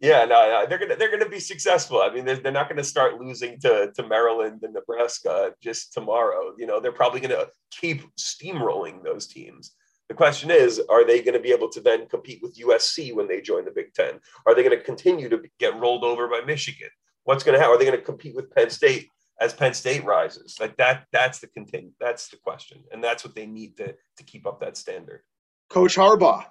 yeah, 0.00 0.24
no, 0.26 0.48
no, 0.48 0.66
they're 0.68 0.78
gonna 0.78 0.94
they're 0.94 1.10
gonna 1.10 1.28
be 1.28 1.40
successful. 1.40 2.00
I 2.00 2.14
mean, 2.14 2.24
they're, 2.24 2.36
they're 2.36 2.52
not 2.52 2.68
gonna 2.68 2.84
start 2.84 3.20
losing 3.20 3.58
to 3.62 3.90
to 3.96 4.06
Maryland 4.06 4.60
and 4.62 4.72
Nebraska 4.72 5.54
just 5.60 5.92
tomorrow. 5.92 6.52
You 6.56 6.66
know, 6.66 6.78
they're 6.78 6.92
probably 6.92 7.18
gonna 7.18 7.46
keep 7.72 8.02
steamrolling 8.14 9.02
those 9.02 9.26
teams. 9.26 9.74
The 10.08 10.14
question 10.14 10.50
is, 10.50 10.80
are 10.88 11.06
they 11.06 11.20
going 11.20 11.34
to 11.34 11.40
be 11.40 11.52
able 11.52 11.68
to 11.68 11.80
then 11.82 12.08
compete 12.08 12.40
with 12.42 12.56
USC 12.56 13.14
when 13.14 13.28
they 13.28 13.42
join 13.42 13.66
the 13.66 13.70
Big 13.70 13.92
Ten? 13.92 14.18
Are 14.46 14.54
they 14.54 14.62
going 14.62 14.76
to 14.76 14.82
continue 14.82 15.28
to 15.28 15.42
get 15.58 15.78
rolled 15.78 16.02
over 16.02 16.26
by 16.28 16.40
Michigan? 16.46 16.88
What's 17.24 17.44
going 17.44 17.52
to 17.52 17.58
happen? 17.58 17.74
Are 17.74 17.78
they 17.78 17.84
going 17.84 17.98
to 17.98 18.04
compete 18.04 18.34
with 18.34 18.50
Penn 18.50 18.70
State 18.70 19.08
as 19.40 19.54
Penn 19.54 19.74
State 19.74 20.04
rises? 20.04 20.58
Like 20.60 20.76
that. 20.76 21.06
That's 21.12 21.38
the 21.38 21.46
continue. 21.48 21.92
That's 22.00 22.28
the 22.28 22.36
question, 22.36 22.84
and 22.92 23.02
that's 23.02 23.24
what 23.24 23.34
they 23.34 23.46
need 23.46 23.76
to 23.78 23.94
to 24.16 24.22
keep 24.24 24.46
up 24.46 24.60
that 24.60 24.76
standard. 24.76 25.20
Coach 25.68 25.96
Harbaugh, 25.96 26.44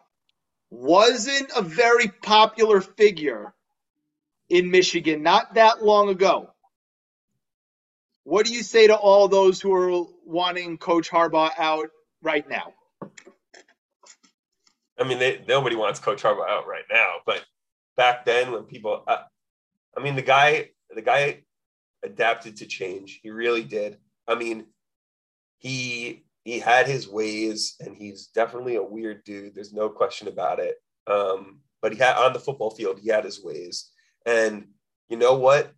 wasn't 0.69 1.51
a 1.55 1.61
very 1.61 2.07
popular 2.07 2.81
figure 2.81 3.53
in 4.49 4.71
Michigan 4.71 5.23
not 5.23 5.53
that 5.55 5.83
long 5.83 6.09
ago. 6.09 6.53
What 8.23 8.45
do 8.45 8.53
you 8.53 8.63
say 8.63 8.87
to 8.87 8.95
all 8.95 9.27
those 9.27 9.61
who 9.61 9.73
are 9.73 10.05
wanting 10.25 10.77
Coach 10.77 11.09
Harbaugh 11.09 11.51
out 11.57 11.89
right 12.21 12.47
now? 12.49 12.73
I 14.99 15.03
mean, 15.07 15.19
they, 15.19 15.43
nobody 15.47 15.75
wants 15.75 15.99
Coach 15.99 16.23
Harbaugh 16.23 16.49
out 16.49 16.67
right 16.67 16.83
now, 16.91 17.11
but 17.25 17.45
back 17.95 18.25
then 18.25 18.51
when 18.51 18.63
people, 18.63 19.03
uh, 19.07 19.19
I 19.95 20.01
mean, 20.01 20.15
the 20.15 20.21
guy, 20.21 20.71
the 20.93 21.01
guy 21.01 21.43
adapted 22.03 22.57
to 22.57 22.65
change. 22.65 23.19
He 23.23 23.29
really 23.29 23.63
did. 23.63 23.97
I 24.27 24.35
mean, 24.35 24.67
he 25.59 26.25
he 26.43 26.59
had 26.59 26.87
his 26.87 27.09
ways 27.09 27.75
and 27.79 27.95
he's 27.95 28.27
definitely 28.27 28.75
a 28.75 28.83
weird 28.83 29.23
dude. 29.25 29.53
There's 29.53 29.73
no 29.73 29.89
question 29.89 30.27
about 30.27 30.59
it. 30.59 30.77
Um, 31.05 31.59
but 31.81 31.91
he 31.91 31.97
had 31.97 32.15
on 32.15 32.33
the 32.33 32.39
football 32.39 32.69
field, 32.69 32.99
he 32.99 33.09
had 33.09 33.25
his 33.25 33.43
ways. 33.43 33.91
And 34.25 34.67
you 35.09 35.17
know 35.17 35.37
what? 35.37 35.73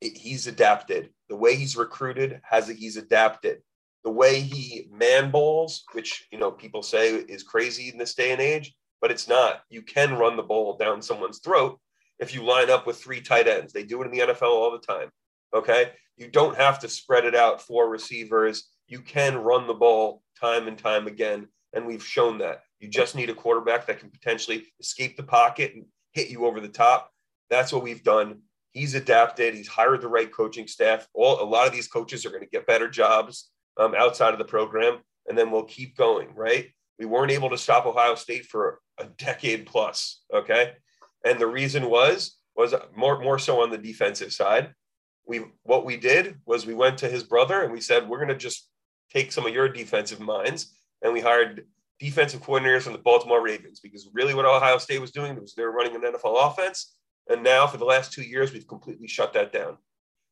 It, 0.00 0.16
he's 0.16 0.46
adapted. 0.46 1.10
The 1.28 1.36
way 1.36 1.56
he's 1.56 1.76
recruited 1.76 2.40
has 2.44 2.68
he's 2.68 2.96
adapted. 2.96 3.62
The 4.04 4.10
way 4.10 4.40
he 4.40 4.88
man 4.92 5.32
bowls, 5.32 5.84
which 5.92 6.26
you 6.30 6.38
know 6.38 6.52
people 6.52 6.82
say 6.82 7.14
is 7.14 7.42
crazy 7.42 7.88
in 7.88 7.98
this 7.98 8.14
day 8.14 8.30
and 8.30 8.40
age, 8.40 8.74
but 9.00 9.10
it's 9.10 9.26
not. 9.26 9.62
You 9.68 9.82
can 9.82 10.14
run 10.14 10.36
the 10.36 10.42
ball 10.42 10.76
down 10.76 11.02
someone's 11.02 11.40
throat 11.40 11.80
if 12.18 12.34
you 12.34 12.44
line 12.44 12.70
up 12.70 12.86
with 12.86 13.00
three 13.00 13.20
tight 13.20 13.46
ends. 13.46 13.72
They 13.72 13.84
do 13.84 14.02
it 14.02 14.06
in 14.06 14.10
the 14.10 14.32
NFL 14.32 14.42
all 14.42 14.70
the 14.70 14.78
time. 14.78 15.08
Okay. 15.54 15.92
You 16.16 16.28
don't 16.28 16.56
have 16.56 16.78
to 16.80 16.88
spread 16.88 17.24
it 17.24 17.34
out 17.34 17.60
for 17.60 17.88
receivers 17.88 18.70
you 18.88 19.00
can 19.00 19.36
run 19.36 19.66
the 19.66 19.74
ball 19.74 20.22
time 20.40 20.68
and 20.68 20.78
time 20.78 21.06
again. 21.06 21.48
And 21.72 21.86
we've 21.86 22.04
shown 22.04 22.38
that. 22.38 22.62
You 22.80 22.88
just 22.88 23.14
need 23.14 23.30
a 23.30 23.34
quarterback 23.34 23.86
that 23.86 23.98
can 23.98 24.10
potentially 24.10 24.66
escape 24.80 25.16
the 25.16 25.22
pocket 25.22 25.72
and 25.74 25.86
hit 26.12 26.28
you 26.28 26.46
over 26.46 26.60
the 26.60 26.68
top. 26.68 27.10
That's 27.50 27.72
what 27.72 27.82
we've 27.82 28.02
done. 28.02 28.40
He's 28.72 28.94
adapted. 28.94 29.54
He's 29.54 29.68
hired 29.68 30.02
the 30.02 30.08
right 30.08 30.30
coaching 30.30 30.66
staff. 30.66 31.06
All 31.14 31.42
a 31.42 31.44
lot 31.44 31.66
of 31.66 31.72
these 31.72 31.88
coaches 31.88 32.24
are 32.24 32.30
going 32.30 32.42
to 32.42 32.48
get 32.48 32.66
better 32.66 32.88
jobs 32.88 33.50
um, 33.78 33.94
outside 33.96 34.32
of 34.32 34.38
the 34.38 34.44
program, 34.44 34.98
and 35.26 35.36
then 35.36 35.50
we'll 35.50 35.64
keep 35.64 35.96
going. 35.96 36.34
Right? 36.34 36.68
We 36.98 37.06
weren't 37.06 37.32
able 37.32 37.50
to 37.50 37.58
stop 37.58 37.86
Ohio 37.86 38.14
State 38.14 38.46
for 38.46 38.80
a 38.98 39.04
decade 39.04 39.66
plus. 39.66 40.22
Okay, 40.32 40.72
and 41.26 41.40
the 41.40 41.46
reason 41.46 41.90
was 41.90 42.36
was 42.56 42.74
more 42.94 43.20
more 43.20 43.38
so 43.38 43.62
on 43.62 43.70
the 43.70 43.78
defensive 43.78 44.32
side. 44.32 44.72
We 45.26 45.44
what 45.64 45.84
we 45.84 45.96
did 45.96 46.36
was 46.46 46.66
we 46.66 46.74
went 46.74 46.98
to 46.98 47.08
his 47.08 47.24
brother 47.24 47.62
and 47.62 47.72
we 47.72 47.80
said 47.80 48.08
we're 48.08 48.18
going 48.18 48.28
to 48.28 48.36
just 48.36 48.68
take 49.12 49.32
some 49.32 49.46
of 49.46 49.52
your 49.52 49.68
defensive 49.68 50.20
minds. 50.20 50.72
And 51.02 51.12
we 51.12 51.20
hired 51.20 51.66
defensive 52.00 52.42
coordinators 52.42 52.82
from 52.82 52.92
the 52.92 52.98
Baltimore 52.98 53.42
Ravens 53.42 53.80
because 53.80 54.08
really 54.12 54.34
what 54.34 54.44
Ohio 54.44 54.78
State 54.78 55.00
was 55.00 55.10
doing 55.10 55.38
was 55.40 55.54
they 55.54 55.64
were 55.64 55.72
running 55.72 55.94
an 55.94 56.02
NFL 56.02 56.50
offense. 56.50 56.96
And 57.28 57.42
now 57.42 57.66
for 57.66 57.76
the 57.76 57.84
last 57.84 58.12
two 58.12 58.22
years, 58.22 58.52
we've 58.52 58.68
completely 58.68 59.08
shut 59.08 59.32
that 59.32 59.52
down. 59.52 59.78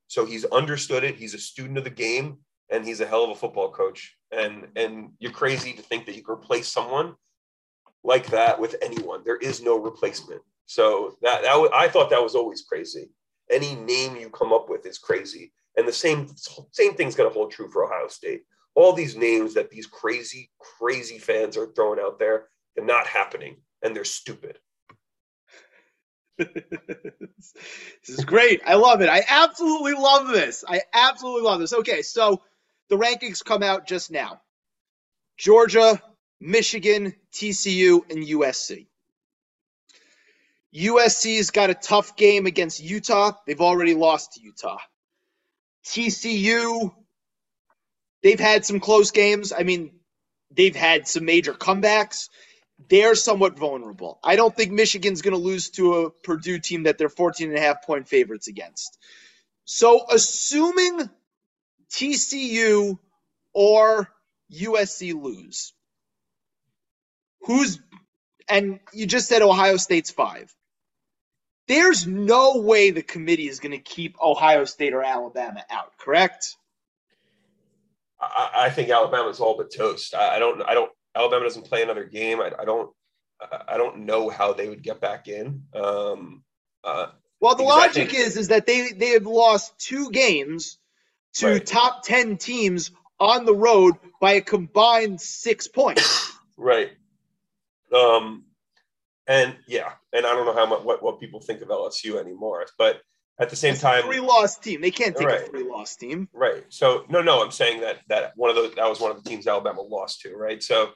So 0.06 0.24
he's 0.24 0.44
understood 0.46 1.02
it. 1.02 1.16
He's 1.16 1.34
a 1.34 1.38
student 1.38 1.78
of 1.78 1.84
the 1.84 1.90
game 1.90 2.38
and 2.70 2.84
he's 2.84 3.00
a 3.00 3.06
hell 3.06 3.24
of 3.24 3.30
a 3.30 3.34
football 3.34 3.70
coach. 3.70 4.16
And 4.30 4.68
and 4.76 5.10
you're 5.18 5.32
crazy 5.32 5.72
to 5.72 5.82
think 5.82 6.06
that 6.06 6.14
you 6.14 6.22
can 6.22 6.34
replace 6.34 6.68
someone 6.68 7.14
like 8.04 8.26
that 8.28 8.60
with 8.60 8.76
anyone. 8.82 9.22
There 9.24 9.36
is 9.36 9.62
no 9.62 9.78
replacement. 9.78 10.42
So 10.66 11.16
that 11.22 11.42
that 11.42 11.56
was, 11.56 11.70
I 11.74 11.88
thought 11.88 12.10
that 12.10 12.22
was 12.22 12.34
always 12.34 12.62
crazy. 12.62 13.10
Any 13.50 13.74
name 13.74 14.16
you 14.16 14.30
come 14.30 14.52
up 14.52 14.68
with 14.68 14.86
is 14.86 14.98
crazy, 14.98 15.52
and 15.76 15.86
the 15.86 15.92
same 15.92 16.28
same 16.72 16.94
thing's 16.94 17.14
going 17.14 17.28
to 17.28 17.34
hold 17.34 17.52
true 17.52 17.70
for 17.70 17.84
Ohio 17.84 18.08
State. 18.08 18.42
All 18.74 18.92
these 18.92 19.16
names 19.16 19.54
that 19.54 19.70
these 19.70 19.86
crazy 19.86 20.50
crazy 20.80 21.18
fans 21.18 21.56
are 21.56 21.68
throwing 21.74 22.00
out 22.00 22.18
there, 22.18 22.46
they're 22.74 22.84
not 22.84 23.06
happening, 23.06 23.56
and 23.82 23.94
they're 23.94 24.04
stupid. 24.04 24.58
this 26.38 28.08
is 28.08 28.24
great. 28.24 28.60
I 28.66 28.74
love 28.74 29.02
it. 29.02 29.08
I 29.08 29.22
absolutely 29.28 29.94
love 29.94 30.28
this. 30.28 30.64
I 30.66 30.82
absolutely 30.92 31.42
love 31.42 31.60
this. 31.60 31.72
Okay, 31.72 32.02
so 32.02 32.42
the 32.88 32.96
rankings 32.96 33.44
come 33.44 33.62
out 33.62 33.86
just 33.86 34.10
now. 34.10 34.40
Georgia, 35.38 36.02
Michigan, 36.40 37.14
TCU, 37.32 38.10
and 38.10 38.24
USC. 38.26 38.86
USC's 40.74 41.50
got 41.50 41.70
a 41.70 41.74
tough 41.74 42.16
game 42.16 42.46
against 42.46 42.82
Utah. 42.82 43.32
They've 43.46 43.60
already 43.60 43.94
lost 43.94 44.32
to 44.32 44.40
Utah. 44.40 44.78
TCU, 45.84 46.92
they've 48.22 48.40
had 48.40 48.64
some 48.64 48.80
close 48.80 49.10
games. 49.12 49.52
I 49.52 49.62
mean, 49.62 49.92
they've 50.50 50.74
had 50.74 51.06
some 51.06 51.24
major 51.24 51.52
comebacks. 51.52 52.28
They're 52.88 53.14
somewhat 53.14 53.56
vulnerable. 53.56 54.18
I 54.24 54.34
don't 54.34 54.54
think 54.54 54.72
Michigan's 54.72 55.22
going 55.22 55.34
to 55.36 55.40
lose 55.40 55.70
to 55.70 55.94
a 55.94 56.10
Purdue 56.10 56.58
team 56.58 56.84
that 56.84 56.98
they're 56.98 57.08
14 57.08 57.48
and 57.50 57.58
a 57.58 57.60
half 57.60 57.86
point 57.86 58.08
favorites 58.08 58.48
against. 58.48 58.98
So, 59.64 60.04
assuming 60.10 61.08
TCU 61.90 62.98
or 63.52 64.08
USC 64.52 65.14
lose, 65.14 65.72
who's 67.42 67.80
and 68.48 68.80
you 68.92 69.06
just 69.06 69.28
said 69.28 69.40
Ohio 69.40 69.76
State's 69.76 70.10
five. 70.10 70.54
There's 71.66 72.06
no 72.06 72.58
way 72.58 72.90
the 72.90 73.02
committee 73.02 73.48
is 73.48 73.60
going 73.60 73.72
to 73.72 73.78
keep 73.78 74.20
Ohio 74.20 74.64
State 74.64 74.92
or 74.92 75.02
Alabama 75.02 75.64
out, 75.70 75.96
correct? 75.98 76.56
I, 78.20 78.50
I 78.56 78.70
think 78.70 78.90
Alabama's 78.90 79.40
all 79.40 79.56
but 79.56 79.72
toast. 79.72 80.14
I, 80.14 80.36
I, 80.36 80.38
don't. 80.38 80.62
I 80.62 80.74
don't. 80.74 80.90
Alabama 81.14 81.44
doesn't 81.44 81.66
play 81.66 81.82
another 81.82 82.04
game. 82.04 82.40
I, 82.40 82.52
I 82.58 82.64
don't. 82.64 82.90
I 83.68 83.76
don't 83.76 84.06
know 84.06 84.30
how 84.30 84.52
they 84.52 84.68
would 84.68 84.82
get 84.82 85.00
back 85.00 85.28
in. 85.28 85.64
Um, 85.74 86.42
uh, 86.82 87.08
well, 87.40 87.54
the 87.54 87.62
logic 87.62 88.10
think, 88.10 88.14
is 88.14 88.36
is 88.36 88.48
that 88.48 88.66
they 88.66 88.92
they 88.92 89.10
have 89.10 89.26
lost 89.26 89.78
two 89.78 90.10
games 90.10 90.78
to 91.34 91.46
right. 91.46 91.66
top 91.66 92.02
ten 92.04 92.36
teams 92.36 92.90
on 93.20 93.44
the 93.44 93.54
road 93.54 93.94
by 94.20 94.32
a 94.32 94.40
combined 94.40 95.20
six 95.20 95.68
points. 95.68 96.32
right. 96.56 96.92
Um, 97.94 98.44
and 99.26 99.56
yeah, 99.66 99.92
and 100.12 100.26
I 100.26 100.34
don't 100.34 100.46
know 100.46 100.54
how 100.54 100.66
much 100.66 100.82
what, 100.82 101.02
what 101.02 101.20
people 101.20 101.40
think 101.40 101.62
of 101.62 101.68
LSU 101.68 102.18
anymore, 102.18 102.66
but 102.78 103.00
at 103.40 103.50
the 103.50 103.56
same 103.56 103.72
it's 103.72 103.82
time, 103.82 104.04
three 104.04 104.20
loss 104.20 104.58
team. 104.58 104.80
They 104.80 104.90
can't 104.90 105.16
take 105.16 105.26
right. 105.26 105.42
a 105.42 105.46
three 105.46 105.68
loss 105.68 105.96
team. 105.96 106.28
Right. 106.32 106.64
So 106.68 107.04
no, 107.08 107.20
no, 107.20 107.42
I'm 107.42 107.50
saying 107.50 107.80
that 107.80 107.98
that 108.08 108.32
one 108.36 108.50
of 108.50 108.56
those 108.56 108.74
that 108.74 108.88
was 108.88 109.00
one 109.00 109.10
of 109.10 109.22
the 109.22 109.28
teams 109.28 109.46
Alabama 109.46 109.80
lost 109.80 110.20
to. 110.22 110.36
Right. 110.36 110.62
So 110.62 110.90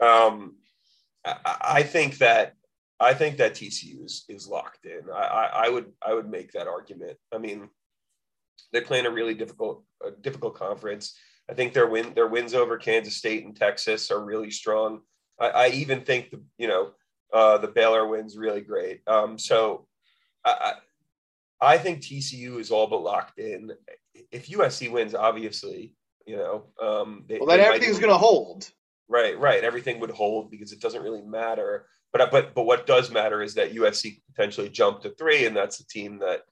um, 0.00 0.56
I, 1.24 1.56
I 1.62 1.82
think 1.82 2.18
that 2.18 2.54
I 3.00 3.14
think 3.14 3.38
that 3.38 3.54
TCU 3.54 4.04
is, 4.04 4.24
is 4.28 4.46
locked 4.46 4.84
in. 4.84 5.10
I, 5.12 5.18
I, 5.18 5.66
I 5.66 5.68
would 5.70 5.92
I 6.06 6.14
would 6.14 6.28
make 6.28 6.52
that 6.52 6.68
argument. 6.68 7.16
I 7.34 7.38
mean, 7.38 7.68
they 8.72 8.82
play 8.82 8.98
in 8.98 9.06
a 9.06 9.10
really 9.10 9.34
difficult 9.34 9.84
a 10.04 10.10
difficult 10.10 10.54
conference. 10.54 11.16
I 11.50 11.54
think 11.54 11.72
their 11.72 11.88
win 11.88 12.14
their 12.14 12.28
wins 12.28 12.54
over 12.54 12.76
Kansas 12.76 13.16
State 13.16 13.44
and 13.44 13.56
Texas 13.56 14.10
are 14.10 14.24
really 14.24 14.50
strong. 14.50 15.00
I, 15.40 15.48
I 15.48 15.68
even 15.68 16.02
think 16.02 16.30
the 16.30 16.40
you 16.58 16.68
know 16.68 16.92
uh, 17.32 17.58
the 17.58 17.68
Baylor 17.68 18.06
wins 18.06 18.36
really 18.36 18.60
great. 18.60 19.02
Um, 19.06 19.38
so 19.38 19.86
I, 20.44 20.74
I 21.60 21.78
think 21.78 22.00
TCU 22.00 22.58
is 22.58 22.70
all 22.70 22.86
but 22.86 23.02
locked 23.02 23.38
in. 23.38 23.72
If 24.32 24.48
USC 24.48 24.90
wins, 24.90 25.14
obviously, 25.14 25.94
you 26.26 26.36
know, 26.36 26.64
um, 26.80 27.24
they, 27.28 27.38
well, 27.38 27.46
then 27.46 27.60
everything's 27.60 27.98
going 27.98 28.12
to 28.12 28.18
hold. 28.18 28.70
Right, 29.08 29.38
right. 29.38 29.64
Everything 29.64 30.00
would 30.00 30.10
hold 30.10 30.50
because 30.50 30.72
it 30.72 30.80
doesn't 30.80 31.02
really 31.02 31.22
matter. 31.22 31.86
But 32.12 32.30
but 32.30 32.54
but 32.54 32.62
what 32.62 32.86
does 32.86 33.10
matter 33.10 33.42
is 33.42 33.54
that 33.54 33.74
USC 33.74 34.20
potentially 34.34 34.68
jump 34.68 35.02
to 35.02 35.10
three, 35.10 35.46
and 35.46 35.56
that's 35.56 35.78
the 35.78 35.84
team 35.84 36.20
that 36.20 36.42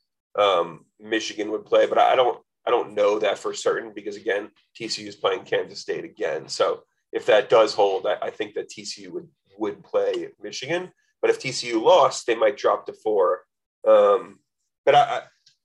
um, 0.40 0.84
Michigan 1.00 1.50
would 1.50 1.64
play. 1.64 1.86
But 1.86 1.98
I 1.98 2.16
don't 2.16 2.38
I 2.66 2.70
don't 2.70 2.94
know 2.94 3.18
that 3.18 3.38
for 3.38 3.54
certain 3.54 3.92
because 3.94 4.16
again, 4.16 4.50
TCU 4.78 5.06
is 5.06 5.16
playing 5.16 5.44
Kansas 5.44 5.80
State 5.80 6.04
again. 6.04 6.48
So 6.48 6.82
if 7.12 7.26
that 7.26 7.48
does 7.48 7.74
hold, 7.74 8.06
I, 8.06 8.16
I 8.22 8.30
think 8.30 8.54
that 8.54 8.68
TCU 8.68 9.10
would 9.10 9.28
would 9.58 9.84
play 9.84 10.28
Michigan. 10.40 10.90
But 11.20 11.30
if 11.30 11.40
TCU 11.40 11.82
lost, 11.82 12.26
they 12.26 12.34
might 12.34 12.56
drop 12.56 12.86
to 12.86 12.92
four. 12.92 13.42
Um, 13.86 14.38
but 14.84 14.94
I, 14.94 15.22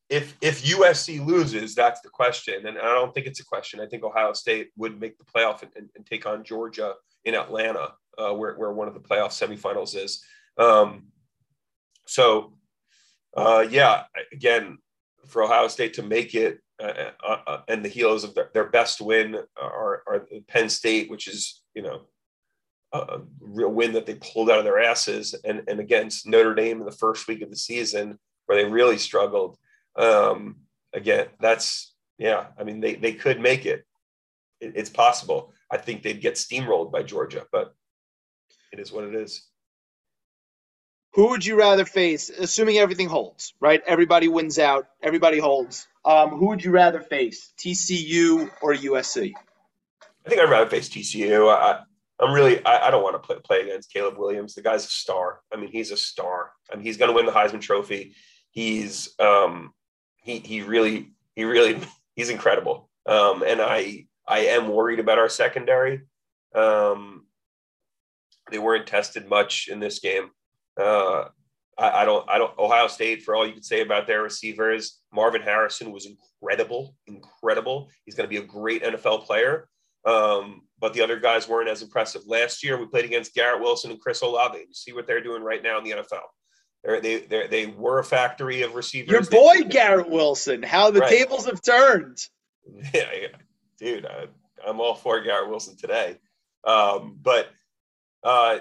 if 0.09 0.35
if 0.41 0.63
USC 0.63 1.25
loses, 1.25 1.75
that's 1.75 2.01
the 2.01 2.09
question, 2.09 2.67
and 2.67 2.77
I 2.77 2.93
don't 2.93 3.13
think 3.13 3.25
it's 3.25 3.39
a 3.39 3.45
question. 3.45 3.79
I 3.79 3.87
think 3.87 4.03
Ohio 4.03 4.33
State 4.33 4.69
would 4.77 4.99
make 4.99 5.17
the 5.17 5.23
playoff 5.23 5.61
and, 5.63 5.71
and, 5.75 5.89
and 5.95 6.05
take 6.05 6.25
on 6.25 6.43
Georgia 6.43 6.93
in 7.25 7.35
Atlanta, 7.35 7.93
uh, 8.17 8.33
where 8.33 8.55
where 8.55 8.71
one 8.71 8.87
of 8.87 8.93
the 8.93 8.99
playoff 8.99 9.29
semifinals 9.29 9.95
is. 9.95 10.23
Um, 10.57 11.07
so, 12.05 12.53
uh, 13.35 13.65
yeah, 13.69 14.03
again, 14.31 14.77
for 15.27 15.43
Ohio 15.43 15.67
State 15.67 15.93
to 15.95 16.03
make 16.03 16.35
it, 16.35 16.59
uh, 16.81 17.11
uh, 17.25 17.37
uh 17.47 17.61
and 17.67 17.83
the 17.83 17.89
heels 17.89 18.23
of 18.23 18.35
their, 18.35 18.49
their 18.53 18.69
best 18.69 19.01
win 19.01 19.37
are, 19.59 20.03
are 20.05 20.27
Penn 20.47 20.69
State, 20.69 21.09
which 21.09 21.27
is 21.27 21.63
you 21.73 21.81
know 21.81 22.01
a 22.93 23.21
real 23.39 23.69
win 23.69 23.93
that 23.93 24.05
they 24.05 24.15
pulled 24.15 24.49
out 24.49 24.59
of 24.59 24.63
their 24.63 24.79
asses, 24.79 25.33
and, 25.43 25.63
and 25.67 25.79
against 25.79 26.27
Notre 26.27 26.53
Dame 26.53 26.79
in 26.79 26.85
the 26.85 26.91
first 26.91 27.27
week 27.27 27.41
of 27.41 27.49
the 27.49 27.55
season 27.55 28.19
where 28.45 28.61
they 28.61 28.69
really 28.69 28.97
struggled. 28.97 29.57
Um, 29.95 30.57
again, 30.93 31.27
that's 31.39 31.93
yeah. 32.17 32.47
I 32.57 32.63
mean, 32.63 32.79
they 32.79 32.95
they 32.95 33.13
could 33.13 33.39
make 33.39 33.65
it. 33.65 33.85
it. 34.61 34.73
It's 34.75 34.89
possible. 34.89 35.53
I 35.71 35.77
think 35.77 36.03
they'd 36.03 36.21
get 36.21 36.35
steamrolled 36.35 36.91
by 36.91 37.03
Georgia, 37.03 37.45
but 37.51 37.75
it 38.71 38.79
is 38.79 38.91
what 38.91 39.05
it 39.05 39.15
is. 39.15 39.47
Who 41.13 41.29
would 41.29 41.45
you 41.45 41.55
rather 41.55 41.85
face, 41.85 42.29
assuming 42.31 42.77
everything 42.77 43.07
holds, 43.07 43.53
right? 43.59 43.81
Everybody 43.85 44.27
wins 44.27 44.57
out, 44.57 44.87
everybody 45.01 45.37
holds. 45.37 45.87
Um, 46.05 46.29
who 46.31 46.47
would 46.47 46.63
you 46.63 46.71
rather 46.71 47.01
face, 47.01 47.53
TCU 47.57 48.49
or 48.61 48.73
USC? 48.73 49.31
I 50.25 50.29
think 50.29 50.41
I'd 50.41 50.49
rather 50.49 50.69
face 50.69 50.89
TCU. 50.89 51.51
I, 51.53 51.81
I'm 52.19 52.33
really 52.33 52.63
I, 52.65 52.87
I 52.87 52.91
don't 52.91 53.03
want 53.03 53.15
to 53.15 53.19
play, 53.19 53.37
play 53.43 53.61
against 53.61 53.91
Caleb 53.91 54.17
Williams. 54.17 54.53
The 54.53 54.61
guy's 54.61 54.85
a 54.85 54.89
star. 54.89 55.41
I 55.53 55.57
mean, 55.57 55.71
he's 55.71 55.91
a 55.91 55.97
star. 55.97 56.51
I 56.71 56.75
mean, 56.75 56.85
he's 56.85 56.97
going 56.97 57.09
to 57.09 57.15
win 57.15 57.25
the 57.25 57.31
Heisman 57.31 57.61
Trophy. 57.61 58.15
He's 58.51 59.13
um 59.19 59.71
he 60.17 60.39
he 60.39 60.61
really 60.61 61.13
he 61.35 61.43
really 61.43 61.79
he's 62.15 62.29
incredible. 62.29 62.89
Um, 63.05 63.43
and 63.43 63.61
I 63.61 64.05
I 64.27 64.39
am 64.39 64.69
worried 64.69 64.99
about 64.99 65.19
our 65.19 65.29
secondary. 65.29 66.01
Um, 66.55 67.25
they 68.51 68.59
weren't 68.59 68.87
tested 68.87 69.27
much 69.27 69.67
in 69.69 69.79
this 69.79 69.99
game. 69.99 70.29
Uh, 70.79 71.25
I, 71.77 72.01
I, 72.01 72.05
don't 72.05 72.29
I 72.29 72.37
don't 72.37 72.57
Ohio 72.57 72.87
State 72.87 73.23
for 73.23 73.35
all 73.35 73.47
you 73.47 73.53
can 73.53 73.63
say 73.63 73.81
about 73.81 74.07
their 74.07 74.21
receivers. 74.21 74.99
Marvin 75.11 75.41
Harrison 75.41 75.91
was 75.91 76.07
incredible, 76.07 76.95
incredible. 77.07 77.89
He's 78.05 78.15
going 78.15 78.29
to 78.29 78.29
be 78.29 78.43
a 78.43 78.47
great 78.47 78.83
NFL 78.83 79.25
player. 79.25 79.67
Um, 80.05 80.63
but 80.79 80.93
the 80.93 81.01
other 81.01 81.19
guys 81.19 81.47
weren't 81.47 81.69
as 81.69 81.81
impressive. 81.81 82.23
Last 82.27 82.63
year, 82.63 82.77
we 82.77 82.85
played 82.85 83.05
against 83.05 83.33
Garrett 83.33 83.61
Wilson 83.61 83.91
and 83.91 84.01
Chris 84.01 84.21
Olave. 84.21 84.57
You 84.57 84.73
see 84.73 84.91
what 84.91 85.07
they're 85.07 85.23
doing 85.23 85.41
right 85.41 85.63
now 85.63 85.77
in 85.77 85.83
the 85.83 85.91
NFL. 85.91 86.23
They're, 86.83 86.99
they 86.99 87.19
they 87.19 87.47
they 87.47 87.65
were 87.67 87.99
a 87.99 88.03
factory 88.03 88.61
of 88.63 88.75
receivers. 88.75 89.09
Your 89.09 89.23
boy 89.23 89.59
they, 89.59 89.69
Garrett 89.69 90.09
Wilson. 90.09 90.61
How 90.61 90.91
the 90.91 90.99
right. 90.99 91.09
tables 91.09 91.45
have 91.45 91.61
turned. 91.61 92.17
Yeah, 92.93 93.09
yeah. 93.21 93.27
dude, 93.77 94.05
I, 94.05 94.27
am 94.65 94.79
all 94.79 94.95
for 94.95 95.21
Garrett 95.21 95.49
Wilson 95.49 95.75
today. 95.75 96.17
Um, 96.63 97.17
but 97.21 97.49
uh, 98.23 98.59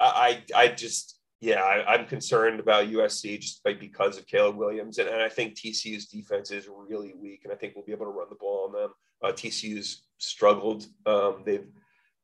I 0.00 0.42
I 0.54 0.68
just 0.68 1.20
yeah, 1.40 1.60
I, 1.60 1.94
am 1.94 2.06
concerned 2.06 2.60
about 2.60 2.86
USC 2.86 3.40
just 3.40 3.62
by, 3.64 3.74
because 3.74 4.16
of 4.16 4.28
Caleb 4.28 4.56
Williams, 4.56 4.98
and, 4.98 5.08
and 5.08 5.20
I 5.20 5.28
think 5.28 5.54
TCU's 5.54 6.06
defense 6.06 6.52
is 6.52 6.68
really 6.68 7.14
weak, 7.16 7.40
and 7.44 7.52
I 7.52 7.56
think 7.56 7.74
we'll 7.74 7.84
be 7.84 7.92
able 7.92 8.06
to 8.06 8.12
run 8.12 8.28
the 8.28 8.36
ball 8.36 8.66
on 8.66 8.80
them. 8.80 8.90
Uh, 9.22 9.32
TCU's 9.32 10.02
struggled. 10.18 10.86
Um, 11.06 11.42
they've 11.44 11.66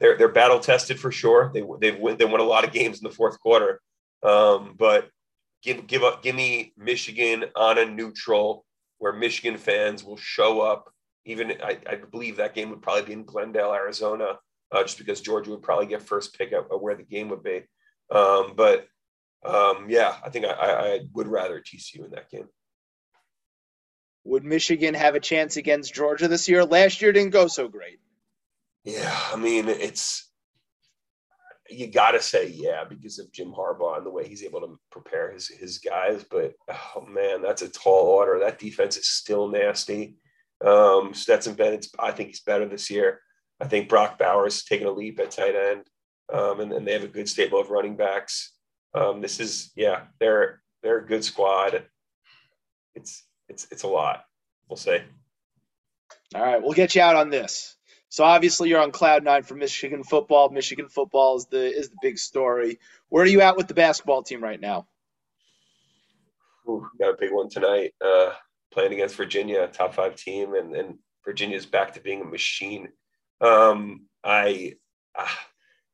they're 0.01 0.17
they're 0.17 0.29
battle 0.29 0.61
tested 0.61 0.99
for 0.99 1.11
sure. 1.11 1.51
They 1.53 1.63
they've 1.81 1.99
won, 1.99 2.17
they 2.17 2.25
won 2.25 2.41
a 2.41 2.45
lot 2.45 2.65
of 2.65 2.73
games 2.73 2.99
in 2.99 3.05
the 3.05 3.15
fourth 3.15 3.41
quarter, 3.41 3.81
um, 4.23 4.75
but 4.79 5.09
give 5.63 5.87
give 5.87 6.03
up 6.03 6.23
give 6.23 6.37
me 6.37 6.73
Michigan 6.77 7.47
on 7.57 7.79
a 7.79 7.85
neutral 7.85 8.65
where 8.99 9.13
Michigan 9.13 9.57
fans 9.57 10.05
will 10.05 10.17
show 10.17 10.61
up. 10.61 10.93
Even 11.25 11.53
I, 11.63 11.79
I 11.89 11.97
believe 11.97 12.37
that 12.37 12.55
game 12.55 12.71
would 12.71 12.83
probably 12.83 13.03
be 13.03 13.13
in 13.13 13.25
Glendale, 13.25 13.73
Arizona, 13.73 14.39
uh, 14.73 14.83
just 14.83 14.99
because 14.99 15.21
Georgia 15.21 15.51
would 15.51 15.63
probably 15.63 15.87
get 15.87 16.03
first 16.03 16.37
pick 16.37 16.53
of 16.53 16.67
where 16.81 16.95
the 16.95 17.03
game 17.03 17.29
would 17.29 17.43
be. 17.43 17.63
Um, 18.11 18.55
but 18.57 18.87
um, 19.45 19.87
yeah, 19.89 20.17
I 20.25 20.31
think 20.31 20.47
I, 20.47 20.51
I 20.53 21.01
would 21.13 21.29
rather 21.29 21.61
TCU 21.61 22.05
in 22.05 22.11
that 22.13 22.31
game. 22.31 22.49
Would 24.29 24.45
Michigan 24.45 24.93
have 24.93 25.15
a 25.15 25.21
chance 25.21 25.57
against 25.57 25.95
Georgia 25.95 26.29
this 26.29 26.51
year? 26.51 26.63
Last 26.63 27.01
year 27.01 27.13
didn't 27.13 27.33
go 27.33 27.47
so 27.47 27.67
great. 27.67 27.99
Yeah, 28.85 29.19
I 29.33 29.37
mean 29.37 29.69
it's 29.69 30.31
you 31.71 31.87
got 31.87 32.13
to 32.13 32.21
say 32.21 32.49
yeah 32.49 32.85
because 32.85 33.19
of 33.19 33.33
Jim 33.33 33.53
Harbaugh 33.53 33.97
and 33.97 34.07
the 34.07 34.11
way 34.11 34.29
he's 34.29 34.45
able 34.45 34.61
to 34.61 34.79
prepare 34.93 35.33
his 35.33 35.49
his 35.49 35.79
guys. 35.79 36.25
But 36.31 36.53
oh 36.69 37.07
man, 37.07 37.41
that's 37.41 37.63
a 37.63 37.71
tall 37.71 38.07
order. 38.07 38.39
That 38.39 38.59
defense 38.59 38.99
is 38.99 39.09
still 39.09 39.49
nasty. 39.49 40.17
Um, 40.63 41.15
Stetson 41.15 41.55
Bennett, 41.55 41.87
I 41.99 42.11
think 42.11 42.29
he's 42.29 42.41
better 42.41 42.67
this 42.67 42.91
year. 42.91 43.21
I 43.61 43.67
think 43.67 43.89
Brock 43.89 44.19
Bowers 44.19 44.63
taking 44.63 44.89
a 44.89 44.91
leap 44.91 45.21
at 45.21 45.31
tight 45.31 45.55
end, 45.55 45.85
um, 46.33 46.61
and, 46.61 46.73
and 46.73 46.87
they 46.87 46.93
have 46.93 47.05
a 47.05 47.09
good 47.09 47.29
stable 47.31 47.61
of 47.61 47.71
running 47.71 47.97
backs. 47.97 48.53
Um, 48.93 49.23
this 49.23 49.41
is 49.41 49.73
yeah, 49.75 50.03
they're 50.21 50.61
they're 50.83 50.99
a 50.99 51.07
good 51.07 51.25
squad. 51.25 51.85
It's 52.95 53.28
it's 53.49 53.67
it's 53.71 53.83
a 53.83 53.89
lot. 53.89 54.25
We'll 54.69 54.77
say. 54.77 55.05
All 56.35 56.43
right, 56.43 56.63
we'll 56.63 56.73
get 56.73 56.95
you 56.95 57.03
out 57.03 57.17
on 57.17 57.31
this. 57.31 57.77
So 58.11 58.25
obviously 58.25 58.71
you're 58.71 58.81
on 58.81 58.91
cloud 58.91 59.25
nine 59.25 59.43
for 59.43 59.55
Michigan 59.55 60.03
football. 60.03 60.49
Michigan 60.51 60.89
football 60.89 61.37
is 61.37 61.47
the 61.47 61.65
is 61.65 61.91
the 61.91 61.97
big 62.01 62.19
story. 62.19 62.79
Where 63.09 63.23
are 63.23 63.27
you 63.27 63.41
at 63.43 63.57
with 63.57 63.69
the 63.69 63.75
basketball 63.75 64.23
team 64.23 64.43
right 64.43 64.61
now? 64.61 64.87
Ooh, 66.69 66.87
got 66.99 67.15
a 67.15 67.17
big 67.19 67.33
one 67.33 67.49
tonight. 67.49 67.95
Uh, 68.05 68.33
playing 68.73 68.93
against 68.93 69.17
Virginia, 69.17 69.67
top 69.69 69.95
five 69.95 70.17
team, 70.17 70.55
and 70.55 70.75
and 70.75 70.99
Virginia's 71.25 71.67
back 71.67 71.93
to 71.95 72.01
being 72.01 72.23
a 72.23 72.25
machine. 72.25 72.89
Um, 73.41 74.07
I 74.25 74.75
uh, 75.15 75.27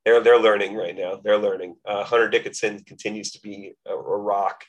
they're 0.05 0.21
they're 0.21 0.39
learning 0.39 0.75
right 0.75 0.95
now. 0.95 1.19
They're 1.21 1.37
learning. 1.37 1.75
Uh, 1.85 2.03
Hunter 2.03 2.29
Dickinson 2.29 2.83
continues 2.83 3.31
to 3.31 3.41
be 3.41 3.73
a, 3.85 3.93
a 3.93 4.17
rock 4.17 4.63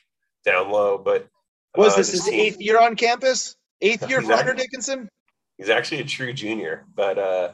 down 0.45 0.69
low, 0.71 0.97
but 0.97 1.27
was 1.75 1.93
uh, 1.93 1.97
this 1.97 2.11
his 2.11 2.27
eighth 2.29 2.59
year 2.59 2.79
on 2.79 2.95
campus? 2.95 3.55
Eighth 3.81 4.09
year 4.09 4.21
for 4.21 4.35
Hunter 4.35 4.53
Dickinson? 4.53 5.09
He's 5.57 5.69
actually 5.69 6.01
a 6.01 6.05
true 6.05 6.33
junior, 6.33 6.85
but 6.93 7.17
uh, 7.17 7.51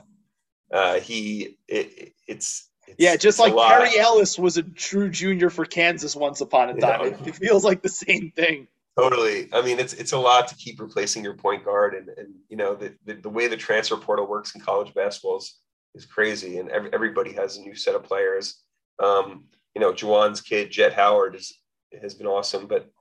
uh, 0.71 0.99
he 0.99 1.57
it, 1.67 2.13
it's, 2.27 2.69
it's, 2.87 2.95
yeah, 2.97 3.15
just 3.15 3.39
like 3.39 3.55
Perry 3.55 3.97
Ellis 3.97 4.37
was 4.37 4.57
a 4.57 4.63
true 4.63 5.09
junior 5.09 5.49
for 5.49 5.65
Kansas 5.65 6.15
once 6.15 6.41
upon 6.41 6.69
a 6.69 6.75
time. 6.75 7.01
it, 7.01 7.27
it 7.27 7.35
feels 7.35 7.63
like 7.63 7.81
the 7.81 7.89
same 7.89 8.31
thing. 8.35 8.67
Totally. 8.97 9.49
I 9.51 9.61
mean, 9.61 9.79
it's 9.79 9.93
it's 9.93 10.11
a 10.11 10.17
lot 10.17 10.47
to 10.49 10.55
keep 10.55 10.79
replacing 10.79 11.23
your 11.23 11.33
point 11.33 11.65
guard, 11.65 11.95
and 11.95 12.09
and 12.09 12.35
you 12.49 12.57
know 12.57 12.75
the 12.75 12.93
the, 13.05 13.15
the 13.15 13.29
way 13.29 13.47
the 13.47 13.57
transfer 13.57 13.97
portal 13.97 14.27
works 14.27 14.53
in 14.53 14.61
college 14.61 14.93
basketball 14.93 15.37
is, 15.37 15.59
is 15.95 16.05
crazy, 16.05 16.59
and 16.59 16.69
every, 16.69 16.93
everybody 16.93 17.33
has 17.33 17.57
a 17.57 17.61
new 17.61 17.75
set 17.75 17.95
of 17.95 18.03
players. 18.03 18.61
Um, 19.01 19.45
you 19.73 19.81
know, 19.81 19.93
Juwan's 19.93 20.41
kid 20.41 20.69
Jett 20.69 20.93
Howard 20.93 21.35
is 21.35 21.57
has 22.01 22.13
been 22.13 22.27
awesome, 22.27 22.67
but 22.67 22.91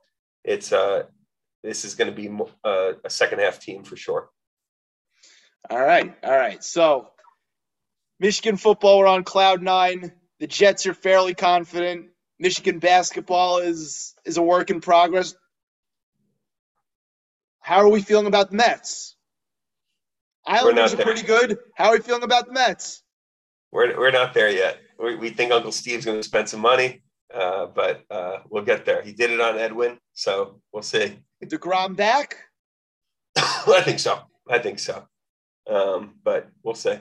it's 0.43 0.71
uh 0.71 1.03
this 1.63 1.85
is 1.85 1.95
going 1.95 2.13
to 2.13 2.15
be 2.15 2.29
uh, 2.65 2.93
a 3.05 3.09
second 3.09 3.39
half 3.39 3.59
team 3.59 3.83
for 3.83 3.95
sure. 3.95 4.29
All 5.69 5.79
right, 5.79 6.13
all 6.21 6.35
right. 6.35 6.61
So 6.61 7.07
Michigan 8.19 8.57
football, 8.57 8.99
we're 8.99 9.07
on 9.07 9.23
cloud 9.23 9.61
nine. 9.61 10.11
The 10.39 10.47
Jets 10.47 10.85
are 10.87 10.93
fairly 10.93 11.33
confident. 11.33 12.07
Michigan 12.39 12.79
basketball 12.79 13.59
is 13.59 14.13
is 14.25 14.37
a 14.37 14.41
work 14.41 14.69
in 14.69 14.81
progress. 14.81 15.35
How 17.61 17.77
are 17.77 17.89
we 17.89 18.01
feeling 18.01 18.27
about 18.27 18.51
the 18.51 18.57
Mets? 18.57 19.15
Islanders 20.45 20.93
are 20.93 20.97
pretty 20.97 21.23
good. 21.23 21.57
How 21.75 21.89
are 21.89 21.93
we 21.93 21.99
feeling 21.99 22.23
about 22.23 22.47
the 22.47 22.51
Mets? 22.51 23.03
We're, 23.71 23.97
we're 23.97 24.11
not 24.11 24.33
there 24.33 24.49
yet. 24.49 24.79
We, 24.99 25.15
we 25.15 25.29
think 25.29 25.53
Uncle 25.53 25.71
Steve's 25.71 26.03
going 26.03 26.19
to 26.19 26.23
spend 26.23 26.49
some 26.49 26.59
money, 26.59 27.02
uh, 27.33 27.67
but 27.67 28.03
uh, 28.09 28.39
we'll 28.49 28.63
get 28.63 28.85
there. 28.85 29.01
He 29.01 29.11
did 29.11 29.31
it 29.31 29.41
on 29.41 29.57
Edwin, 29.57 29.97
so 30.13 30.61
we'll 30.71 30.83
see. 30.83 31.19
DeGrom 31.43 31.95
back? 31.95 32.37
I 33.35 33.81
think 33.83 33.99
so. 33.99 34.19
I 34.49 34.59
think 34.59 34.79
so. 34.79 35.07
Um, 35.69 36.15
but 36.23 36.49
we'll 36.63 36.75
see. 36.75 36.97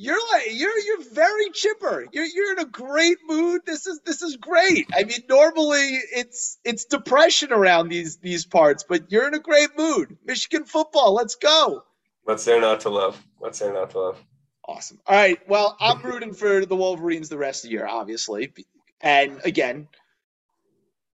You're 0.00 0.20
like 0.32 0.46
you're 0.52 0.78
you're 0.78 1.02
very 1.12 1.50
chipper. 1.50 2.06
You're 2.12 2.24
you're 2.24 2.52
in 2.52 2.60
a 2.60 2.66
great 2.66 3.16
mood. 3.26 3.62
This 3.66 3.86
is 3.88 4.00
this 4.06 4.22
is 4.22 4.36
great. 4.36 4.86
I 4.94 5.02
mean, 5.02 5.24
normally 5.28 5.98
it's 6.14 6.58
it's 6.64 6.84
depression 6.84 7.52
around 7.52 7.88
these 7.88 8.18
these 8.18 8.46
parts, 8.46 8.84
but 8.88 9.10
you're 9.10 9.26
in 9.26 9.34
a 9.34 9.40
great 9.40 9.76
mood. 9.76 10.16
Michigan 10.24 10.64
football, 10.64 11.14
let's 11.14 11.34
go. 11.34 11.82
What's 12.22 12.44
there 12.44 12.60
not 12.60 12.80
to 12.80 12.90
love? 12.90 13.20
What's 13.38 13.58
there 13.58 13.72
not 13.72 13.90
to 13.90 13.98
love? 13.98 14.24
Awesome. 14.68 15.00
All 15.06 15.16
right. 15.16 15.40
Well, 15.48 15.76
I'm 15.80 16.02
rooting 16.02 16.34
for 16.34 16.64
the 16.64 16.76
Wolverines 16.76 17.28
the 17.28 17.38
rest 17.38 17.64
of 17.64 17.70
the 17.70 17.72
year, 17.72 17.86
obviously. 17.86 18.52
And 19.00 19.40
again, 19.44 19.88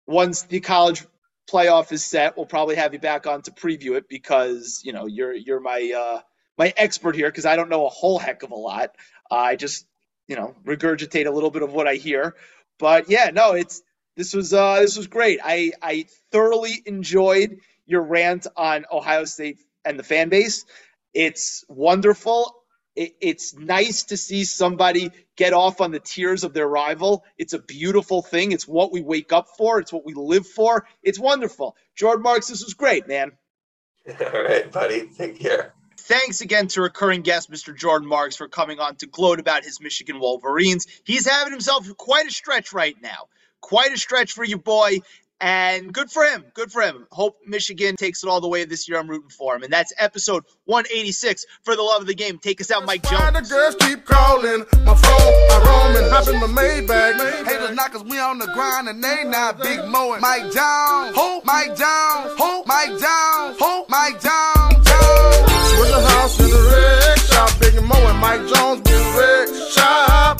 once 0.08 0.44
the 0.44 0.60
college 0.60 1.06
playoff 1.52 1.92
is 1.92 2.06
set, 2.06 2.38
we'll 2.38 2.46
probably 2.46 2.76
have 2.76 2.94
you 2.94 3.00
back 3.00 3.28
on 3.28 3.42
to 3.44 3.52
preview 3.52 3.98
it 3.98 4.08
because 4.08 4.82
you 4.84 4.94
know 4.94 5.06
you're 5.06 5.34
you're 5.34 5.60
my 5.60 5.92
uh, 5.96 6.22
my 6.58 6.74
expert 6.78 7.16
here 7.16 7.30
because 7.30 7.46
I 7.46 7.56
don't 7.56 7.70
know 7.70 7.86
a 7.86 7.90
whole 7.90 8.20
heck 8.20 8.44
of 8.44 8.52
a 8.52 8.56
lot. 8.56 8.92
Uh, 9.30 9.36
I 9.36 9.56
just 9.56 9.88
you 10.28 10.36
know 10.36 10.56
regurgitate 10.66 11.28
a 11.28 11.32
little 11.32 11.52
bit 11.52 11.64
of 11.64 11.74
what 11.74 11.88
I 11.88 11.96
hear. 11.96 12.36
But 12.80 13.10
yeah, 13.10 13.32
no, 13.34 13.54
it's 13.54 13.82
this 14.16 14.34
was 14.34 14.54
uh, 14.54 14.80
this 14.80 14.98
was 14.98 15.08
great. 15.08 15.40
I 15.44 15.72
I 15.82 16.06
thoroughly 16.32 16.82
enjoyed 16.86 17.58
your 17.86 18.04
rant 18.04 18.48
on 18.56 18.86
Ohio 18.92 19.26
State 19.26 19.60
and 19.86 20.00
the 20.00 20.04
fan 20.04 20.30
base. 20.30 20.66
It's 21.14 21.64
wonderful 21.68 22.63
it, 22.96 23.16
it's 23.22 23.54
nice 23.56 24.04
to 24.06 24.18
see 24.18 24.44
somebody 24.44 25.12
get 25.36 25.54
off 25.54 25.82
on 25.82 25.92
the 25.92 26.00
tears 26.00 26.44
of 26.44 26.54
their 26.54 26.68
rival. 26.68 27.24
It's 27.38 27.54
a 27.54 27.60
beautiful 27.60 28.22
thing. 28.22 28.52
It's 28.52 28.68
what 28.68 28.92
we 28.92 29.02
wake 29.02 29.34
up 29.34 29.48
for. 29.58 29.80
It's 29.80 29.92
what 29.92 30.06
we 30.06 30.14
live 30.14 30.46
for. 30.48 30.86
It's 31.02 31.20
wonderful. 31.20 31.76
Jordan 31.96 32.24
Marks, 32.24 32.48
this 32.48 32.64
was 32.64 32.74
great, 32.74 33.08
man. 33.08 33.32
All 34.20 34.44
right, 34.44 34.72
buddy. 34.72 35.10
Take 35.18 35.40
care. 35.40 35.74
Thanks 35.98 36.42
again 36.42 36.68
to 36.70 36.82
recurring 36.82 37.22
guest 37.22 37.50
Mr. 37.50 37.76
Jordan 37.76 38.08
Marks 38.08 38.36
for 38.36 38.50
coming 38.50 38.80
on 38.80 38.98
to 38.98 39.08
gloat 39.08 39.40
about 39.40 39.64
his 39.64 39.80
Michigan 39.80 40.20
Wolverines. 40.20 40.86
He's 41.06 41.30
having 41.30 41.54
himself 41.54 41.88
quite 41.96 42.28
a 42.28 42.32
stretch 42.32 42.74
right 42.74 42.96
now. 43.02 43.28
Quite 43.62 43.94
a 43.94 43.98
stretch 43.98 44.34
for 44.34 44.44
you, 44.44 44.58
boy. 44.58 45.00
And 45.44 45.94
good 45.94 46.10
for 46.10 46.24
him. 46.24 46.46
Good 46.54 46.72
for 46.72 46.82
him. 46.82 47.06
Hope 47.12 47.38
Michigan 47.46 47.98
takes 47.98 48.24
it 48.24 48.30
all 48.30 48.40
the 48.40 48.48
way 48.48 48.64
this 48.64 48.88
year. 48.88 48.98
I'm 48.98 49.10
rooting 49.10 49.30
for 49.30 49.54
him. 49.54 49.64
And 49.64 49.74
that's 49.74 49.92
episode 50.00 50.46
186 50.64 51.46
for 51.64 51.76
the 51.76 51.82
love 51.82 52.00
of 52.00 52.08
the 52.08 52.16
game. 52.16 52.40
Take 52.40 52.62
us 52.62 52.72
out, 52.72 52.86
Mike 52.86 53.04
Jones. 53.04 53.50
The 53.50 53.54
girls 53.54 53.76
keep 53.82 54.06
calling. 54.06 54.60
My 54.86 54.96
phone, 54.96 55.04
I 55.04 55.64
roam 55.68 56.02
and 56.02 56.10
hop 56.10 56.30
in 56.30 56.40
my 56.40 56.48
Maybach. 56.48 57.46
Haters 57.46 57.76
knock 57.76 57.94
us, 57.94 58.04
we 58.04 58.18
on 58.20 58.40
the 58.40 58.48
grind 58.54 58.88
and 58.88 59.04
they 59.04 59.26
not 59.26 59.62
big 59.62 59.84
mowing. 59.90 60.22
Mike 60.22 60.44
Jones, 60.44 61.14
hope, 61.14 61.44
Mike 61.44 61.76
Jones, 61.76 62.40
hope, 62.40 62.66
Mike 62.66 62.88
Jones, 62.92 63.58
hope, 63.60 63.90
Mike 63.90 64.22
Jones, 64.22 64.88
Jones. 64.88 65.52
Switch 65.76 65.92
the 65.92 66.06
house 66.08 66.40
in 66.40 66.50
the 66.52 66.70
red 66.72 67.20
shop, 67.20 67.60
big 67.60 67.84
mowing. 67.84 68.18
Mike 68.18 68.48
Jones, 68.48 68.80
big 68.80 69.18
red 69.18 69.72
shop. 69.74 70.40